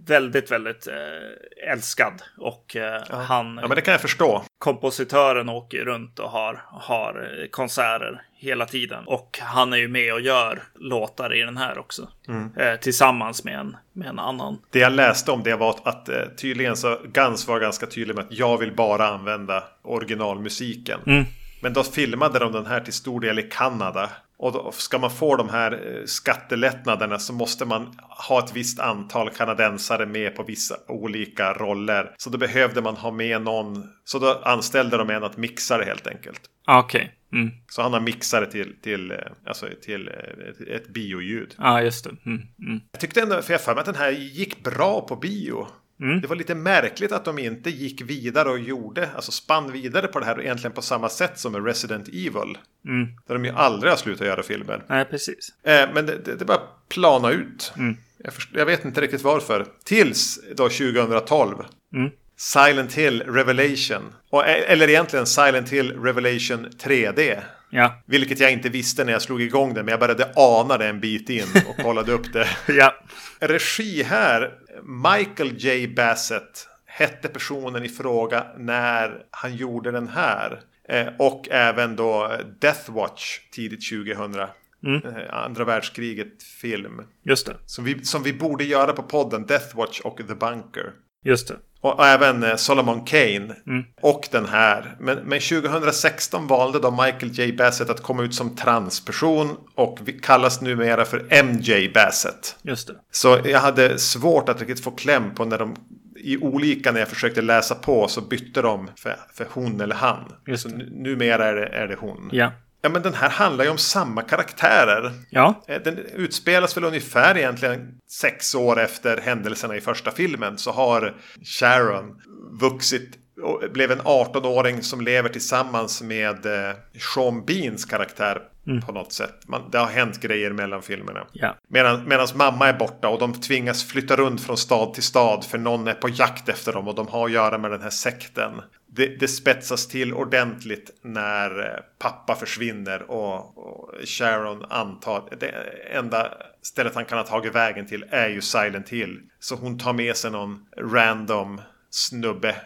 väldigt, 0.06 0.50
väldigt 0.50 0.86
eh, 0.86 1.72
älskad. 1.72 2.22
Och 2.38 2.76
eh, 2.76 3.02
ja. 3.10 3.16
han... 3.16 3.58
Ja, 3.62 3.68
men 3.68 3.76
det 3.76 3.80
kan 3.80 3.92
jag 3.92 4.00
förstå. 4.00 4.44
Kompositören 4.58 5.48
åker 5.48 5.84
runt 5.84 6.18
och 6.18 6.30
har, 6.30 6.64
har 6.66 7.40
eh, 7.40 7.48
konserter 7.48 8.22
hela 8.34 8.66
tiden. 8.66 9.04
Och 9.06 9.38
han 9.42 9.72
är 9.72 9.76
ju 9.76 9.88
med 9.88 10.12
och 10.12 10.20
gör 10.20 10.62
låtar 10.74 11.34
i 11.34 11.42
den 11.42 11.56
här 11.56 11.78
också. 11.78 12.08
Mm. 12.28 12.56
Eh, 12.56 12.76
tillsammans 12.76 13.44
med 13.44 13.58
en, 13.58 13.76
med 13.92 14.08
en 14.08 14.18
annan. 14.18 14.58
Det 14.70 14.78
jag 14.78 14.92
läste 14.92 15.30
om 15.30 15.42
det 15.42 15.56
var 15.56 15.70
att, 15.70 15.86
att 15.86 16.08
eh, 16.08 16.22
tydligen 16.36 16.76
så 16.76 16.98
Gans 17.12 17.48
var 17.48 17.60
ganska 17.60 17.86
tydlig 17.86 18.14
med 18.14 18.24
att 18.24 18.32
jag 18.32 18.58
vill 18.58 18.72
bara 18.72 19.08
använda 19.08 19.64
originalmusiken. 19.82 21.00
Mm. 21.06 21.24
Men 21.62 21.72
då 21.72 21.82
filmade 21.82 22.38
de 22.38 22.52
den 22.52 22.66
här 22.66 22.80
till 22.80 22.92
stor 22.92 23.20
del 23.20 23.38
i 23.38 23.42
Kanada. 23.42 24.10
Och 24.38 24.52
då 24.52 24.72
ska 24.72 24.98
man 24.98 25.10
få 25.10 25.36
de 25.36 25.48
här 25.48 25.72
eh, 25.72 26.04
skattelättnaderna 26.04 27.18
så 27.18 27.32
måste 27.32 27.64
man 27.64 27.98
ha 28.28 28.44
ett 28.44 28.56
visst 28.56 28.80
antal 28.80 29.30
kanadensare 29.30 30.06
med 30.06 30.36
på 30.36 30.42
vissa 30.42 30.76
olika 30.88 31.52
roller. 31.52 32.14
Så 32.16 32.30
då 32.30 32.38
behövde 32.38 32.82
man 32.82 32.96
ha 32.96 33.10
med 33.10 33.42
någon. 33.42 33.84
Så 34.04 34.18
då 34.18 34.40
anställde 34.44 34.96
de 34.96 35.10
en 35.10 35.24
att 35.24 35.36
mixa 35.36 35.78
det 35.78 35.84
helt 35.84 36.06
enkelt. 36.06 36.40
Okej. 36.66 37.00
Okay. 37.00 37.40
Mm. 37.40 37.54
Så 37.68 37.82
han 37.82 37.92
har 37.92 38.00
mixare 38.00 38.46
till, 38.46 38.80
till, 38.82 39.10
eh, 39.10 39.18
alltså 39.46 39.66
till 39.82 40.08
ett, 40.08 40.68
eh, 40.68 40.76
ett 40.76 40.88
bioljud. 40.88 41.54
Ja, 41.58 41.64
ah, 41.70 41.82
just 41.82 42.04
det. 42.04 42.10
Mm. 42.26 42.42
Mm. 42.58 42.80
Jag 42.92 43.00
tyckte 43.00 43.20
ändå, 43.22 43.42
för 43.42 43.52
jag 43.52 43.60
för 43.60 43.74
mig 43.74 43.80
att 43.80 43.86
den 43.86 43.94
här 43.94 44.10
gick 44.10 44.64
bra 44.64 45.06
på 45.08 45.16
bio. 45.16 45.66
Mm. 46.00 46.20
Det 46.20 46.26
var 46.26 46.36
lite 46.36 46.54
märkligt 46.54 47.12
att 47.12 47.24
de 47.24 47.38
inte 47.38 47.70
gick 47.70 48.00
vidare 48.00 48.50
och 48.50 48.58
gjorde, 48.58 49.10
alltså 49.14 49.32
spann 49.32 49.72
vidare 49.72 50.06
på 50.06 50.20
det 50.20 50.26
här 50.26 50.40
egentligen 50.40 50.72
på 50.72 50.82
samma 50.82 51.08
sätt 51.08 51.38
som 51.38 51.52
med 51.52 51.64
Resident 51.64 52.08
Evil. 52.08 52.58
Mm. 52.86 53.08
Där 53.26 53.34
de 53.34 53.44
ju 53.44 53.50
aldrig 53.50 53.92
har 53.92 53.96
slutat 53.96 54.26
göra 54.26 54.42
filmer. 54.42 54.84
Nej, 54.88 55.04
precis. 55.04 55.48
Eh, 55.62 55.88
men 55.94 56.06
det, 56.06 56.18
det, 56.24 56.36
det 56.36 56.44
bara 56.44 56.60
plana 56.88 57.30
ut. 57.30 57.72
Mm. 57.76 57.96
Jag, 58.18 58.34
först, 58.34 58.50
jag, 58.54 58.66
vet 58.66 58.84
inte 58.84 59.00
riktigt 59.00 59.22
varför. 59.22 59.66
Tills 59.84 60.40
då 60.56 60.68
2012. 60.68 61.56
Mm. 61.94 62.10
Silent 62.36 62.94
Hill 62.94 63.22
Revelation. 63.22 64.12
Och, 64.30 64.46
eh, 64.46 64.72
eller 64.72 64.88
egentligen 64.88 65.26
Silent 65.26 65.68
Hill 65.68 65.92
Revelation 65.92 66.66
3D. 66.66 67.42
Ja. 67.70 68.02
Vilket 68.06 68.40
jag 68.40 68.52
inte 68.52 68.68
visste 68.68 69.04
när 69.04 69.12
jag 69.12 69.22
slog 69.22 69.42
igång 69.42 69.74
det. 69.74 69.82
Men 69.82 69.92
jag 69.92 70.00
började 70.00 70.32
ana 70.36 70.78
det 70.78 70.86
en 70.86 71.00
bit 71.00 71.30
in 71.30 71.46
och 71.68 71.76
kollade 71.76 72.12
upp 72.12 72.32
det. 72.32 72.48
ja. 72.72 72.94
Regi 73.38 74.02
här 74.02 74.52
Michael 74.82 75.52
J. 75.56 75.88
Bassett 75.88 76.68
hette 76.86 77.28
personen 77.28 77.84
i 77.84 77.88
fråga 77.88 78.46
när 78.58 79.24
han 79.30 79.56
gjorde 79.56 79.90
den 79.90 80.08
här. 80.08 80.60
Eh, 80.88 81.06
och 81.18 81.48
även 81.50 81.96
då 81.96 82.32
Death 82.60 82.92
Watch 82.92 83.38
tidigt 83.52 83.88
2000. 83.90 84.46
Mm. 84.84 85.06
Eh, 85.06 85.34
andra 85.34 85.64
världskriget 85.64 86.42
film. 86.42 87.02
Just 87.22 87.46
det. 87.46 87.56
Som 87.66 87.84
vi, 87.84 88.04
som 88.04 88.22
vi 88.22 88.32
borde 88.32 88.64
göra 88.64 88.92
på 88.92 89.02
podden. 89.02 89.46
Death 89.46 89.76
Watch 89.76 90.00
och 90.00 90.16
The 90.16 90.34
Bunker. 90.34 90.92
Just 91.24 91.48
det. 91.48 91.56
Och, 91.86 92.06
även 92.06 92.42
eh, 92.42 92.56
Solomon 92.56 93.04
Kane. 93.04 93.54
Mm. 93.66 93.84
Och 94.00 94.28
den 94.30 94.46
här. 94.46 94.96
Men, 95.00 95.18
men 95.18 95.40
2016 95.40 96.46
valde 96.46 96.78
då 96.78 96.90
Michael 96.90 97.32
J. 97.32 97.52
Bassett 97.52 97.90
att 97.90 98.02
komma 98.02 98.22
ut 98.22 98.34
som 98.34 98.56
transperson. 98.56 99.56
Och 99.74 99.98
kallas 100.22 100.60
numera 100.60 101.04
för 101.04 101.42
MJ 101.44 101.88
Bassett. 101.88 102.56
Just 102.62 102.86
det. 102.86 102.94
Så 103.10 103.38
jag 103.44 103.60
hade 103.60 103.98
svårt 103.98 104.48
att 104.48 104.60
riktigt 104.60 104.84
få 104.84 104.90
kläm 104.90 105.34
på 105.34 105.44
när 105.44 105.58
de 105.58 105.76
i 106.16 106.36
olika 106.36 106.92
när 106.92 107.00
jag 107.00 107.08
försökte 107.08 107.42
läsa 107.42 107.74
på 107.74 108.08
så 108.08 108.20
bytte 108.20 108.62
de 108.62 108.90
för, 108.96 109.16
för 109.34 109.46
hon 109.50 109.80
eller 109.80 109.94
han. 109.94 110.32
Just 110.46 110.64
det. 110.64 110.70
Så 110.70 110.76
numera 110.76 111.46
är 111.46 111.54
det, 111.54 111.66
är 111.66 111.86
det 111.88 111.96
hon. 112.00 112.30
Ja. 112.32 112.52
Ja 112.86 112.90
men 112.90 113.02
den 113.02 113.14
här 113.14 113.30
handlar 113.30 113.64
ju 113.64 113.70
om 113.70 113.78
samma 113.78 114.22
karaktärer. 114.22 115.12
Ja. 115.30 115.64
Eh, 115.68 115.82
den 115.82 115.98
utspelas 115.98 116.76
väl 116.76 116.84
ungefär 116.84 117.38
egentligen 117.38 117.98
sex 118.10 118.54
år 118.54 118.80
efter 118.80 119.20
händelserna 119.20 119.76
i 119.76 119.80
första 119.80 120.10
filmen. 120.10 120.58
Så 120.58 120.70
har 120.70 121.14
Sharon 121.42 122.22
vuxit 122.60 123.18
och 123.42 123.72
blev 123.72 123.92
en 123.92 124.00
18-åring 124.00 124.82
som 124.82 125.00
lever 125.00 125.28
tillsammans 125.28 126.02
med 126.02 126.46
eh, 126.46 126.74
Sean 127.14 127.44
Beans 127.44 127.84
karaktär 127.84 128.42
mm. 128.66 128.80
på 128.80 128.92
något 128.92 129.12
sätt. 129.12 129.48
Man, 129.48 129.70
det 129.70 129.78
har 129.78 129.86
hänt 129.86 130.20
grejer 130.20 130.52
mellan 130.52 130.82
filmerna. 130.82 131.26
Ja. 131.32 131.56
Medan 131.68 132.28
mamma 132.34 132.68
är 132.68 132.78
borta 132.78 133.08
och 133.08 133.18
de 133.18 133.40
tvingas 133.40 133.84
flytta 133.84 134.16
runt 134.16 134.40
från 134.40 134.56
stad 134.56 134.94
till 134.94 135.02
stad 135.02 135.44
för 135.44 135.58
någon 135.58 135.88
är 135.88 135.94
på 135.94 136.08
jakt 136.08 136.48
efter 136.48 136.72
dem 136.72 136.88
och 136.88 136.94
de 136.94 137.08
har 137.08 137.26
att 137.26 137.32
göra 137.32 137.58
med 137.58 137.70
den 137.70 137.82
här 137.82 137.90
sekten 137.90 138.52
det, 138.96 139.20
det 139.20 139.28
spetsas 139.28 139.88
till 139.88 140.14
ordentligt 140.14 140.90
när 141.02 141.58
eh, 141.58 141.80
pappa 141.98 142.34
försvinner 142.34 143.10
och, 143.10 143.58
och 143.58 143.90
Sharon 144.04 144.64
antar 144.68 145.36
det 145.40 145.48
enda 145.92 146.32
stället 146.66 146.94
han 146.94 147.04
kan 147.04 147.18
ha 147.18 147.24
tagit 147.24 147.54
vägen 147.54 147.86
till 147.86 148.04
är 148.10 148.28
ju 148.28 148.40
Silent 148.40 148.88
Hill. 148.88 149.20
Så 149.38 149.54
hon 149.54 149.78
tar 149.78 149.92
med 149.92 150.16
sig 150.16 150.30
någon 150.30 150.66
random 150.76 151.60
snubbe 151.90 152.56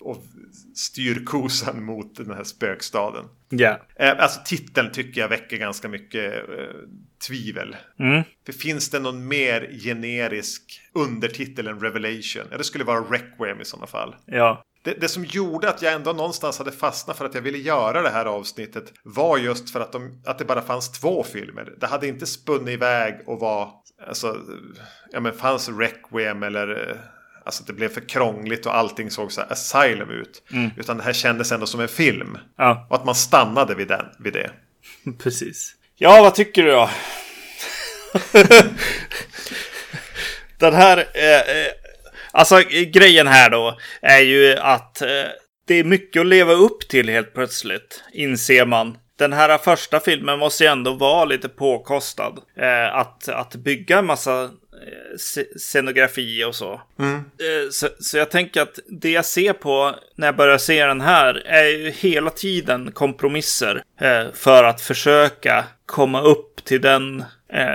och 0.00 0.22
styr 0.74 1.24
kosan 1.24 1.84
mot 1.84 2.16
den 2.16 2.30
här 2.30 2.44
spökstaden. 2.44 3.24
Ja. 3.48 3.80
Yeah. 3.98 4.22
Alltså 4.22 4.40
titeln 4.44 4.92
tycker 4.92 5.20
jag 5.20 5.28
väcker 5.28 5.56
ganska 5.56 5.88
mycket 5.88 6.34
eh, 6.34 6.76
tvivel. 7.28 7.76
Mm. 7.98 8.22
För 8.46 8.52
finns 8.52 8.90
det 8.90 8.98
någon 8.98 9.28
mer 9.28 9.70
generisk 9.84 10.80
undertitel 10.94 11.66
än 11.66 11.80
Revelation? 11.80 12.42
Ja, 12.50 12.58
det 12.58 12.64
skulle 12.64 12.84
vara 12.84 13.00
Requiem 13.00 13.60
i 13.60 13.64
sådana 13.64 13.86
fall. 13.86 14.16
Ja 14.26 14.64
det, 14.82 15.00
det, 15.00 15.08
som 15.08 15.24
gjorde 15.24 15.68
att 15.70 15.82
jag 15.82 15.92
ändå 15.92 16.12
någonstans 16.12 16.58
hade 16.58 16.72
fastnat 16.72 17.18
för 17.18 17.24
att 17.24 17.34
jag 17.34 17.42
ville 17.42 17.58
göra 17.58 18.02
det 18.02 18.10
här 18.10 18.24
avsnittet 18.24 18.92
var 19.02 19.38
just 19.38 19.70
för 19.70 19.80
att, 19.80 19.92
de, 19.92 20.22
att 20.26 20.38
det 20.38 20.44
bara 20.44 20.62
fanns 20.62 20.92
två 20.92 21.24
filmer. 21.24 21.72
Det 21.80 21.86
hade 21.86 22.08
inte 22.08 22.26
spunnit 22.26 22.74
iväg 22.74 23.20
och 23.26 23.40
var, 23.40 23.70
alltså, 24.06 24.36
ja 25.12 25.20
men 25.20 25.32
fanns 25.32 25.68
Requiem 25.68 26.42
eller 26.42 26.98
Alltså 27.44 27.64
det 27.64 27.72
blev 27.72 27.88
för 27.88 28.08
krångligt 28.08 28.66
och 28.66 28.76
allting 28.76 29.10
såg 29.10 29.32
så 29.32 29.40
här 29.40 29.52
asylum 29.52 30.10
ut. 30.10 30.42
Mm. 30.52 30.70
Utan 30.76 30.96
det 30.96 31.02
här 31.02 31.12
kändes 31.12 31.52
ändå 31.52 31.66
som 31.66 31.80
en 31.80 31.88
film. 31.88 32.38
Ja. 32.56 32.86
Och 32.90 32.96
att 32.96 33.04
man 33.04 33.14
stannade 33.14 33.74
vid, 33.74 33.88
den, 33.88 34.06
vid 34.18 34.32
det. 34.32 34.50
Precis. 35.18 35.74
Ja, 35.96 36.22
vad 36.22 36.34
tycker 36.34 36.62
du 36.62 36.70
då? 36.70 36.90
den 40.58 40.74
här 40.74 40.98
eh, 40.98 41.66
Alltså 42.32 42.62
grejen 42.92 43.26
här 43.26 43.50
då 43.50 43.78
är 44.02 44.20
ju 44.20 44.56
att 44.56 45.02
eh, 45.02 45.08
det 45.66 45.74
är 45.74 45.84
mycket 45.84 46.20
att 46.20 46.26
leva 46.26 46.52
upp 46.52 46.88
till 46.88 47.08
helt 47.08 47.34
plötsligt, 47.34 48.04
inser 48.12 48.66
man. 48.66 48.96
Den 49.18 49.32
här 49.32 49.58
första 49.58 50.00
filmen 50.00 50.38
måste 50.38 50.64
ju 50.64 50.70
ändå 50.70 50.92
vara 50.92 51.24
lite 51.24 51.48
påkostad. 51.48 52.38
Eh, 52.56 52.96
att, 52.96 53.28
att 53.28 53.54
bygga 53.54 53.98
en 53.98 54.06
massa 54.06 54.42
eh, 54.42 54.48
scenografi 55.56 56.44
och 56.44 56.54
så. 56.54 56.80
Mm. 56.98 57.14
Eh, 57.14 57.70
så. 57.70 57.88
Så 58.00 58.18
jag 58.18 58.30
tänker 58.30 58.62
att 58.62 58.78
det 58.88 59.10
jag 59.10 59.24
ser 59.24 59.52
på 59.52 59.94
när 60.16 60.26
jag 60.26 60.36
börjar 60.36 60.58
se 60.58 60.86
den 60.86 61.00
här 61.00 61.34
är 61.46 61.64
ju 61.64 61.90
hela 61.90 62.30
tiden 62.30 62.92
kompromisser 62.92 63.82
eh, 64.00 64.24
för 64.34 64.64
att 64.64 64.80
försöka 64.80 65.64
komma 65.86 66.22
upp 66.22 66.64
till 66.64 66.80
den 66.80 67.24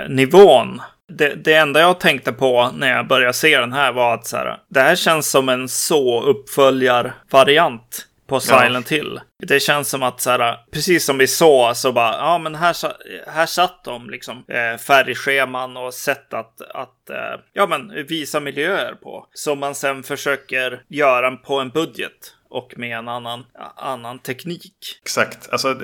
nivån 0.08 0.80
det, 1.08 1.34
det 1.34 1.54
enda 1.54 1.80
jag 1.80 2.00
tänkte 2.00 2.32
på 2.32 2.70
när 2.74 2.96
jag 2.96 3.06
började 3.06 3.32
se 3.32 3.60
den 3.60 3.72
här 3.72 3.92
var 3.92 4.14
att 4.14 4.26
så 4.26 4.36
här, 4.36 4.58
det 4.68 4.80
här 4.80 4.96
känns 4.96 5.30
som 5.30 5.48
en 5.48 5.68
så 5.68 6.22
uppföljar-variant 6.22 8.08
på 8.26 8.40
Silent 8.40 8.90
ja. 8.90 8.96
Hill. 8.96 9.20
Det 9.42 9.60
känns 9.60 9.88
som 9.88 10.02
att 10.02 10.20
så 10.20 10.30
här, 10.30 10.56
precis 10.70 11.04
som 11.04 11.18
vi 11.18 11.26
såg 11.26 11.76
så 11.76 11.92
bara, 11.92 12.16
ja 12.16 12.38
men 12.38 12.54
här, 12.54 12.76
här 13.30 13.46
satt 13.46 13.84
de 13.84 14.10
liksom 14.10 14.44
eh, 14.48 14.78
färgscheman 14.78 15.76
och 15.76 15.94
sätt 15.94 16.34
att, 16.34 16.60
att 16.60 17.10
eh, 17.10 17.40
ja 17.52 17.66
men 17.66 18.06
visa 18.06 18.40
miljöer 18.40 18.94
på. 18.94 19.26
Som 19.32 19.58
man 19.58 19.74
sen 19.74 20.02
försöker 20.02 20.82
göra 20.88 21.36
på 21.36 21.60
en 21.60 21.68
budget 21.68 22.34
och 22.50 22.74
med 22.76 22.98
en 22.98 23.08
annan, 23.08 23.44
annan 23.76 24.18
teknik. 24.18 25.00
Exakt, 25.02 25.48
alltså 25.52 25.80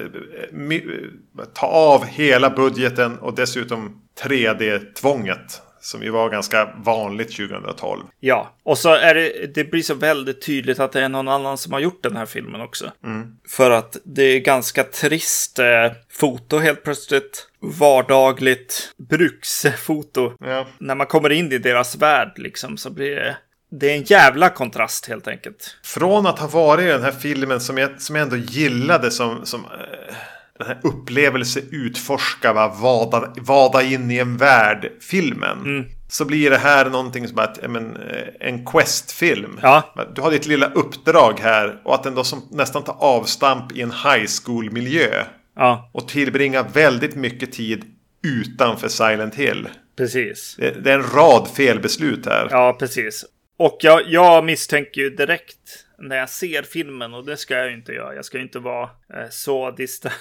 ta 1.54 1.66
av 1.66 2.04
hela 2.04 2.50
budgeten 2.50 3.18
och 3.18 3.34
dessutom 3.34 4.02
3D-tvånget. 4.22 5.60
Som 5.80 6.02
ju 6.02 6.10
var 6.10 6.30
ganska 6.30 6.74
vanligt 6.84 7.36
2012. 7.36 8.02
Ja, 8.20 8.56
och 8.62 8.78
så 8.78 8.94
är 8.94 9.14
det, 9.14 9.54
det 9.54 9.64
blir 9.64 9.82
så 9.82 9.94
väldigt 9.94 10.46
tydligt 10.46 10.80
att 10.80 10.92
det 10.92 11.00
är 11.00 11.08
någon 11.08 11.28
annan 11.28 11.58
som 11.58 11.72
har 11.72 11.80
gjort 11.80 12.02
den 12.02 12.16
här 12.16 12.26
filmen 12.26 12.60
också. 12.60 12.92
Mm. 13.04 13.36
För 13.48 13.70
att 13.70 13.96
det 14.04 14.22
är 14.22 14.40
ganska 14.40 14.84
trist 14.84 15.58
eh, 15.58 15.92
foto 16.10 16.58
helt 16.58 16.84
plötsligt. 16.84 17.48
Vardagligt 17.60 18.94
bruksfoto. 18.96 20.32
Ja. 20.40 20.66
När 20.78 20.94
man 20.94 21.06
kommer 21.06 21.32
in 21.32 21.52
i 21.52 21.58
deras 21.58 21.96
värld 21.96 22.32
liksom 22.36 22.76
så 22.76 22.90
blir 22.90 23.16
det 23.16 23.36
det 23.70 23.90
är 23.90 23.96
en 23.96 24.02
jävla 24.02 24.50
kontrast 24.50 25.08
helt 25.08 25.28
enkelt. 25.28 25.76
Från 25.84 26.26
att 26.26 26.38
ha 26.38 26.48
varit 26.48 26.84
i 26.84 26.88
den 26.88 27.02
här 27.02 27.12
filmen 27.12 27.60
som 27.60 27.78
jag, 27.78 28.00
som 28.00 28.16
jag 28.16 28.22
ändå 28.22 28.36
gillade 28.36 29.10
som, 29.10 29.46
som 29.46 29.60
eh, 29.64 30.14
den 30.58 30.66
här 30.66 30.80
upplevelse, 30.82 31.60
utforska, 31.70 32.52
va, 32.52 32.68
vada, 32.80 33.32
vada 33.36 33.82
in 33.82 34.10
i 34.10 34.18
en 34.18 34.36
värld-filmen. 34.36 35.58
Mm. 35.58 35.84
Så 36.08 36.24
blir 36.24 36.50
det 36.50 36.58
här 36.58 36.90
någonting 36.90 37.28
som 37.28 37.38
att, 37.38 37.70
men, 37.70 37.96
eh, 37.96 38.48
en 38.48 38.64
quest-film. 38.66 39.58
Ja. 39.62 39.94
Du 40.14 40.22
har 40.22 40.30
ditt 40.30 40.46
lilla 40.46 40.66
uppdrag 40.66 41.40
här 41.40 41.80
och 41.84 41.94
att 41.94 42.02
den 42.02 42.14
då 42.14 42.24
som 42.24 42.48
nästan 42.50 42.84
tar 42.84 42.96
avstamp 42.98 43.72
i 43.72 43.80
en 43.82 43.90
high 43.90 44.26
school-miljö. 44.44 45.24
Ja, 45.56 45.90
Och 45.92 46.08
tillbringar 46.08 46.66
väldigt 46.72 47.14
mycket 47.14 47.52
tid 47.52 47.84
utanför 48.22 48.88
Silent 48.88 49.34
Hill. 49.34 49.68
precis. 49.96 50.56
Det 50.58 50.90
är 50.90 50.98
en 50.98 51.10
rad 51.14 51.48
felbeslut 51.56 52.26
här. 52.26 52.48
Ja, 52.50 52.76
precis. 52.78 53.24
Och 53.56 53.76
jag, 53.80 54.02
jag 54.06 54.44
misstänker 54.44 55.00
ju 55.00 55.10
direkt 55.10 55.80
när 55.98 56.16
jag 56.16 56.30
ser 56.30 56.62
filmen, 56.62 57.14
och 57.14 57.24
det 57.26 57.36
ska 57.36 57.54
jag 57.56 57.68
ju 57.68 57.74
inte 57.74 57.92
göra. 57.92 58.14
Jag 58.14 58.24
ska 58.24 58.36
ju 58.38 58.42
inte 58.44 58.58
vara 58.58 58.82
eh, 59.14 59.28
så 59.30 59.70
dista 59.70 60.12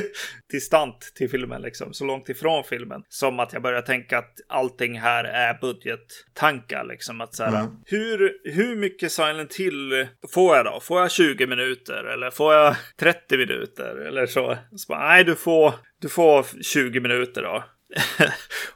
distant 0.52 1.12
till 1.14 1.30
filmen, 1.30 1.62
liksom. 1.62 1.94
Så 1.94 2.04
långt 2.04 2.28
ifrån 2.28 2.64
filmen. 2.64 3.02
Som 3.08 3.40
att 3.40 3.52
jag 3.52 3.62
börjar 3.62 3.82
tänka 3.82 4.18
att 4.18 4.34
allting 4.48 4.98
här 5.00 5.24
är 5.24 5.58
budgettankar, 5.60 6.84
liksom. 6.84 7.20
Att 7.20 7.34
så 7.34 7.44
här, 7.44 7.60
Mm. 7.60 7.76
hur, 7.86 8.38
hur 8.44 8.76
mycket 8.76 9.12
Silent 9.12 9.54
Hill 9.54 10.06
får 10.32 10.56
jag 10.56 10.64
då? 10.64 10.80
Får 10.80 11.00
jag 11.00 11.10
20 11.10 11.46
minuter? 11.46 12.04
Eller 12.04 12.30
får 12.30 12.54
jag 12.54 12.76
30 13.00 13.36
minuter? 13.36 13.96
Eller 13.96 14.26
så. 14.26 14.58
så 14.76 14.92
bara, 14.92 15.08
nej, 15.08 15.24
du 15.24 15.34
får, 15.34 15.74
du 16.00 16.08
får 16.08 16.62
20 16.62 17.00
minuter 17.00 17.42
då. 17.42 17.64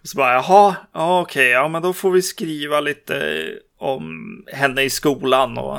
och 0.01 0.09
så 0.09 0.17
bara, 0.17 0.33
jaha, 0.33 0.77
ja, 0.95 1.21
okej, 1.21 1.49
ja, 1.49 1.69
men 1.69 1.83
då 1.83 1.93
får 1.93 2.11
vi 2.11 2.23
skriva 2.23 2.81
lite 2.81 3.45
om 3.79 4.43
henne 4.53 4.83
i 4.83 4.91
skolan 4.91 5.59
och 5.59 5.79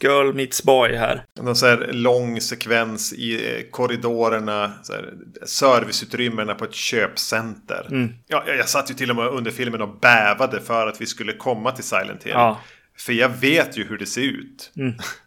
girl 0.00 0.32
meets 0.34 0.62
boy 0.62 0.96
här. 0.96 1.24
Någon 1.40 1.56
så 1.56 1.66
här 1.66 1.90
lång 1.92 2.40
sekvens 2.40 3.12
i 3.12 3.34
eh, 3.34 3.70
korridorerna, 3.70 4.72
så 4.82 4.92
här, 4.92 5.14
serviceutrymmena 5.46 6.54
på 6.54 6.64
ett 6.64 6.74
köpcenter. 6.74 7.86
Mm. 7.90 8.14
Ja, 8.26 8.44
jag 8.46 8.56
jag 8.56 8.68
satt 8.68 8.90
ju 8.90 8.94
till 8.94 9.10
och 9.10 9.16
med 9.16 9.26
under 9.26 9.50
filmen 9.50 9.82
och 9.82 9.98
bävade 10.00 10.60
för 10.60 10.86
att 10.86 11.00
vi 11.00 11.06
skulle 11.06 11.32
komma 11.32 11.72
till 11.72 11.84
Silent 11.84 12.22
Hill. 12.22 12.32
Ja. 12.34 12.60
För 12.98 13.12
jag 13.12 13.28
vet 13.28 13.78
ju 13.78 13.84
hur 13.84 13.98
det 13.98 14.06
ser 14.06 14.22
ut. 14.22 14.72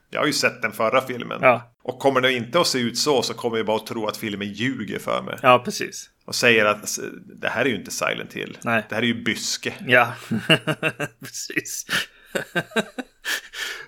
Jag 0.09 0.19
har 0.19 0.27
ju 0.27 0.33
sett 0.33 0.61
den 0.61 0.71
förra 0.71 1.01
filmen. 1.01 1.39
Ja. 1.41 1.71
Och 1.83 1.99
kommer 1.99 2.21
det 2.21 2.33
inte 2.33 2.59
att 2.59 2.67
se 2.67 2.79
ut 2.79 2.97
så 2.97 3.21
så 3.21 3.33
kommer 3.33 3.57
jag 3.57 3.65
bara 3.65 3.77
att 3.77 3.87
tro 3.87 4.07
att 4.07 4.17
filmen 4.17 4.53
ljuger 4.53 4.99
för 4.99 5.21
mig. 5.21 5.37
Ja, 5.41 5.61
precis. 5.65 6.09
Och 6.25 6.35
säger 6.35 6.65
att 6.65 6.99
det 7.41 7.49
här 7.49 7.65
är 7.65 7.69
ju 7.69 7.75
inte 7.75 7.91
Silent 7.91 8.33
Hill. 8.33 8.57
Nej. 8.61 8.85
Det 8.89 8.95
här 8.95 9.01
är 9.01 9.07
ju 9.07 9.23
Byske. 9.23 9.73
Ja, 9.87 10.13
precis. 11.19 11.85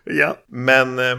Ja, 0.03 0.37
Men 0.47 0.99
eh, 0.99 1.17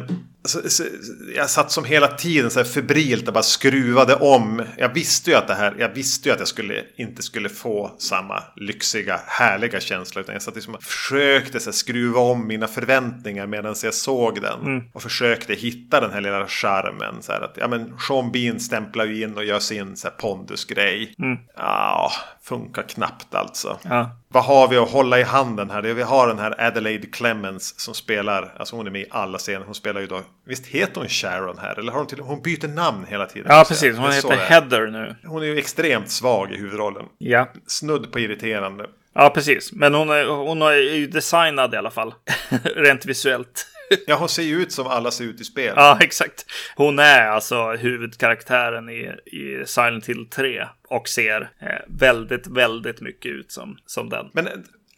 jag 1.34 1.50
satt 1.50 1.72
som 1.72 1.84
hela 1.84 2.08
tiden 2.08 2.50
så 2.50 2.58
här 2.58 2.66
febrilt 2.66 3.28
och 3.28 3.34
bara 3.34 3.42
skruvade 3.42 4.14
om. 4.14 4.62
Jag 4.78 4.94
visste 4.94 5.30
ju 5.30 5.36
att 5.36 5.48
det 5.48 5.54
här, 5.54 5.74
jag 5.78 5.88
visste 5.88 6.28
ju 6.28 6.32
att 6.32 6.38
jag 6.38 6.48
skulle, 6.48 6.84
inte 6.96 7.22
skulle 7.22 7.48
få 7.48 7.94
samma 7.98 8.42
lyxiga, 8.56 9.20
härliga 9.26 9.80
känsla. 9.80 10.20
Utan 10.20 10.32
jag 10.32 10.42
satt 10.42 10.54
liksom 10.54 10.74
och 10.74 10.82
försökte 10.82 11.60
så 11.60 11.70
här, 11.70 11.72
skruva 11.72 12.20
om 12.20 12.46
mina 12.46 12.66
förväntningar 12.66 13.46
medan 13.46 13.74
jag 13.82 13.94
såg 13.94 14.42
den. 14.42 14.82
Och 14.92 15.02
försökte 15.02 15.54
hitta 15.54 16.00
den 16.00 16.10
här 16.10 16.20
lilla 16.20 16.46
charmen. 16.46 17.22
Så 17.22 17.32
här 17.32 17.40
att, 17.40 17.56
ja 17.56 17.68
men 17.68 17.92
Sean 18.08 18.32
Bean 18.32 18.60
stämplar 18.60 19.04
ju 19.04 19.22
in 19.22 19.36
och 19.36 19.44
gör 19.44 19.58
sin 19.58 19.96
så 19.96 20.08
här 20.08 20.14
pondusgrej. 20.14 21.14
Ja, 21.56 22.12
funkar 22.42 22.82
knappt 22.82 23.34
alltså. 23.34 23.78
ja, 23.82 24.10
Vad 24.28 24.44
har 24.44 24.68
vi 24.68 24.76
att 24.76 24.90
hålla 24.90 25.20
i 25.20 25.22
handen 25.22 25.70
här? 25.70 25.82
Vi 25.82 26.02
har 26.02 26.28
den 26.28 26.38
här 26.38 26.66
Adelaide 26.66 27.14
Clemens 27.14 27.80
som 27.80 27.94
spelar, 27.94 28.45
alltså 28.56 28.76
hon 28.76 28.86
är 28.86 28.90
med 28.90 29.00
i 29.00 29.06
alla 29.10 29.38
scener. 29.38 29.66
Hon 29.66 29.74
spelar 29.74 30.00
ju 30.00 30.06
då, 30.06 30.20
visst 30.44 30.66
heter 30.66 31.00
hon 31.00 31.08
Sharon 31.08 31.58
här? 31.58 31.78
Eller 31.78 31.92
har 31.92 31.98
hon 31.98 32.06
till 32.06 32.20
hon 32.20 32.42
byter 32.42 32.68
namn 32.68 33.06
hela 33.08 33.26
tiden? 33.26 33.46
ja 33.50 33.64
precis. 33.68 33.96
Hon 33.96 34.12
heter. 34.12 34.36
Heather 34.36 34.86
nu. 34.86 35.16
Hon 35.24 35.42
är 35.42 35.46
ju 35.46 35.58
extremt 35.58 36.10
svag 36.10 36.52
i 36.52 36.56
huvudrollen. 36.56 37.04
Ja, 37.18 37.48
Snudd 37.66 38.12
på 38.12 38.20
irriterande. 38.20 38.86
ja 39.14 39.30
precis. 39.30 39.72
Men 39.72 39.94
hon 39.94 40.10
är, 40.10 40.24
hon 40.24 40.62
är 40.62 40.72
ju 40.72 41.06
designad 41.06 41.74
i 41.74 41.76
alla 41.76 41.90
fall. 41.90 42.14
Rent 42.64 43.06
visuellt. 43.06 43.66
Ja, 44.06 44.16
hon 44.16 44.28
ser 44.28 44.42
ju 44.42 44.62
ut 44.62 44.72
som 44.72 44.86
alla 44.86 45.10
ser 45.10 45.24
ut 45.24 45.40
i 45.40 45.44
spel. 45.44 45.72
Ja, 45.76 45.98
exakt. 46.00 46.46
Hon 46.76 46.98
är 46.98 47.26
alltså 47.26 47.72
huvudkaraktären 47.72 48.88
i, 48.88 49.12
i 49.26 49.66
Silent 49.66 50.06
Hill 50.08 50.26
3 50.30 50.66
och 50.88 51.08
ser 51.08 51.50
eh, 51.60 51.68
väldigt, 51.88 52.46
väldigt 52.46 53.00
mycket 53.00 53.30
ut 53.30 53.52
som, 53.52 53.78
som 53.86 54.08
den. 54.08 54.30
Men 54.32 54.48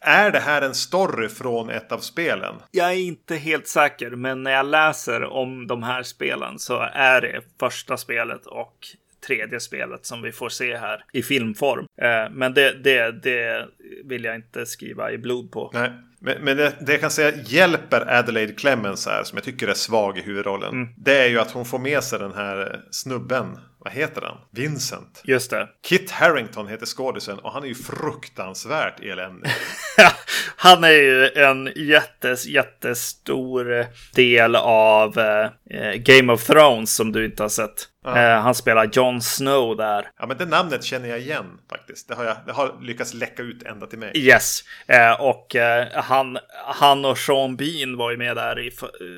är 0.01 0.31
det 0.31 0.39
här 0.39 0.61
en 0.61 0.75
story 0.75 1.29
från 1.29 1.69
ett 1.69 1.91
av 1.91 1.99
spelen? 1.99 2.55
Jag 2.71 2.91
är 2.91 2.97
inte 2.97 3.35
helt 3.35 3.67
säker, 3.67 4.09
men 4.09 4.43
när 4.43 4.51
jag 4.51 4.65
läser 4.65 5.23
om 5.23 5.67
de 5.67 5.83
här 5.83 6.03
spelen 6.03 6.59
så 6.59 6.89
är 6.93 7.21
det 7.21 7.41
första 7.59 7.97
spelet 7.97 8.45
och 8.45 8.87
tredje 9.27 9.59
spelet 9.59 10.05
som 10.05 10.21
vi 10.21 10.31
får 10.31 10.49
se 10.49 10.77
här 10.77 11.03
i 11.13 11.23
filmform. 11.23 11.85
Eh, 12.01 12.29
men 12.31 12.53
det, 12.53 12.83
det, 12.83 13.11
det 13.11 13.67
vill 14.03 14.23
jag 14.23 14.35
inte 14.35 14.65
skriva 14.65 15.11
i 15.11 15.17
blod 15.17 15.51
på. 15.51 15.71
Nej. 15.73 15.91
Men, 16.21 16.43
men 16.43 16.57
det, 16.57 16.73
det 16.81 16.91
jag 16.91 17.01
kan 17.01 17.11
säga 17.11 17.31
hjälper 17.45 18.17
Adelaide 18.17 18.59
Clemens 18.59 19.05
här, 19.05 19.23
som 19.23 19.37
jag 19.37 19.43
tycker 19.43 19.67
är 19.67 19.73
svag 19.73 20.17
i 20.17 20.21
huvudrollen. 20.21 20.73
Mm. 20.73 20.89
Det 20.97 21.17
är 21.17 21.27
ju 21.27 21.39
att 21.39 21.51
hon 21.51 21.65
får 21.65 21.79
med 21.79 22.03
sig 22.03 22.19
den 22.19 22.33
här 22.33 22.81
snubben. 22.91 23.57
Vad 23.79 23.93
heter 23.93 24.21
han? 24.21 24.37
Vincent. 24.51 25.21
Just 25.23 25.51
det. 25.51 25.67
Kit 25.87 26.11
Harrington 26.11 26.67
heter 26.67 26.85
skådisen 26.85 27.39
och 27.39 27.51
han 27.51 27.63
är 27.63 27.67
ju 27.67 27.75
fruktansvärt 27.75 28.99
eländig. 28.99 29.51
Han 30.55 30.83
är 30.83 30.91
ju 30.91 31.27
en 31.27 31.71
jättes, 31.75 32.45
jättestor 32.45 33.85
del 34.15 34.55
av 34.55 35.19
eh, 35.19 35.93
Game 35.95 36.33
of 36.33 36.45
Thrones 36.45 36.95
som 36.95 37.11
du 37.11 37.25
inte 37.25 37.43
har 37.43 37.49
sett. 37.49 37.87
Eh, 38.17 38.41
han 38.41 38.55
spelar 38.55 38.89
Jon 38.93 39.21
Snow 39.21 39.77
där. 39.77 40.09
Ja 40.19 40.25
men 40.25 40.37
det 40.37 40.45
namnet 40.45 40.83
känner 40.83 41.09
jag 41.09 41.19
igen 41.19 41.59
faktiskt. 41.69 42.07
Det 42.07 42.15
har, 42.15 42.23
jag, 42.23 42.37
det 42.45 42.51
har 42.51 42.75
lyckats 42.81 43.13
läcka 43.13 43.43
ut 43.43 43.63
ända 43.63 43.87
till 43.87 43.99
mig. 43.99 44.11
Yes, 44.15 44.63
eh, 44.87 45.21
och 45.21 45.55
eh, 45.55 45.87
han, 45.93 46.37
han 46.65 47.05
och 47.05 47.17
Sean 47.17 47.55
Bean 47.55 47.97
var 47.97 48.11
ju 48.11 48.17
med 48.17 48.35
där 48.35 48.59
i 48.59 48.71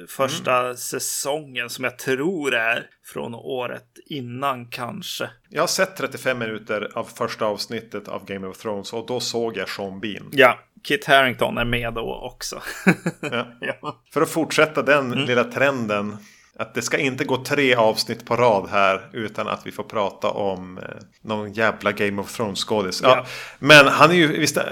första 0.08 0.76
säsongen 0.76 1.70
som 1.70 1.84
jag 1.84 1.98
tror 1.98 2.54
är 2.54 2.86
från 3.06 3.36
året 3.36 3.86
innan 4.06 4.66
kanske. 4.66 5.30
Jag 5.50 5.62
har 5.62 5.68
sett 5.68 5.98
35 5.98 6.40
minuter 6.40 6.92
av 6.94 7.04
första 7.04 7.46
avsnittet 7.46 8.08
av 8.08 8.26
Game 8.26 8.48
of 8.48 8.58
Thrones 8.58 8.94
och 8.94 9.08
då 9.08 9.20
såg 9.20 9.58
jag 9.58 9.70
Sean 9.70 10.00
Bean. 10.00 10.30
Ja, 10.32 10.60
Kit 10.84 11.06
Harington 11.06 11.58
är 11.58 11.66
med 11.66 11.94
då 11.94 12.16
också. 12.16 12.62
Ja. 13.20 13.48
ja. 13.82 14.02
För 14.14 14.22
att 14.22 14.30
fortsätta 14.30 14.82
den 14.82 15.12
lilla 15.12 15.44
trenden. 15.44 16.18
Att 16.62 16.74
det 16.74 16.82
ska 16.82 16.98
inte 16.98 17.24
gå 17.24 17.38
tre 17.44 17.76
avsnitt 17.76 18.26
på 18.26 18.36
rad 18.36 18.70
här 18.72 19.02
utan 19.14 19.48
att 19.48 19.62
vi 19.68 19.72
får 19.72 19.84
prata 19.84 20.30
om 20.30 20.78
eh, 20.78 20.84
någon 21.24 21.54
jävla 21.54 21.92
Game 21.92 22.22
of 22.22 22.34
Thrones 22.38 22.60
skådis. 22.66 23.02
Ja. 23.04 23.14
Ja. 23.18 23.26
Men 23.60 23.88
han 23.88 24.12
är 24.12 24.16
ju, 24.16 24.28
visst, 24.40 24.58
eh, 24.58 24.64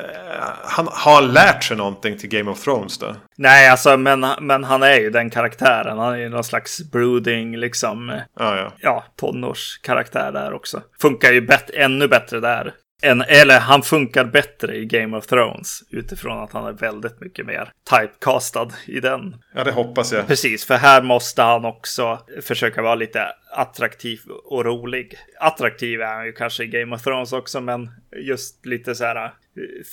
han 0.64 0.88
har 0.92 1.22
lärt 1.22 1.64
sig 1.64 1.78
någonting 1.78 2.18
till 2.18 2.30
Game 2.30 2.52
of 2.52 2.64
Thrones 2.64 2.98
då? 2.98 3.16
Nej, 3.38 3.70
alltså, 3.70 3.98
men, 3.98 4.26
men 4.42 4.64
han 4.64 4.84
är 4.84 4.96
ju 5.00 5.10
den 5.10 5.30
karaktären. 5.30 5.98
Han 5.98 6.14
är 6.14 6.18
ju 6.18 6.30
någon 6.30 6.44
slags 6.44 6.92
brooding, 6.92 7.58
liksom. 7.58 8.10
eh, 8.10 8.16
Ja, 8.40 8.58
ja. 8.58 8.72
ja, 8.80 9.04
tonårskaraktär 9.20 10.32
där 10.32 10.54
också. 10.54 10.82
Funkar 11.02 11.32
ju 11.32 11.42
bet- 11.42 11.70
ännu 11.74 12.08
bättre 12.08 12.40
där. 12.40 12.74
Än, 13.02 13.22
eller 13.22 13.60
han 13.60 13.82
funkar 13.82 14.24
bättre 14.26 14.76
i 14.76 14.86
Game 14.86 15.18
of 15.18 15.28
Thrones 15.28 15.84
utifrån 15.89 16.43
att 16.43 16.54
han 16.54 16.66
är 16.66 16.72
väldigt 16.72 17.22
mycket 17.22 17.45
mer 17.45 17.72
typecastad 17.89 18.68
i 18.86 19.00
den. 19.00 19.36
Ja, 19.56 19.64
det 19.64 19.72
hoppas 19.72 20.12
jag. 20.12 20.28
Precis, 20.28 20.66
för 20.66 20.76
här 20.76 21.02
måste 21.02 21.41
han 21.41 21.66
också 21.66 22.20
försöka 22.41 22.82
vara 22.82 22.95
lite 22.95 23.28
attraktiv 23.52 24.20
och 24.45 24.66
rolig. 24.66 25.18
Attraktiv 25.39 26.02
är 26.02 26.14
han 26.16 26.26
ju 26.26 26.32
kanske 26.32 26.64
i 26.64 26.68
Game 26.68 26.95
of 26.95 27.04
Thrones 27.04 27.34
också, 27.34 27.62
men 27.62 27.89
just 28.16 28.66
lite 28.66 28.95
så 28.95 29.04
här 29.06 29.26
eh, 29.26 29.32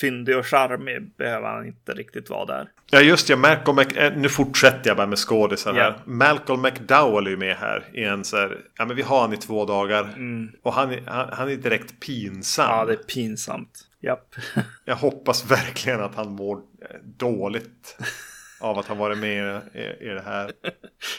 fyndig 0.01 0.37
och 0.37 0.47
charmig 0.47 1.11
behöver 1.17 1.49
han 1.49 1.67
inte 1.67 1.93
riktigt 1.93 2.31
vara 2.31 2.45
där. 2.45 2.69
Ja 2.91 3.01
just 3.01 3.29
ja, 3.29 3.37
Malcolm 3.37 3.79
Mc... 3.79 3.97
eh, 3.97 4.13
Nu 4.17 4.29
fortsätter 4.29 4.91
jag 4.91 4.97
bara 4.97 5.07
med 5.07 5.19
skådisar 5.19 5.75
här. 5.75 5.95
Malcolm 6.05 6.63
McDowell 6.63 7.27
är 7.27 7.31
ju 7.31 7.37
med 7.37 7.57
här 7.57 7.85
i 7.93 8.05
en 8.05 8.25
så 8.25 8.37
här... 8.37 8.59
Ja 8.79 8.85
men 8.85 8.97
vi 8.97 9.03
har 9.03 9.21
han 9.21 9.33
i 9.33 9.37
två 9.37 9.65
dagar. 9.65 10.09
Och 10.63 10.73
han 10.73 10.97
han, 11.07 11.29
han 11.33 11.51
är 11.51 11.57
direkt 11.57 12.01
pinsam. 12.01 12.65
Mm. 12.67 12.79
Ja, 12.79 12.85
det 12.85 12.93
är 12.93 12.97
pinsamt. 12.97 13.81
Japp. 14.01 14.35
Jag 14.85 14.97
hoppas 14.97 15.51
verkligen 15.51 16.01
att 16.01 16.15
han 16.15 16.33
mår 16.33 16.57
eh, 16.57 16.97
dåligt. 17.05 17.99
Av 18.61 18.79
att 18.79 18.87
ha 18.87 18.95
varit 18.95 19.19
med 19.19 19.61
i, 19.75 19.79
i 19.79 20.09
det 20.09 20.23
här. 20.27 20.51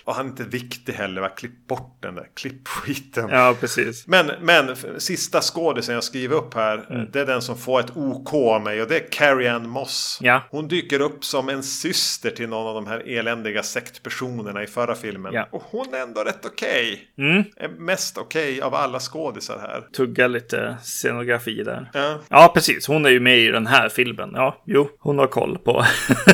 Och 0.03 0.15
han 0.15 0.25
är 0.25 0.29
inte 0.29 0.43
viktig 0.43 0.93
heller, 0.93 1.21
va? 1.21 1.29
Klipp 1.29 1.67
bort 1.67 1.97
den 2.01 2.15
där 2.15 2.27
klippskiten. 2.35 3.29
Ja, 3.29 3.55
precis. 3.59 4.07
Men, 4.07 4.31
men 4.41 4.75
sista 4.97 5.41
skådisen 5.41 5.95
jag 5.95 6.03
skriver 6.03 6.35
upp 6.35 6.53
här, 6.53 6.85
mm. 6.89 7.11
det 7.11 7.19
är 7.19 7.25
den 7.25 7.41
som 7.41 7.57
får 7.57 7.79
ett 7.79 7.97
OK 7.97 8.33
av 8.33 8.61
mig 8.61 8.81
och 8.81 8.87
det 8.87 8.95
är 8.95 9.11
Carrie 9.11 9.53
Ann 9.53 9.69
Moss. 9.69 10.19
Ja. 10.21 10.43
Hon 10.51 10.67
dyker 10.67 11.01
upp 11.01 11.25
som 11.25 11.49
en 11.49 11.63
syster 11.63 12.29
till 12.29 12.49
någon 12.49 12.67
av 12.67 12.75
de 12.75 12.87
här 12.87 13.09
eländiga 13.09 13.63
sektpersonerna 13.63 14.63
i 14.63 14.67
förra 14.67 14.95
filmen. 14.95 15.33
Ja. 15.33 15.47
Och 15.51 15.63
hon 15.63 15.93
är 15.93 16.01
ändå 16.01 16.23
rätt 16.23 16.45
okej. 16.45 17.07
Okay. 17.15 17.29
Mm. 17.31 17.43
Är 17.55 17.69
mest 17.69 18.17
okej 18.17 18.53
okay 18.53 18.61
av 18.61 18.75
alla 18.75 18.99
skådisar 18.99 19.59
här. 19.59 19.81
Tugga 19.81 20.27
lite 20.27 20.77
scenografi 20.83 21.63
där. 21.63 21.89
Ja. 21.93 22.19
ja, 22.29 22.51
precis. 22.53 22.87
Hon 22.87 23.05
är 23.05 23.09
ju 23.09 23.19
med 23.19 23.39
i 23.39 23.47
den 23.47 23.67
här 23.67 23.89
filmen. 23.89 24.31
Ja, 24.33 24.63
jo, 24.65 24.89
hon 24.99 25.19
har 25.19 25.27
koll 25.27 25.57
på, 25.57 25.85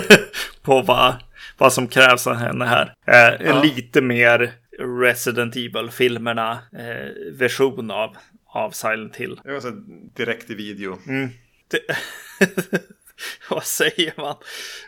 på 0.63 0.81
vad, 0.81 1.15
vad 1.57 1.73
som 1.73 1.87
krävs 1.87 2.27
av 2.27 2.35
henne 2.35 2.65
här. 2.65 2.93
Eh, 3.07 3.47
ja. 3.47 3.63
Lite 3.63 4.01
mer 4.01 4.53
Resident 5.01 5.55
Evil-filmerna 5.55 6.51
eh, 6.51 7.33
version 7.33 7.91
av, 7.91 8.17
av 8.47 8.71
Silent 8.71 9.15
Hill. 9.15 9.39
Det 9.43 9.51
var 9.51 9.59
så 9.59 9.71
direkt 10.15 10.49
i 10.49 10.55
video. 10.55 10.97
Mm. 11.07 11.29
Det... 11.67 11.79
Vad 13.49 13.63
säger 13.63 14.13
man? 14.17 14.35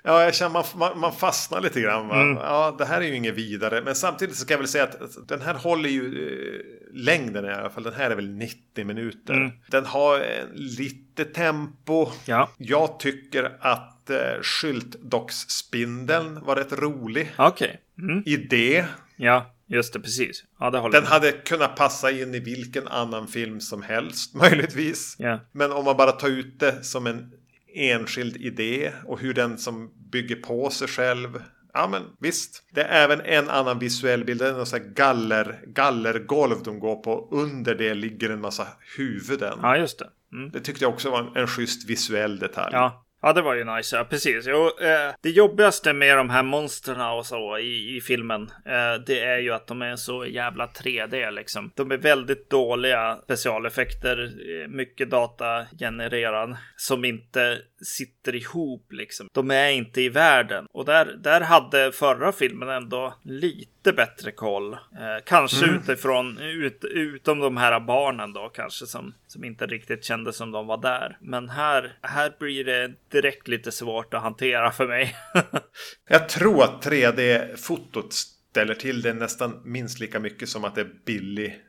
Ja, 0.03 0.23
jag 0.23 0.35
känner 0.35 0.51
man, 0.51 0.63
man, 0.75 0.99
man 0.99 1.13
fastnar 1.13 1.61
lite 1.61 1.81
grann. 1.81 2.11
Mm. 2.11 2.37
Ja, 2.37 2.75
det 2.77 2.85
här 2.85 3.01
är 3.01 3.05
ju 3.05 3.15
inget 3.15 3.35
vidare. 3.35 3.81
Men 3.81 3.95
samtidigt 3.95 4.35
så 4.35 4.41
ska 4.41 4.53
jag 4.53 4.59
väl 4.59 4.67
säga 4.67 4.83
att 4.83 5.27
den 5.27 5.41
här 5.41 5.53
håller 5.53 5.89
ju 5.89 6.05
eh, 6.05 6.61
längden 6.93 7.45
i 7.45 7.49
alla 7.49 7.69
fall. 7.69 7.83
Den 7.83 7.93
här 7.93 8.11
är 8.11 8.15
väl 8.15 8.29
90 8.29 8.85
minuter. 8.85 9.33
Mm. 9.33 9.51
Den 9.67 9.85
har 9.85 10.19
eh, 10.19 10.45
lite 10.53 11.25
tempo. 11.25 12.11
Ja. 12.25 12.49
Jag 12.57 12.99
tycker 12.99 13.57
att 13.59 14.09
eh, 14.09 14.41
skyltdocksspindeln 14.41 16.45
var 16.45 16.55
rätt 16.55 16.73
rolig. 16.73 17.31
Okej. 17.37 17.79
Okay. 17.97 18.09
Mm. 18.09 18.23
Idé. 18.25 18.85
Ja. 19.15 19.51
Just 19.67 19.93
det, 19.93 19.99
precis. 19.99 20.43
Ja, 20.59 20.71
det 20.71 20.89
Den 20.89 21.05
hade 21.05 21.31
kunnat 21.31 21.75
passa 21.75 22.11
in 22.11 22.35
i 22.35 22.39
vilken 22.39 22.87
annan 22.87 23.27
film 23.27 23.59
som 23.59 23.81
helst, 23.81 24.33
möjligtvis. 24.35 25.17
Yeah. 25.19 25.39
Men 25.51 25.71
om 25.71 25.85
man 25.85 25.97
bara 25.97 26.11
tar 26.11 26.27
ut 26.27 26.59
det 26.59 26.83
som 26.83 27.07
en 27.07 27.31
enskild 27.75 28.37
idé 28.37 28.91
och 29.05 29.19
hur 29.19 29.33
den 29.33 29.57
som 29.57 29.91
bygger 30.11 30.35
på 30.35 30.69
sig 30.69 30.87
själv. 30.87 31.43
Ja 31.73 31.87
men 31.87 32.03
visst. 32.19 32.63
Det 32.71 32.81
är 32.81 33.03
även 33.03 33.21
en 33.21 33.49
annan 33.49 33.79
visuell 33.79 34.25
bild. 34.25 34.41
Det 34.41 34.49
är 34.49 34.53
någon 34.53 34.65
sån 34.65 34.79
här 34.79 34.87
galler, 34.87 35.59
gallergolv 35.67 36.63
de 36.63 36.79
går 36.79 36.95
på. 36.95 37.27
Under 37.31 37.75
det 37.75 37.93
ligger 37.93 38.29
en 38.29 38.41
massa 38.41 38.67
huvuden. 38.97 39.59
Ja 39.61 39.77
just 39.77 39.99
det. 39.99 40.09
Mm. 40.33 40.51
Det 40.51 40.59
tyckte 40.59 40.83
jag 40.83 40.93
också 40.93 41.11
var 41.11 41.19
en, 41.19 41.35
en 41.35 41.47
schysst 41.47 41.89
visuell 41.89 42.39
detalj. 42.39 42.73
Ja, 42.73 43.04
Ja, 43.25 43.33
det 43.33 43.41
var 43.41 43.55
ju 43.55 43.63
nice. 43.63 43.95
Ja, 43.95 44.03
precis. 44.03 44.45
Jo, 44.47 44.65
eh, 44.65 45.13
det 45.21 45.29
jobbigaste 45.29 45.93
med 45.93 46.17
de 46.17 46.29
här 46.29 46.43
monstren 46.43 47.01
och 47.01 47.25
så 47.25 47.57
i, 47.57 47.97
i 47.97 48.01
filmen, 48.01 48.41
eh, 48.65 49.03
det 49.05 49.19
är 49.19 49.39
ju 49.39 49.51
att 49.51 49.67
de 49.67 49.81
är 49.81 49.95
så 49.95 50.25
jävla 50.25 50.67
3D 50.67 51.31
liksom. 51.31 51.71
De 51.75 51.91
är 51.91 51.97
väldigt 51.97 52.49
dåliga 52.49 53.19
specialeffekter, 53.23 54.23
eh, 54.23 54.67
mycket 54.67 55.09
data 55.09 55.65
genererad 55.79 56.57
som 56.75 57.05
inte 57.05 57.57
sitter 57.81 58.35
ihop 58.35 58.91
liksom. 58.91 59.27
De 59.33 59.51
är 59.51 59.69
inte 59.69 60.01
i 60.01 60.09
världen 60.09 60.65
och 60.73 60.85
där, 60.85 61.05
där 61.05 61.41
hade 61.41 61.91
förra 61.91 62.31
filmen 62.31 62.69
ändå 62.69 63.13
lite 63.23 63.74
bättre 63.93 64.31
koll. 64.31 64.73
Eh, 64.73 64.79
kanske 65.25 65.65
mm. 65.65 65.79
utifrån, 65.79 66.37
ut, 66.37 66.83
utom 66.83 67.39
de 67.39 67.57
här 67.57 67.79
barnen 67.79 68.33
då 68.33 68.49
kanske 68.49 68.85
som, 68.85 69.13
som 69.27 69.43
inte 69.43 69.65
riktigt 69.65 70.03
kände 70.03 70.33
som 70.33 70.51
de 70.51 70.67
var 70.67 70.77
där. 70.77 71.17
Men 71.21 71.49
här, 71.49 71.97
här 72.01 72.33
blir 72.39 72.63
det 72.63 72.93
direkt 73.11 73.47
lite 73.47 73.71
svårt 73.71 74.13
att 74.13 74.21
hantera 74.21 74.71
för 74.71 74.87
mig. 74.87 75.15
Jag 76.09 76.29
tror 76.29 76.63
att 76.63 76.85
3D-fotot 76.85 78.13
ställer 78.51 78.75
till 78.75 79.01
det 79.01 79.13
nästan 79.13 79.61
minst 79.65 79.99
lika 79.99 80.19
mycket 80.19 80.49
som 80.49 80.65
att 80.65 80.75
det 80.75 80.81
är 80.81 80.91
billig 81.05 81.64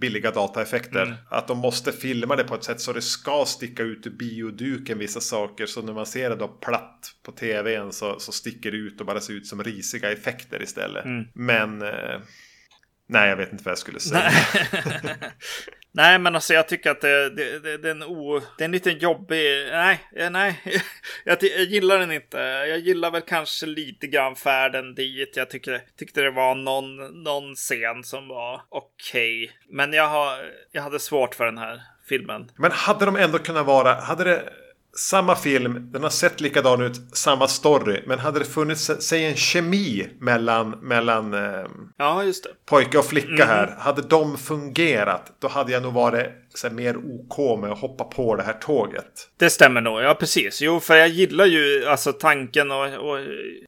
billiga 0.00 0.30
dataeffekter. 0.30 1.02
Mm. 1.02 1.14
Att 1.28 1.48
de 1.48 1.58
måste 1.58 1.92
filma 1.92 2.36
det 2.36 2.44
på 2.44 2.54
ett 2.54 2.64
sätt 2.64 2.80
så 2.80 2.92
det 2.92 3.02
ska 3.02 3.44
sticka 3.46 3.82
ut 3.82 4.06
ur 4.06 4.10
bioduken 4.10 4.98
vissa 4.98 5.20
saker. 5.20 5.66
Så 5.66 5.82
när 5.82 5.92
man 5.92 6.06
ser 6.06 6.30
det 6.30 6.36
då 6.36 6.48
platt 6.48 7.14
på 7.22 7.32
tvn 7.32 7.92
så, 7.92 8.18
så 8.18 8.32
sticker 8.32 8.70
det 8.70 8.76
ut 8.76 9.00
och 9.00 9.06
bara 9.06 9.20
ser 9.20 9.34
ut 9.34 9.46
som 9.46 9.64
risiga 9.64 10.12
effekter 10.12 10.62
istället. 10.62 11.04
Mm. 11.04 11.24
Men 11.34 11.82
eh, 11.82 12.20
nej, 13.08 13.28
jag 13.28 13.36
vet 13.36 13.52
inte 13.52 13.64
vad 13.64 13.72
jag 13.72 13.78
skulle 13.78 14.00
säga. 14.00 14.30
Nej, 15.94 16.18
men 16.18 16.34
alltså 16.34 16.54
jag 16.54 16.68
tycker 16.68 16.90
att 16.90 17.00
det, 17.00 17.30
det, 17.30 17.58
det, 17.58 17.78
det 17.78 17.88
är 17.88 17.94
en 17.94 18.02
o... 18.02 18.40
Det 18.58 18.64
är 18.64 18.64
en 18.64 18.72
liten 18.72 18.98
jobbig... 18.98 19.68
Nej, 19.70 20.00
eh, 20.16 20.30
nej. 20.30 20.60
Jag, 21.24 21.38
jag, 21.40 21.64
gillar 21.64 21.98
den 21.98 22.12
inte. 22.12 22.38
Jag 22.38 22.78
gillar 22.78 23.10
väl 23.10 23.22
kanske 23.22 23.66
lite 23.66 24.06
grann 24.06 24.36
färden 24.36 24.94
dit. 24.94 25.36
Jag 25.36 25.50
tycker, 25.50 25.82
tyckte 25.98 26.22
det 26.22 26.30
var 26.30 26.54
någon, 26.54 27.22
någon 27.22 27.54
scen 27.54 28.04
som 28.04 28.28
var 28.28 28.62
okej. 28.68 29.44
Okay. 29.44 29.56
Men 29.68 29.92
jag, 29.92 30.08
har, 30.08 30.38
jag 30.72 30.82
hade 30.82 30.98
svårt 30.98 31.34
för 31.34 31.46
den 31.46 31.58
här 31.58 31.82
filmen. 32.08 32.50
Men 32.56 32.72
hade 32.72 33.04
de 33.04 33.16
ändå 33.16 33.38
kunnat 33.38 33.66
vara... 33.66 33.94
Hade 33.94 34.24
det 34.24 34.52
samma 34.96 35.34
film, 35.36 35.90
den 35.92 36.02
har 36.02 36.10
sett 36.10 36.40
likadan 36.40 36.82
ut, 36.82 37.00
samma 37.12 37.48
story. 37.48 38.02
Men 38.06 38.18
hade 38.18 38.38
det 38.38 38.44
funnits, 38.44 38.90
säg 39.00 39.24
en 39.24 39.36
kemi 39.36 40.08
mellan, 40.20 40.70
mellan 40.70 41.34
eh, 41.34 41.66
ja, 41.96 42.22
pojke 42.66 42.98
och 42.98 43.04
flicka 43.04 43.44
mm. 43.44 43.48
här. 43.48 43.76
Hade 43.78 44.02
de 44.02 44.38
fungerat, 44.38 45.32
då 45.38 45.48
hade 45.48 45.72
jag 45.72 45.82
nog 45.82 45.92
varit 45.92 46.26
så 46.54 46.68
här, 46.68 46.74
mer 46.74 46.96
OK 46.96 47.60
med 47.60 47.72
att 47.72 47.78
hoppa 47.78 48.04
på 48.04 48.36
det 48.36 48.42
här 48.42 48.52
tåget. 48.52 49.28
Det 49.36 49.50
stämmer 49.50 49.80
nog, 49.80 50.02
ja 50.02 50.14
precis. 50.14 50.62
Jo, 50.62 50.80
för 50.80 50.96
jag 50.96 51.08
gillar 51.08 51.46
ju 51.46 51.86
alltså 51.86 52.12
tanken 52.12 52.70
och, 52.70 52.86
och, 52.86 53.18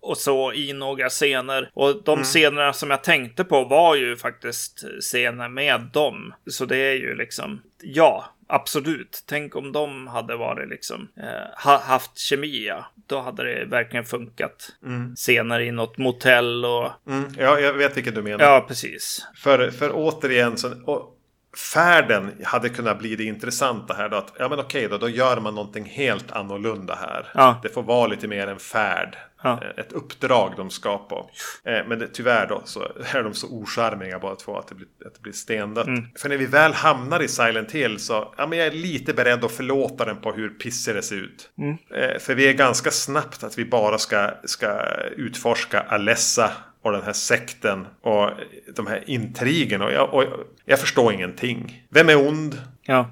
och 0.01 0.16
så 0.16 0.53
i 0.53 0.72
några 0.72 1.09
scener. 1.09 1.70
Och 1.74 2.03
de 2.05 2.12
mm. 2.12 2.24
scenerna 2.24 2.72
som 2.72 2.91
jag 2.91 3.05
tänkte 3.05 3.45
på 3.45 3.64
var 3.64 3.95
ju 3.95 4.16
faktiskt 4.16 4.85
scener 5.01 5.49
med 5.49 5.80
dem. 5.93 6.35
Så 6.47 6.64
det 6.64 6.76
är 6.76 6.95
ju 6.95 7.14
liksom, 7.14 7.62
ja, 7.82 8.35
Absolut. 8.47 9.22
Tänk 9.26 9.57
om 9.57 9.72
de 9.72 10.07
hade 10.07 10.37
varit 10.37 10.68
liksom 10.68 11.09
eh, 11.16 11.78
haft 11.80 12.18
kemi. 12.18 12.66
Ja. 12.66 12.87
Då 13.07 13.20
hade 13.20 13.45
det 13.45 13.64
verkligen 13.64 14.05
funkat. 14.05 14.72
Mm. 14.85 15.16
Senare 15.16 15.64
i 15.64 15.70
något 15.70 15.99
motell 15.99 16.64
och... 16.64 16.91
Mm. 17.09 17.24
Ja, 17.39 17.61
jag 17.61 17.72
vet 17.72 17.97
vilket 17.97 18.14
du 18.14 18.22
menar. 18.22 18.45
Ja, 18.45 18.64
precis. 18.68 19.26
För, 19.37 19.70
för 19.70 19.91
återigen, 19.95 20.57
så, 20.57 20.82
och 20.85 21.14
färden 21.57 22.33
hade 22.45 22.69
kunnat 22.69 22.99
bli 22.99 23.17
det 23.17 23.25
intressanta 23.25 23.95
här. 23.95 24.09
Då, 24.09 24.17
att, 24.17 24.33
ja 24.39 24.49
men 24.49 24.59
okej 24.59 24.89
då, 24.89 24.99
då 24.99 25.09
gör 25.09 25.41
man 25.41 25.55
någonting 25.55 25.85
helt 25.85 26.33
annorlunda 26.33 26.95
här. 26.95 27.27
Ja. 27.35 27.61
Det 27.63 27.69
får 27.69 27.83
vara 27.83 28.07
lite 28.07 28.29
mer 28.29 28.47
en 28.47 28.59
färd. 28.59 29.17
Ja. 29.45 29.61
Eh, 29.63 29.85
ett 29.85 29.93
uppdrag 29.93 30.53
de 30.57 30.71
ska 30.71 30.99
på. 30.99 31.31
Eh, 31.65 31.87
men 31.87 31.99
det, 31.99 32.09
tyvärr 32.09 32.47
då 32.47 32.63
så 32.65 32.83
är 33.15 33.23
de 33.23 33.35
så 33.35 33.47
ocharmiga 33.49 34.19
bara 34.19 34.37
två 34.37 34.59
att 34.59 34.69
det 34.69 34.75
blir, 34.75 34.89
att 35.07 35.15
det 35.15 35.21
blir 35.21 35.33
stendött. 35.33 35.87
Mm. 35.87 36.05
För 36.17 36.29
när 36.29 36.37
vi 36.37 36.47
väl 36.47 36.73
hamnar 36.73 37.23
i 37.23 37.29
Silent 37.29 37.73
Hill 37.73 37.99
så 37.99 38.35
ja, 38.37 38.47
men 38.47 38.59
jag 38.59 38.67
är 38.67 38.73
lite 38.73 39.15
beredd 39.15 39.45
att 39.45 39.53
förlåta 39.53 40.05
den 40.05 40.17
på 40.17 40.33
hur 40.33 40.49
pissig 40.49 40.95
det 40.95 41.03
ser 41.03 41.17
ut. 41.17 41.51
Mm. 41.59 41.77
Eh, 41.95 42.19
för 42.19 42.35
vi 42.35 42.49
är 42.49 42.53
ganska 42.53 42.91
snabbt 42.91 43.45
att 43.45 43.59
vi 43.59 43.65
bara 43.65 43.99
ska, 43.99 44.31
ska 44.45 44.81
utforska 45.17 45.81
Alessa 45.81 46.51
och 46.85 46.93
den 46.93 47.03
här 47.03 47.12
sekten 47.12 47.87
och 48.01 48.30
de 48.76 48.87
här 48.87 49.05
intrigen. 49.07 49.82
Och 49.82 49.93
jag, 49.93 50.14
och 50.14 50.24
jag 50.64 50.80
förstår 50.80 51.12
ingenting. 51.12 51.87
Vem 51.89 52.09
är 52.09 52.28
ond? 52.28 52.61
Ja. 52.82 53.11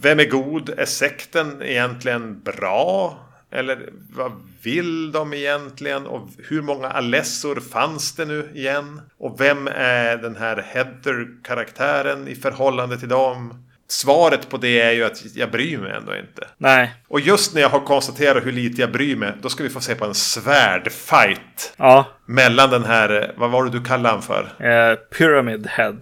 Vem 0.00 0.20
är 0.20 0.24
god? 0.24 0.70
Är 0.76 0.84
sekten 0.84 1.62
egentligen 1.62 2.40
bra? 2.40 3.18
Eller 3.50 3.92
vad 4.12 4.32
vill 4.62 5.12
de 5.12 5.34
egentligen? 5.34 6.06
Och 6.06 6.28
hur 6.48 6.62
många 6.62 6.88
Alessor 6.88 7.60
fanns 7.60 8.14
det 8.14 8.24
nu 8.24 8.50
igen? 8.54 9.00
Och 9.18 9.40
vem 9.40 9.68
är 9.74 10.16
den 10.16 10.36
här 10.36 10.56
Heather-karaktären 10.56 12.28
i 12.28 12.34
förhållande 12.34 12.98
till 12.98 13.08
dem? 13.08 13.64
Svaret 13.92 14.48
på 14.48 14.56
det 14.56 14.80
är 14.80 14.92
ju 14.92 15.04
att 15.04 15.36
jag 15.36 15.50
bryr 15.50 15.78
mig 15.78 15.92
ändå 15.92 16.16
inte. 16.16 16.48
Nej. 16.58 16.94
Och 17.08 17.20
just 17.20 17.54
när 17.54 17.60
jag 17.60 17.68
har 17.68 17.80
konstaterat 17.80 18.46
hur 18.46 18.52
lite 18.52 18.80
jag 18.80 18.92
bryr 18.92 19.16
mig, 19.16 19.32
då 19.42 19.48
ska 19.48 19.62
vi 19.62 19.70
få 19.70 19.80
se 19.80 19.94
på 19.94 20.04
en 20.04 20.14
svärdfight. 20.14 21.74
Ja. 21.76 22.06
Mellan 22.26 22.70
den 22.70 22.84
här, 22.84 23.34
vad 23.36 23.50
var 23.50 23.64
det 23.64 23.70
du 23.70 23.84
kallade 23.84 24.14
han 24.14 24.22
för? 24.22 24.42
Uh, 24.42 24.96
Pyramid 25.18 25.66
Head. 25.66 25.98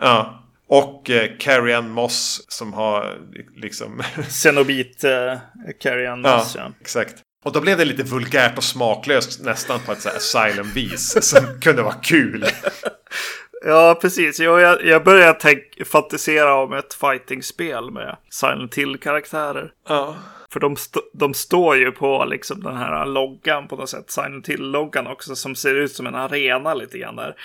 Ja. 0.00 0.44
Och 0.68 1.10
eh, 1.10 1.30
Carrie 1.38 1.78
Ann 1.78 1.90
Moss 1.90 2.44
som 2.48 2.72
har 2.72 3.18
liksom... 3.56 4.02
Cenobit 4.28 5.04
eh, 5.04 5.38
Carrie 5.80 6.10
Ann 6.10 6.20
Moss, 6.20 6.52
ja, 6.56 6.62
ja. 6.62 6.72
Exakt. 6.80 7.14
Och 7.44 7.52
då 7.52 7.60
blev 7.60 7.78
det 7.78 7.84
lite 7.84 8.02
vulgärt 8.02 8.56
och 8.58 8.64
smaklöst 8.64 9.42
nästan 9.42 9.80
på 9.80 9.92
ett 9.92 10.00
så 10.00 10.08
här 10.08 10.16
asylum-vis 10.16 11.16
som 11.30 11.60
kunde 11.60 11.82
vara 11.82 11.94
kul. 11.94 12.46
Ja, 13.66 13.98
precis. 14.00 14.40
Jag, 14.40 14.84
jag 14.84 15.04
började 15.04 15.38
tänk, 15.40 15.86
fantisera 15.86 16.54
om 16.54 16.72
ett 16.72 16.94
fighting-spel 16.94 17.90
med 17.90 18.16
Silent 18.30 18.74
Hill-karaktärer. 18.74 19.72
Ja. 19.88 20.16
För 20.50 20.60
de, 20.60 20.72
st 20.72 21.00
de 21.12 21.34
står 21.34 21.76
ju 21.76 21.92
på 21.92 22.24
liksom 22.24 22.62
den 22.62 22.76
här 22.76 23.06
loggan 23.06 23.68
på 23.68 23.76
något 23.76 23.90
sätt. 23.90 24.10
Silent 24.10 24.48
Hill-loggan 24.48 25.06
också 25.06 25.36
som 25.36 25.54
ser 25.54 25.74
ut 25.74 25.92
som 25.92 26.06
en 26.06 26.14
arena 26.14 26.74
lite 26.74 26.98
grann 26.98 27.16
där. 27.16 27.36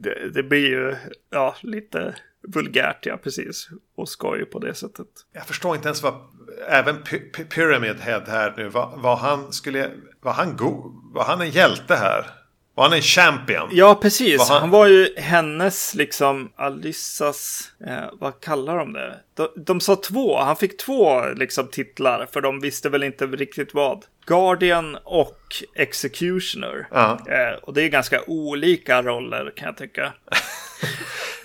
Det, 0.00 0.28
det 0.34 0.42
blir 0.42 0.68
ju 0.68 0.96
ja, 1.30 1.54
lite 1.60 2.14
vulgärt, 2.48 3.06
ja 3.06 3.16
precis. 3.16 3.68
Och 3.96 4.08
skoj 4.08 4.44
på 4.44 4.58
det 4.58 4.74
sättet. 4.74 5.06
Jag 5.32 5.46
förstår 5.46 5.76
inte 5.76 5.88
ens 5.88 6.02
vad 6.02 6.14
även 6.68 6.96
Pyramid 7.54 8.00
Head 8.00 8.24
här 8.26 8.54
nu. 8.56 8.68
Var, 8.68 8.96
var 8.96 9.16
han, 9.16 9.52
skulle, 9.52 9.90
var 10.20 10.32
han 10.32 10.56
god? 10.56 11.12
Var 11.14 11.24
han 11.24 11.40
en 11.40 11.50
hjälte 11.50 11.94
här? 11.94 12.43
Var 12.76 12.84
han 12.84 12.92
en 12.92 13.02
champion? 13.02 13.68
Ja, 13.72 13.94
precis. 13.94 14.38
Var 14.38 14.46
han... 14.46 14.60
han- 14.60 14.70
var 14.70 14.86
ju 14.86 15.08
hennes, 15.16 15.94
liksom, 15.94 16.52
Alissas, 16.56 17.68
eh, 17.86 18.04
vad 18.12 18.40
kallar 18.40 18.78
de 18.78 18.92
det? 18.92 19.14
De, 19.34 19.48
de 19.56 19.80
sa 19.80 19.96
två, 19.96 20.38
han 20.38 20.56
fick 20.56 20.76
två 20.78 21.20
liksom 21.36 21.68
titlar, 21.68 22.28
för 22.32 22.40
de 22.40 22.60
visste 22.60 22.88
väl 22.88 23.02
inte 23.02 23.26
riktigt 23.26 23.74
vad. 23.74 24.04
Guardian 24.26 24.96
och 25.04 25.38
Executioner. 25.74 26.86
Ja. 26.90 27.18
Eh, 27.28 27.54
och 27.62 27.74
det 27.74 27.82
är 27.82 27.88
ganska 27.88 28.22
olika 28.26 29.02
roller 29.02 29.52
kan 29.56 29.66
jag 29.66 29.76
tycka. 29.76 30.12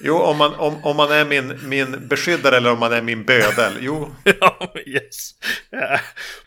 Jo, 0.02 0.16
om 0.18 0.38
man, 0.38 0.54
om, 0.54 0.84
om 0.86 0.98
man 0.98 1.12
är 1.12 1.26
min, 1.26 1.60
min 1.70 2.08
beskyddare 2.08 2.58
eller 2.58 2.72
om 2.72 2.80
man 2.80 2.94
är 2.94 3.02
min 3.02 3.24
bödel. 3.26 3.74
Jo, 3.80 4.16
Ja, 4.40 4.74
yes. 4.86 5.32
Eh, 5.72 6.00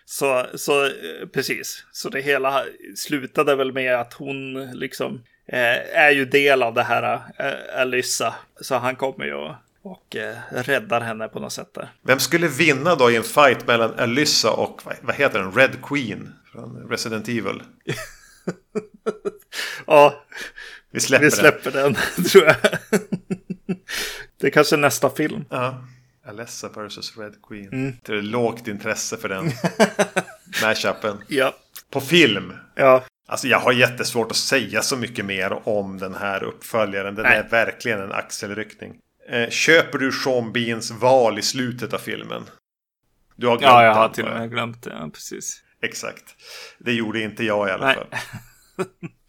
Så, 0.04 0.46
så 0.54 0.84
eh, 0.84 0.90
precis. 1.34 1.84
Så 1.92 2.08
det 2.08 2.20
hela 2.20 2.64
slutade 2.96 3.54
väl 3.56 3.72
med 3.72 4.00
att 4.00 4.12
hon 4.12 4.70
liksom 4.72 5.22
eh, 5.48 5.98
är 5.98 6.10
ju 6.10 6.24
del 6.24 6.62
av 6.62 6.74
det 6.74 6.82
här 6.82 7.20
Alyssa. 7.76 8.34
Så 8.60 8.74
han 8.74 8.96
kommer 8.96 9.24
ju 9.24 9.34
och, 9.34 9.54
och 9.82 10.16
räddar 10.50 11.00
henne 11.00 11.28
på 11.28 11.40
något 11.40 11.52
sätt 11.52 11.74
där. 11.74 11.88
vem 12.06 12.18
skulle 12.18 12.48
vinna 12.48 12.94
då 12.94 13.10
i 13.10 13.16
en 13.16 13.22
fight 13.22 13.66
mellan 13.66 13.94
Alyssa 13.98 14.50
och 14.50 14.80
vad, 15.02 15.14
heter 15.14 15.38
den? 15.38 15.52
Red 15.52 15.76
Queen 15.82 16.32
från 16.52 16.86
Resident 16.90 17.28
Evil. 17.28 17.62
Ja, 19.86 20.24
Vi 20.90 21.00
släpper, 21.00 21.24
vi 21.24 21.30
släpper 21.30 21.70
den, 21.70 21.94
tror 22.32 22.44
jag. 22.44 22.56
Det 24.42 24.48
är 24.48 24.50
kanske 24.50 24.76
nästa 24.76 25.10
film. 25.10 25.44
Ja. 25.50 25.84
Alessa 26.26 26.68
vs 26.68 27.18
Red 27.18 27.34
Queen. 27.48 27.72
Mm. 27.72 27.92
Det 28.02 28.12
är 28.12 28.22
lågt 28.22 28.68
intresse 28.68 29.16
för 29.16 29.28
den 29.28 29.44
mashupen. 30.62 31.24
Ja. 31.28 31.54
På 31.90 32.00
film. 32.00 32.52
Ja, 32.74 33.04
Alltså 33.28 33.48
jag 33.48 33.58
har 33.58 33.72
jättesvårt 33.72 34.30
att 34.30 34.36
säga 34.36 34.82
så 34.82 34.96
mycket 34.96 35.24
mer 35.24 35.68
om 35.68 35.98
den 35.98 36.14
här 36.14 36.42
uppföljaren. 36.42 37.14
Den 37.14 37.22
Nej. 37.22 37.38
är 37.38 37.48
verkligen 37.48 38.00
en 38.00 38.12
axelryckning. 38.12 38.94
Eh, 39.28 39.50
köper 39.50 39.98
du 39.98 40.12
Sean 40.12 40.52
Beans 40.52 40.90
val 40.90 41.38
i 41.38 41.42
slutet 41.42 41.92
av 41.92 41.98
filmen? 41.98 42.42
Du 43.36 43.46
har 43.46 43.58
glömt 43.58 43.72
ja 43.72 43.84
jag 43.84 43.94
har 43.94 44.02
den, 44.02 44.12
till 44.12 44.24
och 44.24 44.38
med 44.38 44.50
glömt 44.50 44.82
det. 44.82 44.90
Ja, 44.90 45.10
precis. 45.14 45.62
Exakt. 45.82 46.24
Det 46.78 46.92
gjorde 46.92 47.20
inte 47.20 47.44
jag 47.44 47.68
i 47.68 47.70
alla 47.70 47.86
Nej. 47.86 47.94
fall. 47.94 48.06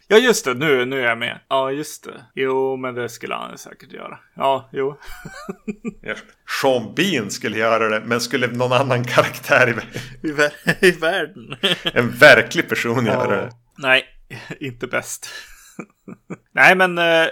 Ja, 0.08 0.16
just 0.18 0.44
det. 0.44 0.54
Nu, 0.54 0.84
nu 0.84 1.00
är 1.00 1.08
jag 1.08 1.18
med. 1.18 1.40
Ja, 1.48 1.70
just 1.70 2.04
det. 2.04 2.24
Jo, 2.34 2.76
men 2.76 2.94
det 2.94 3.08
skulle 3.08 3.34
han 3.34 3.58
säkert 3.58 3.92
göra. 3.92 4.18
Ja, 4.36 4.68
jo. 4.72 4.98
Ja. 6.02 6.14
Sean 6.62 6.94
Bean 6.94 7.30
skulle 7.30 7.58
göra 7.58 7.88
det, 7.88 8.00
men 8.06 8.20
skulle 8.20 8.46
någon 8.46 8.72
annan 8.72 9.04
karaktär, 9.04 9.68
i- 9.68 10.28
I, 10.28 10.32
vär- 10.32 10.84
i 10.84 10.90
världen. 10.90 11.56
en 11.94 12.10
verklig 12.10 12.68
person 12.68 13.06
göra 13.06 13.36
det? 13.36 13.50
Nej, 13.78 14.04
inte 14.60 14.86
bäst. 14.86 15.28
Nej, 16.54 16.74
men 16.76 16.98
eh, 16.98 17.26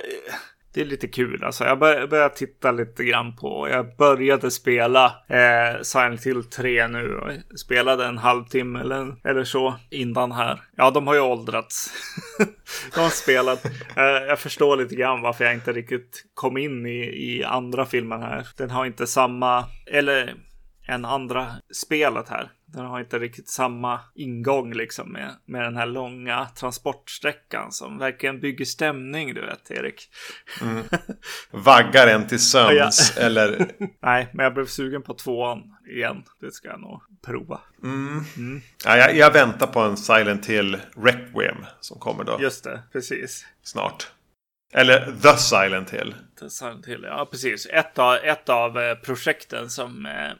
det 0.74 0.80
är 0.80 0.84
lite 0.84 1.08
kul. 1.08 1.44
Alltså, 1.44 1.64
jag 1.64 1.78
bör, 1.78 2.06
börjar 2.06 2.28
titta 2.28 2.72
lite 2.72 3.04
grann 3.04 3.36
på. 3.36 3.68
Jag 3.68 3.96
började 3.96 4.50
spela 4.50 5.06
eh, 5.28 5.82
Silent 5.82 6.26
Hill 6.26 6.44
3 6.44 6.88
nu. 6.88 7.16
Och 7.16 7.58
spelade 7.58 8.06
en 8.06 8.18
halvtimme 8.18 8.80
eller, 8.80 9.16
eller 9.24 9.44
så 9.44 9.74
innan 9.90 10.32
här. 10.32 10.60
Ja, 10.76 10.90
de 10.90 11.06
har 11.06 11.14
ju 11.14 11.20
åldrats. 11.20 11.92
de 12.94 13.00
har 13.00 13.08
spelat. 13.08 13.64
Eh, 13.96 14.02
jag 14.04 14.38
förstår 14.38 14.76
lite 14.76 14.94
grann 14.94 15.22
varför 15.22 15.44
jag 15.44 15.54
inte 15.54 15.72
riktigt 15.72 16.24
kom 16.34 16.56
in 16.56 16.86
i, 16.86 17.00
i 17.00 17.44
andra 17.44 17.86
filmen 17.86 18.22
här. 18.22 18.46
Den 18.56 18.70
har 18.70 18.86
inte 18.86 19.06
samma, 19.06 19.64
eller 19.86 20.34
en 20.86 21.04
andra 21.04 21.46
spelet 21.72 22.28
här. 22.28 22.50
Den 22.72 22.86
har 22.86 23.00
inte 23.00 23.18
riktigt 23.18 23.48
samma 23.48 24.00
ingång 24.14 24.74
liksom 24.74 25.12
med, 25.12 25.36
med 25.44 25.62
den 25.62 25.76
här 25.76 25.86
långa 25.86 26.48
transportsträckan 26.56 27.72
som 27.72 27.98
verkligen 27.98 28.40
bygger 28.40 28.64
stämning, 28.64 29.34
du 29.34 29.40
vet 29.40 29.70
Erik. 29.70 30.08
Vaggar 31.50 32.06
en 32.06 32.26
till 32.26 32.40
sömns 32.40 33.16
eller... 33.16 33.66
Nej, 34.02 34.28
men 34.32 34.44
jag 34.44 34.54
blev 34.54 34.66
sugen 34.66 35.02
på 35.02 35.14
tvåan 35.14 35.76
igen. 35.88 36.24
Det 36.40 36.52
ska 36.52 36.68
jag 36.68 36.80
nog 36.80 37.02
prova. 37.26 37.60
Ja, 38.84 38.96
jag, 38.96 39.16
jag 39.16 39.32
väntar 39.32 39.66
på 39.66 39.80
en 39.80 39.96
Silent 39.96 40.46
Hill 40.46 40.80
Requiem 40.96 41.56
som 41.80 41.98
kommer 41.98 42.24
då 42.24 42.38
Just 42.40 42.64
det, 42.64 42.82
precis. 42.92 43.46
snart. 43.62 44.10
Eller 44.72 45.14
The 45.22 45.38
Silent 45.38 45.90
Hill. 45.90 46.14
Silent 46.48 46.86
Hill, 46.86 47.02
ja 47.02 47.28
precis. 47.30 47.66
Ett 47.66 47.98
av, 47.98 48.14
ett 48.14 48.48
av 48.48 48.78
eh, 48.78 48.94
projekten 48.94 49.70
som, 49.70 50.06
eh, 50.06 50.26
eh, 50.26 50.32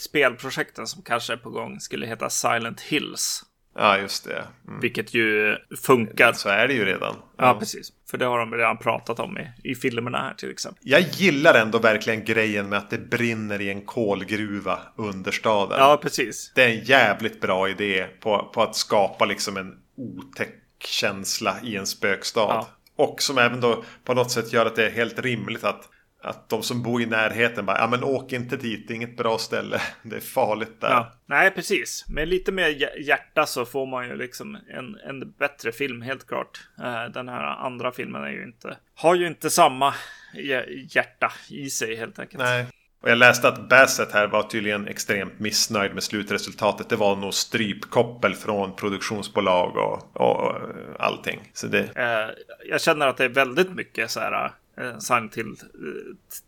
spelprojekten 0.00 0.86
som 0.86 1.02
kanske 1.02 1.32
är 1.32 1.36
på 1.36 1.50
gång 1.50 1.80
skulle 1.80 2.06
heta 2.06 2.30
Silent 2.30 2.80
Hills. 2.80 3.44
Ja, 3.74 3.98
just 3.98 4.24
det. 4.24 4.44
Mm. 4.68 4.80
Vilket 4.80 5.14
ju 5.14 5.56
funkar. 5.82 6.32
Så 6.32 6.48
är 6.48 6.68
det 6.68 6.74
ju 6.74 6.84
redan. 6.84 7.16
Ja, 7.36 7.56
precis. 7.58 7.92
För 8.10 8.18
det 8.18 8.24
har 8.24 8.38
de 8.38 8.54
redan 8.54 8.78
pratat 8.78 9.20
om 9.20 9.38
i, 9.38 9.70
i 9.70 9.74
filmerna 9.74 10.18
här 10.18 10.34
till 10.34 10.50
exempel. 10.50 10.82
Jag 10.84 11.00
gillar 11.00 11.54
ändå 11.54 11.78
verkligen 11.78 12.24
grejen 12.24 12.68
med 12.68 12.78
att 12.78 12.90
det 12.90 12.98
brinner 12.98 13.60
i 13.60 13.70
en 13.70 13.82
kolgruva 13.82 14.78
under 14.96 15.30
staden. 15.30 15.78
Ja, 15.78 15.98
precis. 16.02 16.52
Det 16.54 16.64
är 16.64 16.68
en 16.68 16.84
jävligt 16.84 17.40
bra 17.40 17.68
idé 17.68 18.06
på, 18.20 18.50
på 18.54 18.62
att 18.62 18.76
skapa 18.76 19.24
liksom 19.24 19.56
en 19.56 19.78
otäck 19.96 20.56
känsla 20.84 21.56
i 21.62 21.76
en 21.76 21.86
spökstad. 21.86 22.40
Ja. 22.40 22.68
Och 23.02 23.22
som 23.22 23.38
även 23.38 23.60
då 23.60 23.84
på 24.04 24.14
något 24.14 24.30
sätt 24.30 24.52
gör 24.52 24.66
att 24.66 24.76
det 24.76 24.86
är 24.86 24.90
helt 24.90 25.18
rimligt 25.18 25.64
att, 25.64 25.88
att 26.22 26.48
de 26.48 26.62
som 26.62 26.82
bor 26.82 27.02
i 27.02 27.06
närheten 27.06 27.66
bara, 27.66 27.78
ja 27.78 27.86
men 27.86 28.04
åk 28.04 28.32
inte 28.32 28.56
dit, 28.56 28.88
det 28.88 28.94
är 28.94 28.96
inget 28.96 29.16
bra 29.16 29.38
ställe. 29.38 29.80
Det 30.02 30.16
är 30.16 30.20
farligt 30.20 30.80
där. 30.80 30.90
Ja. 30.90 31.12
Nej, 31.26 31.50
precis. 31.50 32.04
Med 32.08 32.28
lite 32.28 32.52
mer 32.52 32.68
hj- 32.68 32.98
hjärta 33.00 33.46
så 33.46 33.64
får 33.64 33.86
man 33.86 34.08
ju 34.08 34.16
liksom 34.16 34.54
en, 34.70 34.96
en 35.08 35.30
bättre 35.32 35.72
film, 35.72 36.02
helt 36.02 36.26
klart. 36.26 36.60
Eh, 36.78 37.04
Den 37.04 37.28
här 37.28 37.42
andra 37.44 37.92
filmen 37.92 38.22
är 38.24 38.30
ju 38.30 38.44
inte, 38.44 38.76
har 38.94 39.14
ju 39.14 39.26
inte 39.26 39.50
samma 39.50 39.94
hj- 40.34 40.86
hjärta 40.96 41.32
i 41.50 41.70
sig 41.70 41.96
helt 41.96 42.18
enkelt. 42.18 42.42
Nej. 42.42 42.66
Och 43.02 43.10
jag 43.10 43.18
läste 43.18 43.48
att 43.48 43.68
Bassett 43.68 44.12
här 44.12 44.26
var 44.26 44.42
tydligen 44.42 44.88
extremt 44.88 45.38
missnöjd 45.38 45.94
med 45.94 46.02
slutresultatet. 46.02 46.88
Det 46.88 46.96
var 46.96 47.16
nog 47.16 47.34
strypkoppel 47.34 48.34
från 48.34 48.76
produktionsbolag 48.76 49.76
och, 49.76 50.16
och 50.16 50.60
allting. 50.98 51.50
Så 51.52 51.66
det, 51.66 51.96
eh, 51.96 52.44
jag 52.68 52.80
känner 52.80 53.06
att 53.06 53.16
det 53.16 53.24
är 53.24 53.28
väldigt 53.28 53.70
mycket 53.70 54.10
så 54.10 54.20
här 54.20 54.52
eh, 54.76 54.98
sang 54.98 55.28
till 55.28 55.46
eh, 55.46 55.56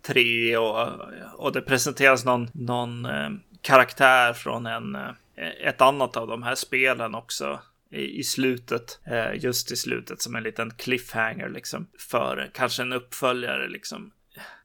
tre 0.07 0.57
och, 0.57 0.88
och 1.32 1.53
det 1.53 1.61
presenteras 1.61 2.24
någon, 2.24 2.48
någon 2.53 3.09
karaktär 3.61 4.32
från 4.32 4.66
en, 4.66 4.98
ett 5.64 5.80
annat 5.80 6.16
av 6.16 6.26
de 6.26 6.42
här 6.42 6.55
spelen 6.55 7.14
också 7.14 7.61
i, 7.90 8.18
i 8.18 8.24
slutet. 8.24 9.00
Just 9.34 9.72
i 9.72 9.76
slutet 9.76 10.22
som 10.22 10.36
en 10.36 10.42
liten 10.42 10.70
cliffhanger 10.70 11.48
liksom 11.48 11.86
för 11.98 12.50
kanske 12.55 12.82
en 12.82 12.92
uppföljare 12.92 13.68
liksom. 13.68 14.12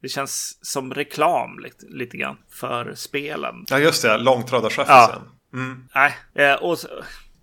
Det 0.01 0.09
känns 0.09 0.59
som 0.61 0.93
reklam 0.93 1.59
lite, 1.59 1.86
lite 1.86 2.18
grann 2.18 2.38
för 2.49 2.93
spelen. 2.95 3.65
ja 3.70 3.80
just 3.80 4.01
det, 4.01 4.18
långtradarchauffören. 4.18 5.22
Mm. 5.53 5.88
Nej, 5.95 6.15
eh, 6.36 6.53
och 6.53 6.80
så, 6.80 6.88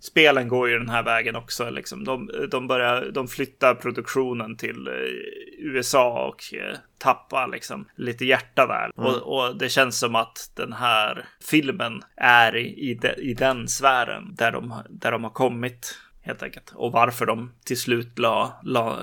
spelen 0.05 0.47
går 0.47 0.69
ju 0.69 0.79
den 0.79 0.89
här 0.89 1.03
vägen 1.03 1.35
också. 1.35 1.69
Liksom. 1.69 2.03
De, 2.03 2.29
de, 2.51 2.67
börjar, 2.67 3.11
de 3.11 3.27
flyttar 3.27 3.75
produktionen 3.75 4.57
till 4.57 4.87
eh, 4.87 4.93
USA 5.59 6.27
och 6.27 6.53
eh, 6.53 6.77
tappar 6.97 7.47
liksom 7.47 7.85
lite 7.95 8.25
hjärta 8.25 8.67
där. 8.67 8.91
Och, 8.95 9.15
och 9.15 9.57
det 9.57 9.69
känns 9.69 9.99
som 9.99 10.15
att 10.15 10.51
den 10.55 10.73
här 10.73 11.25
filmen 11.49 12.01
är 12.15 12.55
i, 12.55 12.89
i, 12.89 12.93
de, 12.93 13.09
i 13.09 13.33
den 13.33 13.67
sfären 13.67 14.35
där 14.35 14.51
de, 14.51 14.73
där 14.89 15.11
de 15.11 15.23
har 15.23 15.31
kommit 15.31 15.97
helt 16.21 16.43
enkelt. 16.43 16.71
Och 16.75 16.91
varför 16.91 17.25
de 17.25 17.51
till 17.65 17.79
slut 17.79 18.19
la, 18.19 18.59
la 18.63 18.99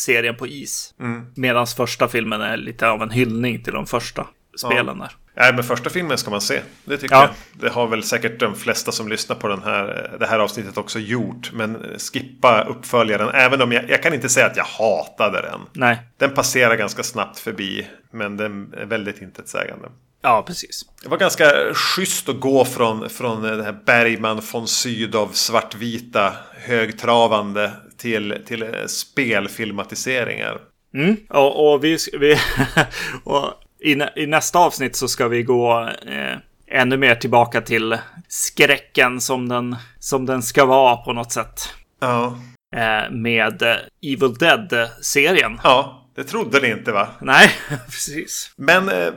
serien 0.00 0.36
på 0.36 0.46
is. 0.46 0.94
Medan 1.34 1.66
första 1.66 2.08
filmen 2.08 2.40
är 2.40 2.56
lite 2.56 2.88
av 2.88 3.02
en 3.02 3.10
hyllning 3.10 3.62
till 3.64 3.72
de 3.72 3.86
första 3.86 4.26
spelen 4.58 4.98
där. 4.98 5.16
Nej, 5.36 5.54
men 5.54 5.64
första 5.64 5.90
filmen 5.90 6.18
ska 6.18 6.30
man 6.30 6.40
se. 6.40 6.60
Det 6.84 6.96
tycker 6.98 7.14
Ja. 7.14 7.20
jag. 7.22 7.60
Det 7.60 7.68
har 7.74 7.86
väl 7.86 8.02
säkert 8.02 8.40
de 8.40 8.54
flesta 8.54 8.92
som 8.92 9.08
lyssnar 9.08 9.36
på 9.36 9.48
den 9.48 9.62
här, 9.62 10.16
det 10.20 10.26
här 10.26 10.38
avsnittet 10.38 10.76
också 10.78 10.98
gjort. 10.98 11.50
Men 11.52 11.86
skippa 12.12 12.64
uppföljaren. 12.64 13.28
Även 13.34 13.62
om 13.62 13.72
jag, 13.72 13.90
jag 13.90 14.02
kan 14.02 14.14
inte 14.14 14.28
säga 14.28 14.46
att 14.46 14.56
jag 14.56 14.64
hatade 14.64 15.40
den. 15.42 15.60
Nej, 15.72 15.98
Den 16.16 16.30
passerar 16.34 16.76
ganska 16.76 17.02
snabbt 17.02 17.38
förbi. 17.38 17.86
Men 18.10 18.36
den 18.36 18.74
är 18.74 18.84
väldigt 18.86 19.22
intetsägande. 19.22 19.88
ja 20.22 20.42
precis. 20.46 20.82
Det 21.02 21.08
var 21.08 21.18
ganska 21.18 21.44
schysst 21.74 22.28
att 22.28 22.40
gå 22.40 22.64
från, 22.64 23.10
från 23.10 23.42
det 23.42 23.64
här 23.64 23.78
Bergman 23.86 24.42
von 24.52 24.68
Sydow 24.68 25.28
svartvita 25.32 26.32
högtravande 26.54 27.72
till, 28.02 28.36
till 28.46 28.64
spelfilmatiseringar. 28.86 30.60
Mm. 30.94 31.16
Och, 31.28 31.72
och, 31.72 31.84
vi, 31.84 31.98
vi, 32.20 32.36
och 33.24 33.44
i, 33.80 34.22
i 34.22 34.26
nästa 34.26 34.58
avsnitt 34.58 34.96
så 34.96 35.08
ska 35.08 35.28
vi 35.28 35.42
gå 35.42 35.90
eh, 36.06 36.36
ännu 36.70 36.96
mer 36.96 37.14
tillbaka 37.14 37.60
till 37.60 37.98
skräcken 38.28 39.20
som 39.20 39.48
den, 39.48 39.76
som 39.98 40.26
den 40.26 40.42
ska 40.42 40.64
vara 40.64 40.96
på 40.96 41.12
något 41.12 41.32
sätt. 41.32 41.74
Ja, 42.00 42.38
Eh, 42.76 43.10
med 43.10 43.62
Evil 44.02 44.34
Dead-serien. 44.34 45.60
ja 45.64 46.01
Det 46.14 46.24
trodde 46.24 46.60
ni 46.60 46.70
inte 46.70 46.92
va? 46.92 47.08
Nej, 47.20 47.50
precis. 47.86 48.50
Men 48.56 48.88
eh, 48.88 49.12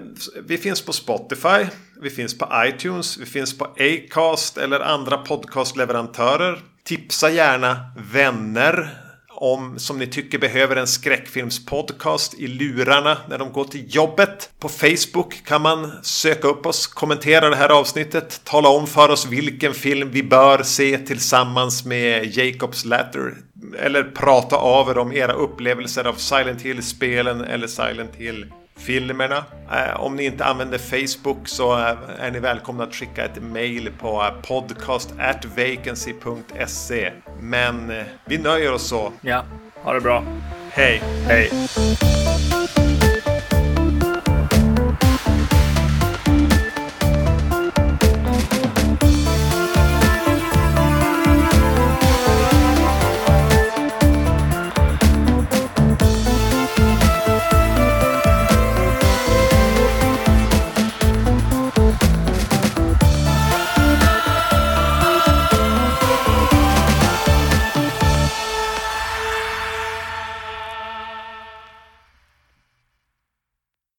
vi 0.46 0.58
finns 0.58 0.82
på 0.82 0.94
Spotify. 0.94 1.66
Vi 2.02 2.10
finns 2.10 2.38
på 2.38 2.50
iTunes. 2.66 3.18
Vi 3.18 3.26
finns 3.26 3.58
på 3.58 3.66
Acast 3.66 4.58
eller 4.58 4.80
andra 4.80 5.18
podcastleverantörer. 5.18 6.60
Tipsa 6.84 7.30
gärna 7.30 7.92
vänner 8.12 9.06
om 9.36 9.80
som 9.80 10.00
ni 10.00 10.08
tycker 10.08 10.40
behöver 10.40 10.76
en 10.76 10.88
skräckfilmspodcast 10.88 12.34
i 12.34 12.48
lurarna 12.48 13.18
när 13.30 13.38
de 13.38 13.52
går 13.52 13.66
till 13.66 13.96
jobbet. 13.96 14.50
På 14.60 14.70
Facebook 14.70 15.46
kan 15.46 15.62
man 15.62 15.92
söka 16.02 16.48
upp 16.48 16.66
oss, 16.66 16.88
kommentera 16.88 17.50
det 17.50 17.56
här 17.56 17.70
avsnittet, 17.70 18.42
tala 18.44 18.70
om 18.70 18.88
för 18.88 19.10
oss 19.10 19.26
vilken 19.26 19.74
film 19.74 20.12
vi 20.12 20.24
bör 20.24 20.64
se 20.64 20.98
tillsammans 20.98 21.86
med 21.86 22.38
Jacobs 22.38 22.86
Latter. 22.86 23.34
Eller 23.80 24.04
prata 24.04 24.56
av 24.56 24.90
er 24.90 24.98
om 24.98 25.14
era 25.14 25.34
upplevelser 25.34 26.08
av 26.08 26.14
Silent 26.14 26.62
Hill-spelen 26.62 27.42
eller 27.42 27.68
Silent 27.68 28.16
Hill 28.16 28.46
filmerna. 28.78 29.44
Eh, 29.72 30.00
om 30.00 30.16
ni 30.16 30.26
inte 30.26 30.46
använder 30.46 30.78
Facebook 30.78 31.48
så 31.48 31.74
är 32.20 32.32
ni 32.32 32.40
välkomna 32.40 32.84
att 32.84 32.96
skicka 32.96 33.26
ett 33.26 33.44
mail 33.44 33.92
på 34.00 34.26
podcast@vacancy.se. 34.48 37.12
Men 37.40 37.92
eh, 37.92 38.04
vi 38.26 38.38
nöjer 38.38 38.74
oss 38.74 38.88
så. 38.88 39.12
Ja, 39.22 39.44
ha 39.84 39.94
det 39.94 40.02
bra. 40.02 40.24
Hej! 40.72 41.02
Hej! 41.28 41.52